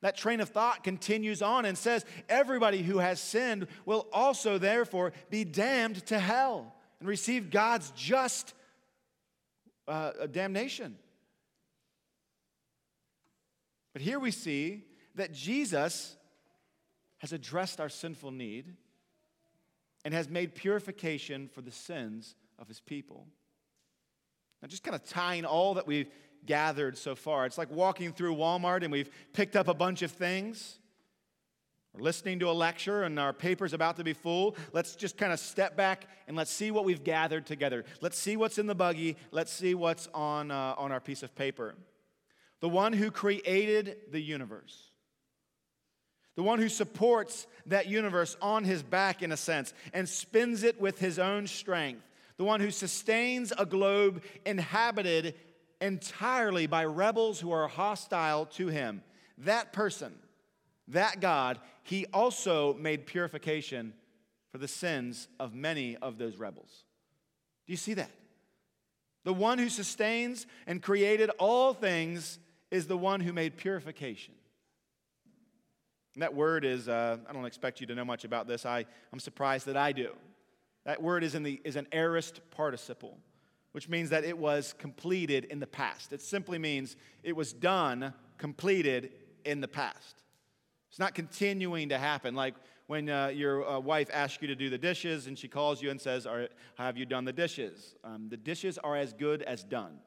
That 0.00 0.16
train 0.16 0.40
of 0.40 0.48
thought 0.48 0.82
continues 0.82 1.42
on 1.42 1.66
and 1.66 1.76
says, 1.76 2.04
Everybody 2.28 2.82
who 2.82 2.98
has 2.98 3.20
sinned 3.20 3.66
will 3.84 4.06
also, 4.12 4.56
therefore, 4.56 5.12
be 5.28 5.44
damned 5.44 6.06
to 6.06 6.18
hell 6.18 6.74
and 6.98 7.08
receive 7.08 7.50
God's 7.50 7.90
just 7.92 8.54
uh, 9.86 10.12
damnation. 10.30 10.96
But 13.92 14.02
here 14.02 14.18
we 14.18 14.30
see 14.30 14.84
that 15.16 15.32
Jesus 15.32 16.16
has 17.18 17.32
addressed 17.32 17.80
our 17.80 17.88
sinful 17.88 18.30
need 18.30 18.74
and 20.04 20.14
has 20.14 20.28
made 20.28 20.54
purification 20.54 21.48
for 21.48 21.60
the 21.60 21.70
sins 21.70 22.34
of 22.58 22.68
his 22.68 22.80
people. 22.80 23.26
Now, 24.62 24.68
just 24.68 24.82
kind 24.82 24.94
of 24.94 25.04
tying 25.04 25.44
all 25.44 25.74
that 25.74 25.86
we've 25.86 26.10
gathered 26.46 26.96
so 26.96 27.14
far, 27.14 27.46
it's 27.46 27.58
like 27.58 27.70
walking 27.70 28.12
through 28.12 28.36
Walmart 28.36 28.82
and 28.82 28.92
we've 28.92 29.10
picked 29.32 29.56
up 29.56 29.68
a 29.68 29.74
bunch 29.74 30.02
of 30.02 30.10
things. 30.10 30.78
We're 31.92 32.02
listening 32.02 32.38
to 32.38 32.48
a 32.48 32.52
lecture 32.52 33.02
and 33.02 33.18
our 33.18 33.32
paper's 33.32 33.72
about 33.72 33.96
to 33.96 34.04
be 34.04 34.12
full. 34.12 34.56
Let's 34.72 34.94
just 34.94 35.18
kind 35.18 35.32
of 35.32 35.40
step 35.40 35.76
back 35.76 36.06
and 36.28 36.36
let's 36.36 36.50
see 36.50 36.70
what 36.70 36.84
we've 36.84 37.02
gathered 37.02 37.46
together. 37.46 37.84
Let's 38.00 38.16
see 38.16 38.36
what's 38.36 38.58
in 38.58 38.66
the 38.66 38.74
buggy. 38.74 39.16
Let's 39.32 39.52
see 39.52 39.74
what's 39.74 40.06
on, 40.14 40.50
uh, 40.50 40.74
on 40.78 40.92
our 40.92 41.00
piece 41.00 41.22
of 41.22 41.34
paper. 41.34 41.74
The 42.60 42.68
one 42.68 42.92
who 42.92 43.10
created 43.10 43.96
the 44.10 44.20
universe 44.20 44.90
the 46.40 46.44
one 46.44 46.58
who 46.58 46.70
supports 46.70 47.46
that 47.66 47.86
universe 47.86 48.34
on 48.40 48.64
his 48.64 48.82
back, 48.82 49.22
in 49.22 49.30
a 49.30 49.36
sense, 49.36 49.74
and 49.92 50.08
spins 50.08 50.62
it 50.62 50.80
with 50.80 50.98
his 50.98 51.18
own 51.18 51.46
strength, 51.46 52.02
the 52.38 52.44
one 52.44 52.60
who 52.60 52.70
sustains 52.70 53.52
a 53.58 53.66
globe 53.66 54.22
inhabited 54.46 55.34
entirely 55.82 56.66
by 56.66 56.86
rebels 56.86 57.40
who 57.40 57.50
are 57.50 57.68
hostile 57.68 58.46
to 58.46 58.68
him. 58.68 59.02
That 59.36 59.74
person, 59.74 60.14
that 60.88 61.20
God, 61.20 61.58
he 61.82 62.06
also 62.12 62.72
made 62.72 63.04
purification 63.04 63.92
for 64.50 64.56
the 64.56 64.66
sins 64.66 65.28
of 65.38 65.54
many 65.54 65.96
of 65.96 66.16
those 66.16 66.36
rebels. 66.36 66.84
Do 67.66 67.74
you 67.74 67.76
see 67.76 67.92
that? 67.92 68.10
The 69.24 69.34
one 69.34 69.58
who 69.58 69.68
sustains 69.68 70.46
and 70.66 70.82
created 70.82 71.30
all 71.38 71.74
things 71.74 72.38
is 72.70 72.86
the 72.86 72.96
one 72.96 73.20
who 73.20 73.32
made 73.32 73.56
purification. 73.56 74.34
And 76.14 76.22
that 76.22 76.34
word 76.34 76.64
is, 76.64 76.88
uh, 76.88 77.18
I 77.28 77.32
don't 77.32 77.44
expect 77.44 77.80
you 77.80 77.86
to 77.86 77.94
know 77.94 78.04
much 78.04 78.24
about 78.24 78.46
this. 78.46 78.66
I, 78.66 78.84
I'm 79.12 79.20
surprised 79.20 79.66
that 79.66 79.76
I 79.76 79.92
do. 79.92 80.10
That 80.84 81.02
word 81.02 81.22
is, 81.22 81.34
in 81.34 81.42
the, 81.42 81.60
is 81.64 81.76
an 81.76 81.86
aorist 81.92 82.40
participle, 82.50 83.18
which 83.72 83.88
means 83.88 84.10
that 84.10 84.24
it 84.24 84.36
was 84.36 84.74
completed 84.78 85.44
in 85.44 85.60
the 85.60 85.66
past. 85.66 86.12
It 86.12 86.20
simply 86.20 86.58
means 86.58 86.96
it 87.22 87.36
was 87.36 87.52
done, 87.52 88.12
completed 88.38 89.12
in 89.44 89.60
the 89.60 89.68
past. 89.68 90.22
It's 90.90 90.98
not 90.98 91.14
continuing 91.14 91.90
to 91.90 91.98
happen. 91.98 92.34
Like 92.34 92.54
when 92.88 93.08
uh, 93.08 93.28
your 93.28 93.68
uh, 93.68 93.78
wife 93.78 94.08
asks 94.12 94.42
you 94.42 94.48
to 94.48 94.56
do 94.56 94.68
the 94.68 94.78
dishes 94.78 95.28
and 95.28 95.38
she 95.38 95.46
calls 95.46 95.80
you 95.80 95.90
and 95.90 96.00
says, 96.00 96.26
Have 96.74 96.96
you 96.96 97.06
done 97.06 97.24
the 97.24 97.32
dishes? 97.32 97.94
Um, 98.02 98.28
the 98.28 98.36
dishes 98.36 98.78
are 98.78 98.96
as 98.96 99.12
good 99.12 99.42
as 99.42 99.62
done. 99.62 100.00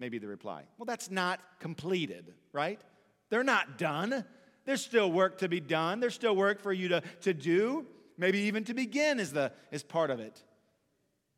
Maybe 0.00 0.18
the 0.18 0.26
reply. 0.26 0.64
Well, 0.78 0.86
that's 0.86 1.10
not 1.10 1.40
completed, 1.60 2.34
right? 2.52 2.80
They're 3.28 3.44
not 3.44 3.78
done. 3.78 4.24
There's 4.64 4.82
still 4.82 5.12
work 5.12 5.38
to 5.38 5.48
be 5.48 5.60
done. 5.60 6.00
There's 6.00 6.14
still 6.14 6.34
work 6.34 6.60
for 6.60 6.72
you 6.72 6.88
to, 6.88 7.02
to 7.20 7.34
do. 7.34 7.86
Maybe 8.16 8.40
even 8.40 8.64
to 8.64 8.74
begin 8.74 9.20
is, 9.20 9.32
the, 9.32 9.52
is 9.70 9.82
part 9.82 10.10
of 10.10 10.18
it. 10.18 10.42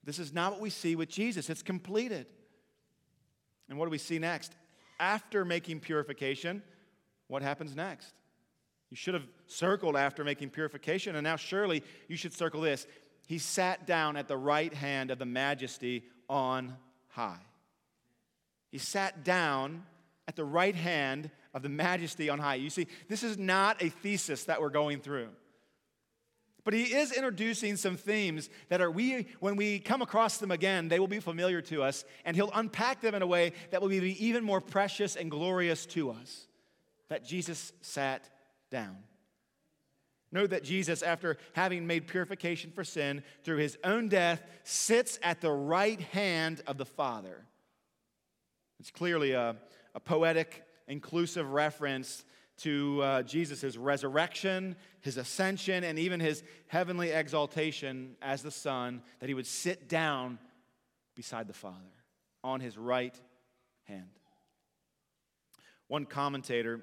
This 0.05 0.19
is 0.19 0.33
not 0.33 0.53
what 0.53 0.61
we 0.61 0.71
see 0.71 0.95
with 0.97 1.09
Jesus. 1.09 1.51
It's 1.51 1.63
completed. 1.63 2.27
And 3.69 3.79
what 3.79 3.87
do 3.87 3.91
we 3.91 3.99
see 3.99 4.19
next? 4.19 4.55
After 5.01 5.45
making 5.45 5.81
purification, 5.81 6.63
what 7.27 7.43
happens 7.43 7.75
next? 7.75 8.15
You 8.91 8.97
should 8.97 9.15
have 9.15 9.27
circled 9.47 9.97
after 9.97 10.23
making 10.23 10.51
purification, 10.51 11.17
and 11.17 11.25
now 11.25 11.37
surely 11.37 11.83
you 12.09 12.17
should 12.17 12.33
circle 12.33 12.61
this. 12.61 12.87
He 13.27 13.39
sat 13.39 13.87
down 13.87 14.17
at 14.17 14.29
the 14.29 14.37
right 14.37 14.73
hand 14.73 15.11
of 15.11 15.19
the 15.19 15.25
majesty 15.25 16.05
on 16.29 16.77
high. 17.09 17.41
He 18.73 18.79
sat 18.79 19.23
down 19.23 19.85
at 20.27 20.35
the 20.35 20.45
right 20.45 20.75
hand 20.75 21.31
of 21.55 21.63
the 21.63 21.69
majesty 21.69 22.29
on 22.31 22.39
high. 22.39 22.57
You 22.57 22.71
see, 22.71 22.89
this 23.09 23.23
is 23.23 23.39
not 23.39 23.83
a 23.83 23.91
thesis 23.91 24.45
that 24.45 24.61
we're 24.61 24.71
going 24.71 25.01
through. 25.01 25.29
But 26.65 26.75
he 26.75 26.95
is 26.95 27.13
introducing 27.13 27.77
some 27.77 27.97
themes 27.97 28.49
that 28.69 28.81
are 28.81 28.91
we 28.91 29.27
when 29.41 29.57
we 29.57 29.79
come 29.79 30.01
across 30.01 30.39
them 30.39 30.51
again, 30.51 30.89
they 30.89 31.01
will 31.01 31.09
be 31.09 31.21
familiar 31.21 31.61
to 31.63 31.83
us, 31.83 32.05
and 32.25 32.37
he'll 32.37 32.53
unpack 32.55 33.01
them 33.01 33.15
in 33.15 33.23
a 33.23 33.27
way 33.27 33.53
that 33.71 33.83
will 33.83 33.89
be 33.89 34.25
even 34.25 34.45
more 34.45 34.61
precious 34.61 35.17
and 35.17 35.31
glorious 35.31 35.85
to 35.87 36.11
us. 36.11 36.47
That 37.09 37.27
Jesus 37.27 37.73
sat 37.83 38.31
down. 38.71 38.97
Know 40.31 40.47
that 40.47 40.65
Jesus, 40.65 41.03
after 41.03 41.37
having 41.53 41.87
made 41.87 42.07
purification 42.07 42.71
for 42.71 42.85
sin 42.85 43.23
through 43.45 43.59
his 43.59 43.77
own 43.85 44.09
death, 44.09 44.41
sits 44.63 45.19
at 45.23 45.43
the 45.43 45.51
right 45.51 46.01
hand 46.01 46.63
of 46.67 46.79
the 46.79 46.87
Father. 46.87 47.45
It's 48.83 48.91
clearly 48.91 49.31
a, 49.31 49.55
a 49.95 50.01
poetic 50.01 50.65
inclusive 50.89 51.53
reference 51.53 52.25
to 52.63 53.01
uh, 53.01 53.23
Jesus' 53.23 53.77
resurrection, 53.77 54.75
his 55.03 55.19
ascension, 55.19 55.85
and 55.85 56.01
even 56.01 56.19
his 56.19 56.43
heavenly 56.67 57.11
exaltation 57.11 58.17
as 58.21 58.43
the 58.43 58.51
Son, 58.51 59.03
that 59.21 59.29
he 59.29 59.35
would 59.35 59.47
sit 59.47 59.89
down 59.89 60.41
beside 61.15 61.47
the 61.47 61.53
Father 61.53 61.77
on 62.43 62.59
his 62.59 62.77
right 62.77 63.15
hand. 63.85 64.11
One 65.87 66.05
commentator, 66.05 66.81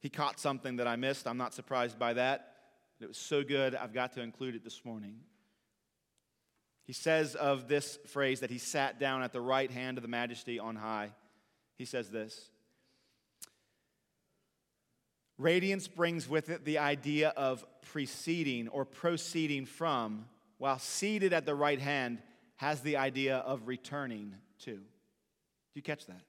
he 0.00 0.08
caught 0.08 0.40
something 0.40 0.76
that 0.76 0.88
I 0.88 0.96
missed. 0.96 1.26
I'm 1.26 1.36
not 1.36 1.52
surprised 1.52 1.98
by 1.98 2.14
that. 2.14 2.54
It 3.02 3.08
was 3.08 3.18
so 3.18 3.44
good, 3.44 3.74
I've 3.74 3.92
got 3.92 4.14
to 4.14 4.22
include 4.22 4.54
it 4.54 4.64
this 4.64 4.82
morning. 4.82 5.16
He 6.84 6.94
says 6.94 7.34
of 7.34 7.68
this 7.68 7.98
phrase 8.06 8.40
that 8.40 8.50
he 8.50 8.56
sat 8.56 8.98
down 8.98 9.22
at 9.22 9.34
the 9.34 9.42
right 9.42 9.70
hand 9.70 9.98
of 9.98 10.02
the 10.02 10.08
majesty 10.08 10.58
on 10.58 10.76
high. 10.76 11.12
He 11.76 11.84
says 11.84 12.10
this 12.10 12.50
Radiance 15.38 15.88
brings 15.88 16.28
with 16.28 16.48
it 16.48 16.64
the 16.64 16.78
idea 16.78 17.30
of 17.30 17.64
preceding 17.92 18.68
or 18.68 18.84
proceeding 18.84 19.66
from, 19.66 20.26
while 20.58 20.78
seated 20.78 21.32
at 21.32 21.46
the 21.46 21.54
right 21.54 21.80
hand 21.80 22.22
has 22.56 22.80
the 22.80 22.96
idea 22.96 23.38
of 23.38 23.66
returning 23.66 24.34
to. 24.60 24.72
Do 24.74 24.80
you 25.74 25.82
catch 25.82 26.06
that? 26.06 26.22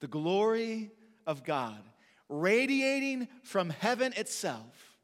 The 0.00 0.08
glory 0.08 0.90
of 1.26 1.42
God 1.42 1.82
radiating 2.28 3.28
from 3.42 3.70
heaven 3.70 4.12
itself 4.16 4.96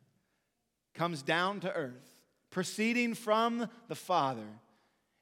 comes 0.95 1.22
down 1.22 1.61
to 1.61 1.72
earth, 1.72 2.11
proceeding 2.51 3.14
from 3.14 3.68
the 3.89 3.95
Father. 3.95 4.47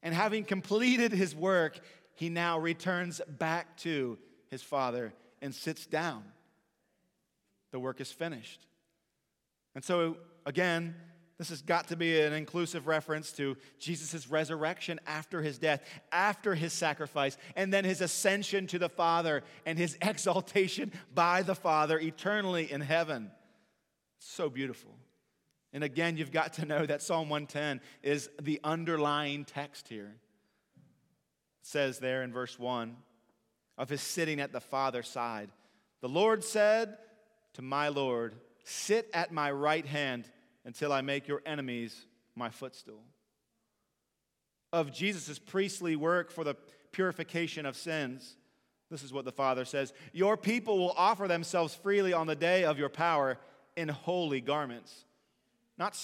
And 0.03 0.15
having 0.15 0.45
completed 0.45 1.13
his 1.13 1.35
work, 1.35 1.79
he 2.21 2.29
now 2.29 2.59
returns 2.59 3.23
back 3.39 3.79
to 3.79 4.19
his 4.49 4.61
Father 4.61 5.15
and 5.41 5.55
sits 5.55 5.87
down 5.87 6.23
the 7.71 7.81
work 7.81 7.99
is 7.99 8.13
finished. 8.13 8.67
And 9.75 9.83
so, 9.83 10.19
again, 10.45 10.95
this 11.39 11.49
has 11.49 11.63
got 11.63 11.89
to 11.89 11.97
be 11.97 12.21
an 12.21 12.35
inclusive 12.35 12.87
reference 12.87 13.33
to 13.33 13.57
Jesus' 13.79 14.29
resurrection 14.29 15.01
after 15.07 15.41
his 15.41 15.57
death, 15.57 15.83
after 16.13 16.55
his 16.55 16.75
sacrifice, 16.75 17.39
and 17.57 17.73
then 17.73 17.87
his 17.87 18.03
ascension 18.03 18.67
to 18.67 18.79
the 18.79 18.91
Father 18.91 19.43
and 19.65 19.79
his 19.79 19.97
exaltation 20.03 20.93
by 21.15 21.41
the 21.43 21.55
Father 21.55 21.99
eternally 21.99 22.71
in 22.71 22.83
heaven. 22.83 23.31
So 24.19 24.51
beautiful. 24.51 24.95
And 25.73 25.83
again, 25.83 26.19
you've 26.19 26.33
got 26.33 26.53
to 26.55 26.67
know 26.67 26.85
that 26.85 27.01
Psalm 27.01 27.31
110 27.31 27.81
is 28.03 28.29
the 28.43 28.61
underlying 28.63 29.47
text 29.47 29.89
here. 29.89 30.17
Says 31.63 31.99
there 31.99 32.23
in 32.23 32.33
verse 32.33 32.59
1 32.59 32.97
of 33.79 33.89
his 33.89 34.01
sitting 34.01 34.41
at 34.41 34.53
the 34.53 34.61
Father's 34.61 35.09
side. 35.09 35.51
The 36.01 36.09
Lord 36.09 36.45
said, 36.45 36.97
to 37.55 37.63
my 37.63 37.89
Lord, 37.89 38.35
Sit 38.65 39.09
at 39.13 39.33
my 39.33 39.51
right 39.51 39.87
hand 39.87 40.29
until 40.65 40.93
I 40.93 41.01
make 41.01 41.27
your 41.27 41.43
enemies 41.47 42.07
my 42.37 42.51
footstool. 42.51 43.03
Of 44.73 44.93
Jesus' 44.93 45.39
priestly 45.39 45.97
work 45.97 46.31
for 46.31 46.45
the 46.45 46.55
purification 46.93 47.67
of 47.67 47.77
sins, 47.77 48.37
this 48.91 49.03
is 49.03 49.13
what 49.13 49.25
the 49.25 49.33
Father 49.33 49.65
says 49.65 49.93
Your 50.13 50.37
people 50.37 50.79
will 50.79 50.95
offer 50.97 51.27
themselves 51.27 51.75
freely 51.75 52.13
on 52.13 52.27
the 52.27 52.37
day 52.37 52.65
of 52.65 52.79
your 52.79 52.89
power 52.89 53.39
in 53.77 53.89
holy 53.89 54.41
garments. 54.41 55.05
Not, 55.79 55.99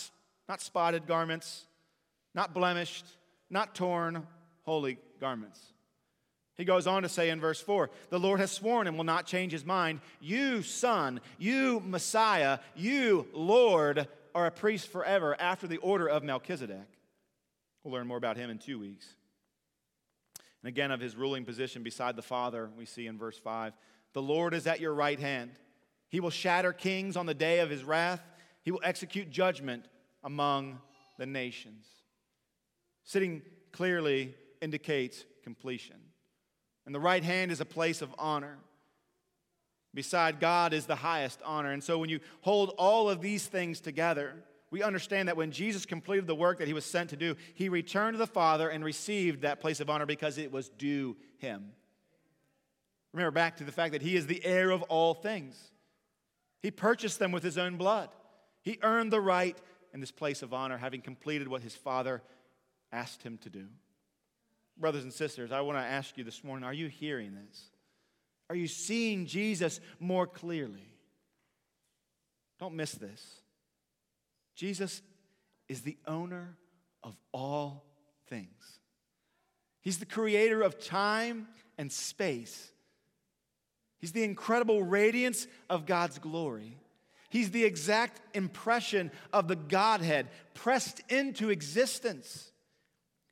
not 0.48 0.60
spotted 0.60 1.06
garments, 1.06 1.66
not 2.34 2.54
blemished, 2.54 3.06
not 3.50 3.74
torn, 3.74 4.26
holy 4.62 4.98
garments. 5.16 5.60
He 6.56 6.64
goes 6.64 6.86
on 6.86 7.02
to 7.02 7.08
say 7.08 7.28
in 7.30 7.40
verse 7.40 7.60
4 7.60 7.90
The 8.10 8.18
Lord 8.18 8.40
has 8.40 8.50
sworn 8.50 8.86
and 8.86 8.96
will 8.96 9.04
not 9.04 9.26
change 9.26 9.52
his 9.52 9.64
mind. 9.64 10.00
You, 10.20 10.62
Son, 10.62 11.20
you, 11.38 11.82
Messiah, 11.84 12.58
you, 12.74 13.26
Lord, 13.32 14.08
are 14.34 14.46
a 14.46 14.50
priest 14.50 14.88
forever 14.88 15.36
after 15.38 15.66
the 15.66 15.76
order 15.78 16.08
of 16.08 16.22
Melchizedek. 16.22 16.88
We'll 17.84 17.94
learn 17.94 18.06
more 18.06 18.18
about 18.18 18.36
him 18.36 18.50
in 18.50 18.58
two 18.58 18.78
weeks. 18.78 19.06
And 20.62 20.68
again, 20.68 20.90
of 20.90 21.00
his 21.00 21.14
ruling 21.14 21.44
position 21.44 21.82
beside 21.82 22.16
the 22.16 22.22
Father, 22.22 22.70
we 22.76 22.86
see 22.86 23.06
in 23.06 23.18
verse 23.18 23.38
5 23.38 23.74
The 24.14 24.22
Lord 24.22 24.54
is 24.54 24.66
at 24.66 24.80
your 24.80 24.94
right 24.94 25.20
hand. 25.20 25.52
He 26.08 26.20
will 26.20 26.30
shatter 26.30 26.72
kings 26.72 27.16
on 27.16 27.26
the 27.26 27.34
day 27.34 27.60
of 27.60 27.68
his 27.68 27.84
wrath, 27.84 28.22
he 28.62 28.70
will 28.70 28.80
execute 28.82 29.30
judgment 29.30 29.86
among 30.24 30.80
the 31.18 31.26
nations. 31.26 31.86
Sitting 33.04 33.42
clearly 33.72 34.34
indicates 34.66 35.24
completion. 35.44 35.94
And 36.86 36.94
the 36.94 36.98
right 36.98 37.22
hand 37.22 37.52
is 37.52 37.60
a 37.60 37.64
place 37.64 38.02
of 38.02 38.12
honor. 38.18 38.58
Beside 39.94 40.40
God 40.40 40.72
is 40.72 40.86
the 40.86 40.96
highest 40.96 41.40
honor. 41.44 41.70
And 41.70 41.84
so 41.84 41.98
when 41.98 42.10
you 42.10 42.18
hold 42.40 42.70
all 42.78 43.08
of 43.08 43.20
these 43.20 43.46
things 43.46 43.78
together, 43.78 44.34
we 44.72 44.82
understand 44.82 45.28
that 45.28 45.36
when 45.36 45.52
Jesus 45.52 45.86
completed 45.86 46.26
the 46.26 46.34
work 46.34 46.58
that 46.58 46.66
he 46.66 46.74
was 46.74 46.84
sent 46.84 47.10
to 47.10 47.16
do, 47.16 47.36
he 47.54 47.68
returned 47.68 48.14
to 48.14 48.18
the 48.18 48.26
Father 48.26 48.68
and 48.68 48.84
received 48.84 49.42
that 49.42 49.60
place 49.60 49.78
of 49.78 49.88
honor 49.88 50.04
because 50.04 50.36
it 50.36 50.50
was 50.50 50.68
due 50.68 51.16
him. 51.38 51.70
Remember 53.12 53.30
back 53.30 53.58
to 53.58 53.64
the 53.64 53.70
fact 53.70 53.92
that 53.92 54.02
he 54.02 54.16
is 54.16 54.26
the 54.26 54.44
heir 54.44 54.70
of 54.70 54.82
all 54.82 55.14
things. 55.14 55.56
He 56.60 56.72
purchased 56.72 57.20
them 57.20 57.30
with 57.30 57.44
his 57.44 57.56
own 57.56 57.76
blood. 57.76 58.08
He 58.62 58.80
earned 58.82 59.12
the 59.12 59.20
right 59.20 59.56
in 59.94 60.00
this 60.00 60.10
place 60.10 60.42
of 60.42 60.52
honor, 60.52 60.76
having 60.76 61.02
completed 61.02 61.46
what 61.46 61.62
his 61.62 61.76
Father 61.76 62.20
asked 62.90 63.22
him 63.22 63.38
to 63.38 63.48
do. 63.48 63.68
Brothers 64.78 65.04
and 65.04 65.12
sisters, 65.12 65.52
I 65.52 65.62
want 65.62 65.78
to 65.78 65.82
ask 65.82 66.18
you 66.18 66.24
this 66.24 66.44
morning 66.44 66.64
are 66.64 66.72
you 66.72 66.88
hearing 66.88 67.34
this? 67.34 67.70
Are 68.50 68.56
you 68.56 68.68
seeing 68.68 69.26
Jesus 69.26 69.80
more 69.98 70.26
clearly? 70.26 70.86
Don't 72.58 72.74
miss 72.74 72.92
this. 72.92 73.40
Jesus 74.54 75.02
is 75.68 75.82
the 75.82 75.96
owner 76.06 76.56
of 77.02 77.16
all 77.32 77.84
things. 78.28 78.80
He's 79.80 79.98
the 79.98 80.06
creator 80.06 80.62
of 80.62 80.78
time 80.78 81.48
and 81.78 81.92
space. 81.92 82.70
He's 83.98 84.12
the 84.12 84.24
incredible 84.24 84.82
radiance 84.82 85.46
of 85.70 85.86
God's 85.86 86.18
glory. 86.18 86.78
He's 87.28 87.50
the 87.50 87.64
exact 87.64 88.20
impression 88.34 89.10
of 89.32 89.48
the 89.48 89.56
Godhead 89.56 90.28
pressed 90.54 91.00
into 91.08 91.50
existence. 91.50 92.50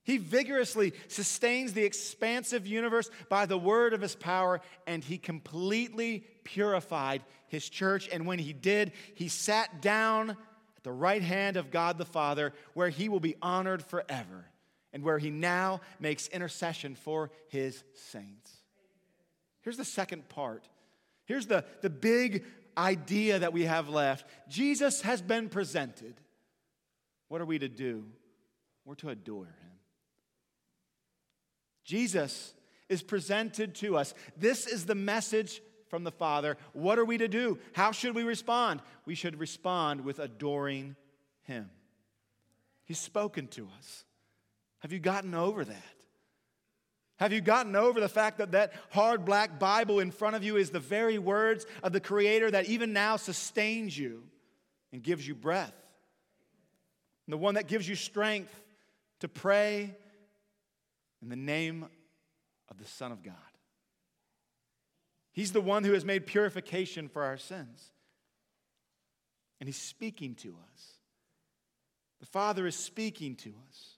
He 0.05 0.19
vigorously 0.19 0.93
sustains 1.09 1.73
the 1.73 1.85
expansive 1.85 2.67
universe 2.67 3.11
by 3.31 3.47
the 3.47 3.59
word 3.59 3.95
of 3.95 4.03
his 4.03 4.15
power, 4.15 4.61
and 4.87 5.03
he 5.03 5.17
completely 5.17 6.27
purified 6.45 7.23
his 7.49 7.69
church. 7.69 8.09
And 8.13 8.27
when 8.27 8.39
he 8.39 8.53
did, 8.53 8.93
he 9.15 9.29
sat 9.29 9.81
down 9.81 10.31
at 10.31 10.83
the 10.83 10.93
right 10.93 11.23
hand 11.23 11.57
of 11.57 11.71
God 11.71 11.97
the 11.97 12.05
Father, 12.05 12.53
where 12.75 12.91
he 12.91 13.09
will 13.09 13.21
be 13.21 13.37
honored 13.41 13.83
forever, 13.83 14.45
and 14.93 15.03
where 15.03 15.19
he 15.19 15.31
now 15.31 15.81
makes 15.99 16.29
intercession 16.29 16.95
for 16.95 17.31
his 17.49 17.83
saints. 17.95 18.53
Here's 19.63 19.79
the 19.79 19.87
second 19.87 20.29
part. 20.29 20.69
Here's 21.25 21.47
the, 21.47 21.65
the 21.81 21.89
big 21.89 22.45
idea 22.77 23.39
that 23.39 23.55
we 23.55 23.65
have 23.65 23.89
left 23.89 24.27
Jesus 24.51 25.01
has 25.01 25.23
been 25.23 25.49
presented. 25.49 26.15
What 27.29 27.41
are 27.41 27.47
we 27.47 27.59
to 27.59 27.69
do? 27.69 28.05
We're 28.85 28.97
to 28.97 29.09
adore 29.09 29.47
him. 29.47 29.74
Jesus 31.85 32.55
is 32.89 33.03
presented 33.03 33.75
to 33.77 33.97
us. 33.97 34.15
This 34.37 34.67
is 34.67 34.87
the 34.87 34.95
message 34.95 35.61
from 35.89 36.05
the 36.05 36.11
Father. 36.11 36.57
What 36.73 36.99
are 36.99 37.05
we 37.05 37.19
to 37.19 37.29
do? 37.29 37.59
How 37.73 37.93
should 37.93 38.15
we 38.15 38.23
respond? 38.23 38.83
We 39.05 39.15
should 39.15 39.39
respond 39.39 40.03
with 40.03 40.19
adoring 40.19 40.97
Him. 41.43 41.71
He's 42.85 42.99
spoken 42.99 43.47
to 43.49 43.69
us. 43.79 44.05
Have 44.81 44.93
you 44.93 44.99
gotten 44.99 45.35
over 45.35 45.65
that? 45.65 45.95
Have 47.17 47.33
you 47.33 47.41
gotten 47.41 47.77
over 47.77 48.01
the 48.01 48.09
fact 48.09 48.39
that 48.39 48.53
that 48.53 48.73
hard 48.91 49.25
black 49.25 49.59
Bible 49.59 50.01
in 50.01 50.11
front 50.11 50.37
of 50.37 50.43
you 50.43 50.57
is 50.57 50.71
the 50.71 50.81
very 50.81 51.19
words 51.19 51.65
of 51.83 51.93
the 51.93 52.01
Creator 52.01 52.51
that 52.51 52.67
even 52.67 52.93
now 52.93 53.17
sustains 53.17 53.97
you 53.97 54.25
and 54.93 55.03
gives 55.03 55.27
you 55.27 55.35
breath? 55.35 55.73
And 57.27 57.33
the 57.33 57.39
one 57.39 57.55
that 57.55 57.69
gives 57.69 57.89
you 57.89 57.95
strength 57.95 58.53
to 59.21 59.29
pray 59.29 59.97
in 61.25 61.31
the 61.31 61.37
name 61.37 61.87
of 62.71 62.79
the 62.79 62.85
Son 62.85 63.11
of 63.11 63.23
God. 63.23 63.35
He's 65.33 65.53
the 65.53 65.61
one 65.61 65.83
who 65.83 65.95
has 65.95 66.05
made 66.05 66.27
purification 66.27 67.09
for 67.09 67.25
our 67.25 67.39
sins. 67.39 67.91
And 69.59 69.67
He's 69.67 69.81
speaking 69.81 70.35
to 70.37 70.51
us. 70.71 70.83
The 72.21 72.27
Father 72.27 72.67
is 72.67 72.77
speaking 72.77 73.37
to 73.37 73.55
us. 73.69 73.97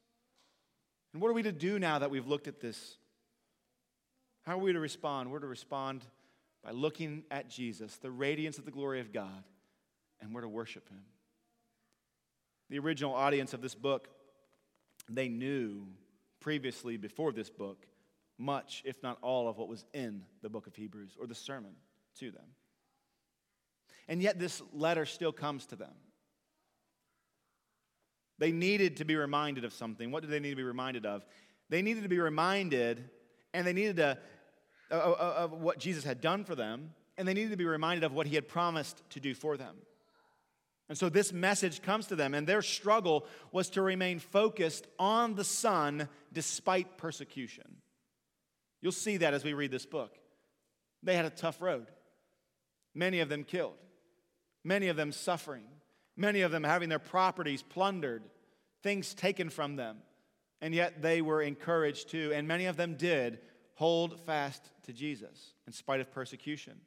And 1.13 1.21
what 1.21 1.29
are 1.29 1.35
we 1.35 1.43
to 1.43 1.53
do 1.53 1.81
now 1.81 1.99
that 1.99 2.11
we've 2.11 2.29
looked 2.29 2.47
at 2.47 2.61
this? 2.61 2.97
How 4.45 4.55
are 4.55 4.63
we 4.63 4.73
to 4.73 4.81
respond? 4.81 5.33
We're 5.33 5.41
to 5.41 5.47
respond 5.49 6.05
by 6.63 6.71
looking 6.71 7.25
at 7.33 7.51
Jesus, 7.51 7.97
the 7.97 8.11
radiance 8.11 8.59
of 8.59 8.65
the 8.65 8.71
glory 8.71 9.01
of 9.01 9.13
God, 9.13 9.45
and 10.21 10.33
we're 10.33 10.43
to 10.43 10.49
worship 10.49 10.89
Him. 10.89 11.03
The 12.71 12.79
original 12.79 13.15
audience 13.15 13.53
of 13.53 13.63
this 13.63 13.75
book, 13.75 14.09
they 15.09 15.29
knew 15.29 15.89
previously, 16.47 16.97
before 16.97 17.33
this 17.33 17.51
book, 17.51 17.89
much, 18.39 18.81
if 18.85 19.03
not 19.03 19.19
all, 19.21 19.49
of 19.49 19.59
what 19.59 19.67
was 19.67 19.85
in 19.93 20.23
the 20.43 20.49
book 20.49 20.69
of 20.69 20.77
Hebrews 20.77 21.17
or 21.19 21.27
the 21.27 21.35
sermon 21.35 21.73
to 22.21 22.31
them. 22.31 22.45
And 24.07 24.23
yet, 24.23 24.39
this 24.39 24.63
letter 24.73 25.07
still 25.07 25.33
comes 25.33 25.67
to 25.67 25.75
them. 25.75 25.91
They 28.39 28.53
needed 28.53 28.99
to 28.99 29.05
be 29.05 29.17
reminded 29.17 29.65
of 29.65 29.73
something. 29.73 30.13
What 30.13 30.23
did 30.23 30.31
they 30.31 30.39
need 30.39 30.51
to 30.51 30.57
be 30.57 30.63
reminded 30.63 31.05
of? 31.05 31.27
They 31.69 31.83
needed 31.83 32.05
to 32.05 32.09
be 32.09 32.21
reminded, 32.21 33.11
and 33.53 33.67
they 33.67 33.73
needed 33.73 33.97
to, 33.97 34.17
uh, 34.93 35.15
of 35.19 35.51
what 35.51 35.81
Jesus 35.81 36.05
had 36.05 36.21
done 36.21 36.45
for 36.45 36.55
them, 36.55 36.95
and 37.19 37.27
they 37.27 37.35
needed 37.35 37.51
to 37.51 37.57
be 37.57 37.65
reminded 37.65 38.05
of 38.05 38.13
what 38.13 38.29
he 38.29 38.37
had 38.37 38.47
promised 38.47 39.03
to 39.11 39.19
do 39.19 39.35
for 39.35 39.57
them. 39.57 39.75
And 40.89 40.97
so 40.97 41.09
this 41.09 41.33
message 41.33 41.83
comes 41.83 42.07
to 42.07 42.17
them, 42.17 42.33
and 42.33 42.47
their 42.47 42.63
struggle 42.63 43.27
was 43.51 43.71
to 43.71 43.83
remain 43.83 44.19
focused 44.21 44.87
on 44.99 45.35
the 45.35 45.45
Son 45.45 46.09
despite 46.33 46.97
persecution. 46.97 47.77
You'll 48.81 48.93
see 48.93 49.17
that 49.17 49.35
as 49.35 49.43
we 49.43 49.53
read 49.53 49.73
this 49.73 49.87
book. 49.87 50.17
They 51.03 51.17
had 51.17 51.25
a 51.25 51.31
tough 51.31 51.61
road. 51.61 51.87
Many 52.95 53.21
of 53.21 53.29
them 53.29 53.45
killed, 53.45 53.77
many 54.65 54.89
of 54.89 54.97
them 54.97 55.13
suffering, 55.13 55.65
many 56.17 56.41
of 56.41 56.51
them 56.51 56.65
having 56.65 56.89
their 56.89 56.99
properties 56.99 57.63
plundered, 57.63 58.23
things 58.83 59.13
taken 59.13 59.51
from 59.51 59.77
them. 59.77 59.99
And 60.63 60.75
yet 60.75 61.03
they 61.03 61.21
were 61.21 61.43
encouraged 61.43 62.11
to, 62.11 62.33
and 62.33 62.49
many 62.49 62.65
of 62.65 62.77
them 62.77 62.95
did, 62.95 63.41
hold 63.75 64.19
fast 64.21 64.71
to 64.85 64.93
Jesus 64.93 65.53
in 65.67 65.73
spite 65.73 66.01
of 66.01 66.11
persecution. 66.11 66.81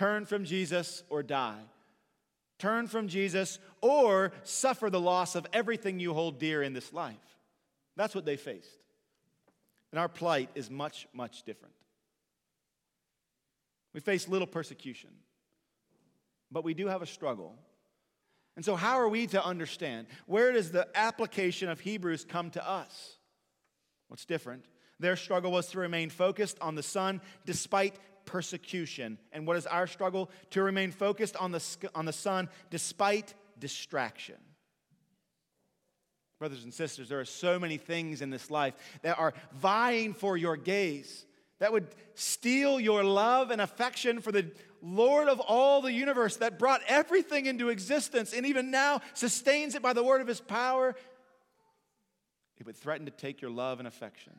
Turn 0.00 0.24
from 0.24 0.46
Jesus 0.46 1.02
or 1.10 1.22
die. 1.22 1.60
Turn 2.58 2.86
from 2.86 3.06
Jesus 3.06 3.58
or 3.82 4.32
suffer 4.44 4.88
the 4.88 4.98
loss 4.98 5.34
of 5.34 5.46
everything 5.52 6.00
you 6.00 6.14
hold 6.14 6.38
dear 6.38 6.62
in 6.62 6.72
this 6.72 6.94
life. 6.94 7.16
That's 7.96 8.14
what 8.14 8.24
they 8.24 8.36
faced. 8.36 8.78
And 9.92 10.00
our 10.00 10.08
plight 10.08 10.48
is 10.54 10.70
much, 10.70 11.06
much 11.12 11.42
different. 11.42 11.74
We 13.92 14.00
face 14.00 14.26
little 14.26 14.46
persecution, 14.46 15.10
but 16.50 16.64
we 16.64 16.72
do 16.72 16.86
have 16.86 17.02
a 17.02 17.06
struggle. 17.06 17.54
And 18.56 18.64
so, 18.64 18.76
how 18.76 18.94
are 19.00 19.08
we 19.10 19.26
to 19.26 19.44
understand? 19.44 20.06
Where 20.24 20.50
does 20.50 20.72
the 20.72 20.88
application 20.94 21.68
of 21.68 21.78
Hebrews 21.78 22.24
come 22.24 22.48
to 22.52 22.66
us? 22.66 23.18
What's 24.08 24.24
different? 24.24 24.64
Their 24.98 25.16
struggle 25.16 25.52
was 25.52 25.66
to 25.68 25.78
remain 25.78 26.08
focused 26.08 26.56
on 26.62 26.74
the 26.74 26.82
Son 26.82 27.20
despite 27.44 27.96
persecution. 28.24 29.18
And 29.32 29.46
what 29.46 29.56
is 29.56 29.66
our 29.66 29.86
struggle? 29.86 30.30
To 30.50 30.62
remain 30.62 30.90
focused 30.90 31.36
on 31.36 31.52
the, 31.52 31.64
on 31.94 32.04
the 32.04 32.12
Son 32.12 32.48
despite 32.70 33.34
distraction. 33.58 34.36
Brothers 36.38 36.64
and 36.64 36.72
sisters, 36.72 37.08
there 37.08 37.20
are 37.20 37.26
so 37.26 37.58
many 37.58 37.76
things 37.76 38.22
in 38.22 38.30
this 38.30 38.50
life 38.50 38.74
that 39.02 39.18
are 39.18 39.34
vying 39.52 40.14
for 40.14 40.38
your 40.38 40.56
gaze, 40.56 41.26
that 41.58 41.70
would 41.70 41.88
steal 42.14 42.80
your 42.80 43.04
love 43.04 43.50
and 43.50 43.60
affection 43.60 44.22
for 44.22 44.32
the 44.32 44.50
Lord 44.82 45.28
of 45.28 45.40
all 45.40 45.82
the 45.82 45.92
universe 45.92 46.36
that 46.38 46.58
brought 46.58 46.80
everything 46.88 47.44
into 47.44 47.68
existence 47.68 48.32
and 48.32 48.46
even 48.46 48.70
now 48.70 49.02
sustains 49.12 49.74
it 49.74 49.82
by 49.82 49.92
the 49.92 50.02
word 50.02 50.22
of 50.22 50.26
his 50.26 50.40
power. 50.40 50.96
It 52.58 52.64
would 52.64 52.76
threaten 52.76 53.04
to 53.04 53.12
take 53.12 53.42
your 53.42 53.50
love 53.50 53.78
and 53.78 53.86
affection. 53.86 54.32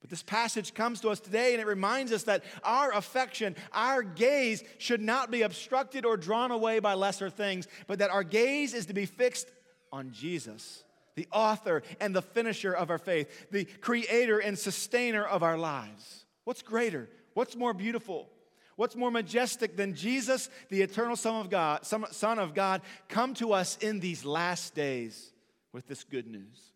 But 0.00 0.08
this 0.08 0.22
passage 0.22 0.72
comes 0.72 1.00
to 1.00 1.10
us 1.10 1.20
today 1.20 1.52
and 1.52 1.60
it 1.60 1.66
reminds 1.66 2.12
us 2.12 2.22
that 2.24 2.42
our 2.64 2.92
affection, 2.92 3.54
our 3.72 4.02
gaze 4.02 4.64
should 4.78 5.00
not 5.00 5.30
be 5.30 5.42
obstructed 5.42 6.06
or 6.06 6.16
drawn 6.16 6.50
away 6.50 6.78
by 6.78 6.94
lesser 6.94 7.28
things, 7.28 7.68
but 7.86 7.98
that 7.98 8.10
our 8.10 8.24
gaze 8.24 8.72
is 8.72 8.86
to 8.86 8.94
be 8.94 9.06
fixed 9.06 9.50
on 9.92 10.10
Jesus, 10.12 10.84
the 11.16 11.28
author 11.30 11.82
and 12.00 12.16
the 12.16 12.22
finisher 12.22 12.72
of 12.72 12.88
our 12.88 12.98
faith, 12.98 13.50
the 13.50 13.66
creator 13.66 14.38
and 14.38 14.58
sustainer 14.58 15.24
of 15.24 15.42
our 15.42 15.58
lives. 15.58 16.24
What's 16.44 16.62
greater? 16.62 17.08
What's 17.34 17.54
more 17.54 17.74
beautiful? 17.74 18.30
What's 18.76 18.96
more 18.96 19.10
majestic 19.10 19.76
than 19.76 19.94
Jesus, 19.94 20.48
the 20.70 20.80
eternal 20.80 21.16
Son 21.16 21.42
of 21.42 21.50
God, 21.50 21.84
Son 21.84 22.38
of 22.38 22.54
God, 22.54 22.80
come 23.08 23.34
to 23.34 23.52
us 23.52 23.76
in 23.82 24.00
these 24.00 24.24
last 24.24 24.74
days 24.74 25.32
with 25.74 25.86
this 25.86 26.04
good 26.04 26.26
news? 26.26 26.72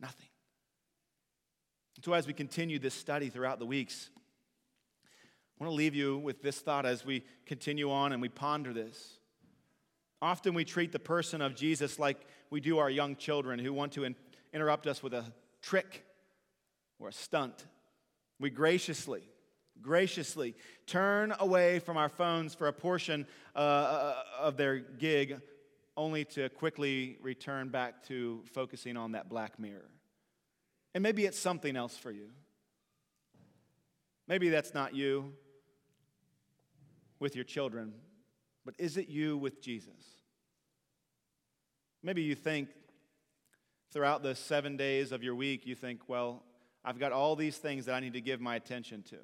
Nothing. 0.00 0.25
So, 2.02 2.12
as 2.12 2.26
we 2.26 2.34
continue 2.34 2.78
this 2.78 2.92
study 2.92 3.30
throughout 3.30 3.58
the 3.58 3.64
weeks, 3.64 4.10
I 5.58 5.64
want 5.64 5.72
to 5.72 5.74
leave 5.74 5.94
you 5.94 6.18
with 6.18 6.42
this 6.42 6.58
thought 6.58 6.84
as 6.84 7.06
we 7.06 7.24
continue 7.46 7.90
on 7.90 8.12
and 8.12 8.20
we 8.20 8.28
ponder 8.28 8.74
this. 8.74 9.18
Often 10.20 10.52
we 10.52 10.64
treat 10.66 10.92
the 10.92 10.98
person 10.98 11.40
of 11.40 11.54
Jesus 11.54 11.98
like 11.98 12.18
we 12.50 12.60
do 12.60 12.76
our 12.78 12.90
young 12.90 13.16
children 13.16 13.58
who 13.58 13.72
want 13.72 13.92
to 13.92 14.04
in- 14.04 14.14
interrupt 14.52 14.86
us 14.86 15.02
with 15.02 15.14
a 15.14 15.24
trick 15.62 16.04
or 16.98 17.08
a 17.08 17.12
stunt. 17.12 17.64
We 18.38 18.50
graciously, 18.50 19.22
graciously 19.80 20.54
turn 20.86 21.34
away 21.40 21.78
from 21.78 21.96
our 21.96 22.10
phones 22.10 22.54
for 22.54 22.68
a 22.68 22.74
portion 22.74 23.26
uh, 23.54 23.58
uh 23.58 24.14
of 24.38 24.58
their 24.58 24.78
gig 24.78 25.40
only 25.96 26.26
to 26.26 26.50
quickly 26.50 27.16
return 27.22 27.70
back 27.70 28.06
to 28.08 28.42
focusing 28.52 28.98
on 28.98 29.12
that 29.12 29.30
black 29.30 29.58
mirror. 29.58 29.88
And 30.96 31.02
maybe 31.02 31.26
it's 31.26 31.38
something 31.38 31.76
else 31.76 31.94
for 31.94 32.10
you. 32.10 32.30
Maybe 34.26 34.48
that's 34.48 34.72
not 34.72 34.94
you 34.94 35.34
with 37.18 37.36
your 37.36 37.44
children, 37.44 37.92
but 38.64 38.74
is 38.78 38.96
it 38.96 39.10
you 39.10 39.36
with 39.36 39.60
Jesus? 39.60 39.92
Maybe 42.02 42.22
you 42.22 42.34
think 42.34 42.70
throughout 43.92 44.22
the 44.22 44.34
seven 44.34 44.78
days 44.78 45.12
of 45.12 45.22
your 45.22 45.34
week, 45.34 45.66
you 45.66 45.74
think, 45.74 46.00
well, 46.08 46.42
I've 46.82 46.98
got 46.98 47.12
all 47.12 47.36
these 47.36 47.58
things 47.58 47.84
that 47.84 47.94
I 47.94 48.00
need 48.00 48.14
to 48.14 48.22
give 48.22 48.40
my 48.40 48.56
attention 48.56 49.02
to. 49.10 49.18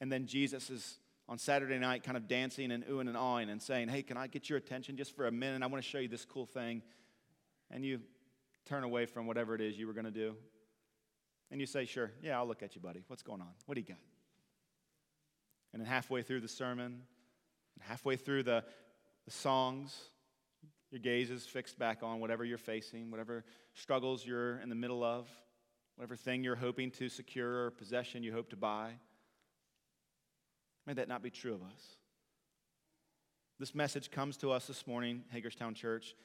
And 0.00 0.10
then 0.10 0.24
Jesus 0.24 0.70
is 0.70 0.96
on 1.28 1.36
Saturday 1.36 1.78
night 1.78 2.04
kind 2.04 2.16
of 2.16 2.26
dancing 2.26 2.70
and 2.70 2.86
oohing 2.86 3.08
and 3.08 3.18
awing 3.18 3.50
and 3.50 3.60
saying, 3.60 3.88
hey, 3.88 4.00
can 4.00 4.16
I 4.16 4.28
get 4.28 4.48
your 4.48 4.56
attention 4.56 4.96
just 4.96 5.14
for 5.14 5.26
a 5.26 5.30
minute? 5.30 5.62
I 5.62 5.66
want 5.66 5.84
to 5.84 5.90
show 5.90 5.98
you 5.98 6.08
this 6.08 6.24
cool 6.24 6.46
thing. 6.46 6.80
And 7.70 7.84
you 7.84 8.00
turn 8.64 8.82
away 8.82 9.04
from 9.04 9.26
whatever 9.26 9.54
it 9.54 9.60
is 9.60 9.76
you 9.76 9.86
were 9.86 9.92
going 9.92 10.06
to 10.06 10.10
do. 10.10 10.36
And 11.54 11.60
you 11.60 11.68
say, 11.68 11.84
sure, 11.84 12.10
yeah, 12.20 12.36
I'll 12.36 12.48
look 12.48 12.64
at 12.64 12.74
you, 12.74 12.80
buddy. 12.80 13.04
What's 13.06 13.22
going 13.22 13.40
on? 13.40 13.46
What 13.66 13.76
do 13.76 13.80
you 13.80 13.86
got? 13.86 14.00
And 15.72 15.80
then 15.80 15.86
halfway 15.86 16.22
through 16.22 16.40
the 16.40 16.48
sermon, 16.48 17.02
halfway 17.78 18.16
through 18.16 18.42
the, 18.42 18.64
the 19.24 19.30
songs, 19.30 19.96
your 20.90 20.98
gaze 20.98 21.30
is 21.30 21.46
fixed 21.46 21.78
back 21.78 22.02
on 22.02 22.18
whatever 22.18 22.44
you're 22.44 22.58
facing, 22.58 23.08
whatever 23.08 23.44
struggles 23.72 24.26
you're 24.26 24.58
in 24.62 24.68
the 24.68 24.74
middle 24.74 25.04
of, 25.04 25.28
whatever 25.94 26.16
thing 26.16 26.42
you're 26.42 26.56
hoping 26.56 26.90
to 26.90 27.08
secure 27.08 27.66
or 27.66 27.70
possession 27.70 28.24
you 28.24 28.32
hope 28.32 28.50
to 28.50 28.56
buy. 28.56 28.90
May 30.88 30.94
that 30.94 31.06
not 31.06 31.22
be 31.22 31.30
true 31.30 31.54
of 31.54 31.62
us. 31.62 31.98
This 33.60 33.76
message 33.76 34.10
comes 34.10 34.36
to 34.38 34.50
us 34.50 34.66
this 34.66 34.88
morning, 34.88 35.22
Hagerstown 35.30 35.74
Church. 35.74 36.16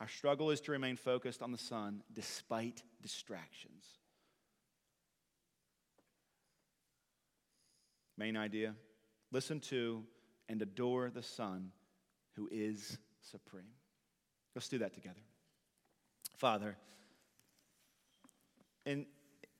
Our 0.00 0.08
struggle 0.08 0.50
is 0.50 0.60
to 0.62 0.72
remain 0.72 0.96
focused 0.96 1.40
on 1.40 1.52
the 1.52 1.56
Son 1.58 2.02
despite 2.12 2.82
distractions. 3.00 3.84
Main 8.16 8.36
idea 8.36 8.74
listen 9.32 9.58
to 9.58 10.04
and 10.48 10.62
adore 10.62 11.10
the 11.10 11.22
Son 11.22 11.72
who 12.36 12.48
is 12.52 12.98
supreme. 13.20 13.64
Let's 14.54 14.68
do 14.68 14.78
that 14.78 14.94
together. 14.94 15.20
Father, 16.36 16.76
in, 18.86 19.06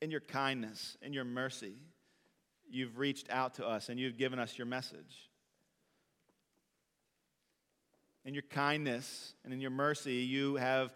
in 0.00 0.10
your 0.10 0.20
kindness, 0.20 0.96
in 1.02 1.12
your 1.12 1.24
mercy, 1.24 1.74
you've 2.70 2.98
reached 2.98 3.28
out 3.30 3.54
to 3.54 3.66
us 3.66 3.88
and 3.88 3.98
you've 3.98 4.16
given 4.16 4.38
us 4.38 4.56
your 4.56 4.66
message. 4.66 5.30
In 8.24 8.34
your 8.34 8.42
kindness 8.42 9.34
and 9.44 9.52
in 9.52 9.60
your 9.60 9.70
mercy, 9.70 10.14
you 10.14 10.56
have 10.56 10.94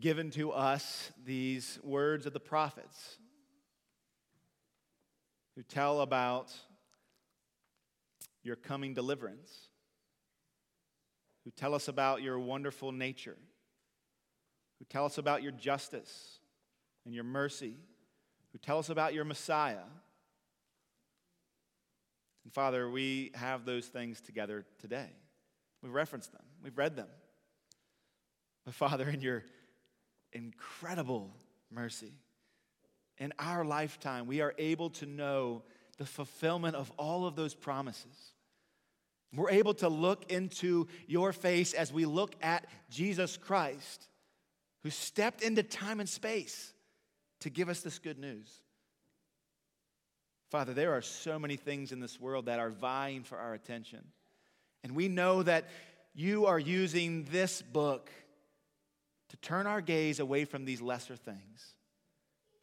given 0.00 0.30
to 0.32 0.52
us 0.52 1.10
these 1.24 1.78
words 1.82 2.26
of 2.26 2.32
the 2.32 2.40
prophets 2.40 3.18
who 5.58 5.64
tell 5.64 6.02
about 6.02 6.54
your 8.44 8.54
coming 8.54 8.94
deliverance, 8.94 9.50
who 11.44 11.50
tell 11.50 11.74
us 11.74 11.88
about 11.88 12.22
your 12.22 12.38
wonderful 12.38 12.92
nature, 12.92 13.36
who 14.78 14.84
tell 14.84 15.04
us 15.04 15.18
about 15.18 15.42
your 15.42 15.50
justice 15.50 16.38
and 17.04 17.12
your 17.12 17.24
mercy, 17.24 17.74
who 18.52 18.58
tell 18.58 18.78
us 18.78 18.88
about 18.88 19.14
your 19.14 19.24
Messiah. 19.24 19.82
And 22.44 22.52
Father, 22.52 22.88
we 22.88 23.32
have 23.34 23.64
those 23.64 23.86
things 23.86 24.20
together 24.20 24.64
today. 24.78 25.10
We've 25.82 25.92
referenced 25.92 26.30
them, 26.30 26.44
we've 26.62 26.78
read 26.78 26.94
them. 26.94 27.08
But 28.64 28.74
Father, 28.74 29.08
in 29.08 29.22
your 29.22 29.42
incredible 30.32 31.34
mercy, 31.68 32.12
in 33.18 33.32
our 33.38 33.64
lifetime, 33.64 34.26
we 34.26 34.40
are 34.40 34.54
able 34.58 34.90
to 34.90 35.06
know 35.06 35.62
the 35.98 36.06
fulfillment 36.06 36.76
of 36.76 36.90
all 36.96 37.26
of 37.26 37.36
those 37.36 37.54
promises. 37.54 38.32
We're 39.34 39.50
able 39.50 39.74
to 39.74 39.88
look 39.88 40.30
into 40.30 40.88
your 41.06 41.32
face 41.32 41.74
as 41.74 41.92
we 41.92 42.06
look 42.06 42.34
at 42.40 42.66
Jesus 42.90 43.36
Christ, 43.36 44.08
who 44.82 44.90
stepped 44.90 45.42
into 45.42 45.62
time 45.62 46.00
and 46.00 46.08
space 46.08 46.72
to 47.40 47.50
give 47.50 47.68
us 47.68 47.80
this 47.80 47.98
good 47.98 48.18
news. 48.18 48.50
Father, 50.50 50.72
there 50.72 50.94
are 50.94 51.02
so 51.02 51.38
many 51.38 51.56
things 51.56 51.92
in 51.92 52.00
this 52.00 52.18
world 52.18 52.46
that 52.46 52.58
are 52.58 52.70
vying 52.70 53.22
for 53.22 53.36
our 53.36 53.52
attention. 53.52 54.02
And 54.82 54.94
we 54.94 55.08
know 55.08 55.42
that 55.42 55.68
you 56.14 56.46
are 56.46 56.58
using 56.58 57.24
this 57.24 57.60
book 57.60 58.10
to 59.28 59.36
turn 59.38 59.66
our 59.66 59.82
gaze 59.82 60.20
away 60.20 60.46
from 60.46 60.64
these 60.64 60.80
lesser 60.80 61.16
things. 61.16 61.74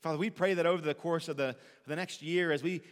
Father, 0.05 0.19
we 0.19 0.29
pray 0.29 0.53
that 0.53 0.67
over 0.67 0.83
the 0.83 0.93
course 0.93 1.29
of 1.29 1.35
the, 1.35 1.55
the 1.87 1.95
next 1.95 2.21
year, 2.21 2.51
as 2.51 2.61
we 2.61 2.83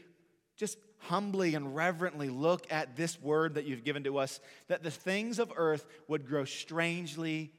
just 0.58 0.80
humbly 0.98 1.54
and 1.54 1.76
reverently 1.76 2.28
look 2.28 2.66
at 2.72 2.96
this 2.96 3.22
word 3.22 3.54
that 3.54 3.66
you've 3.66 3.84
given 3.84 4.04
to 4.06 4.18
us, 4.18 4.40
that 4.68 4.82
the 4.82 4.90
things 4.90 5.38
of 5.38 5.54
earth 5.56 5.86
would 6.08 6.26
grow 6.26 6.44
strangely 6.44 7.54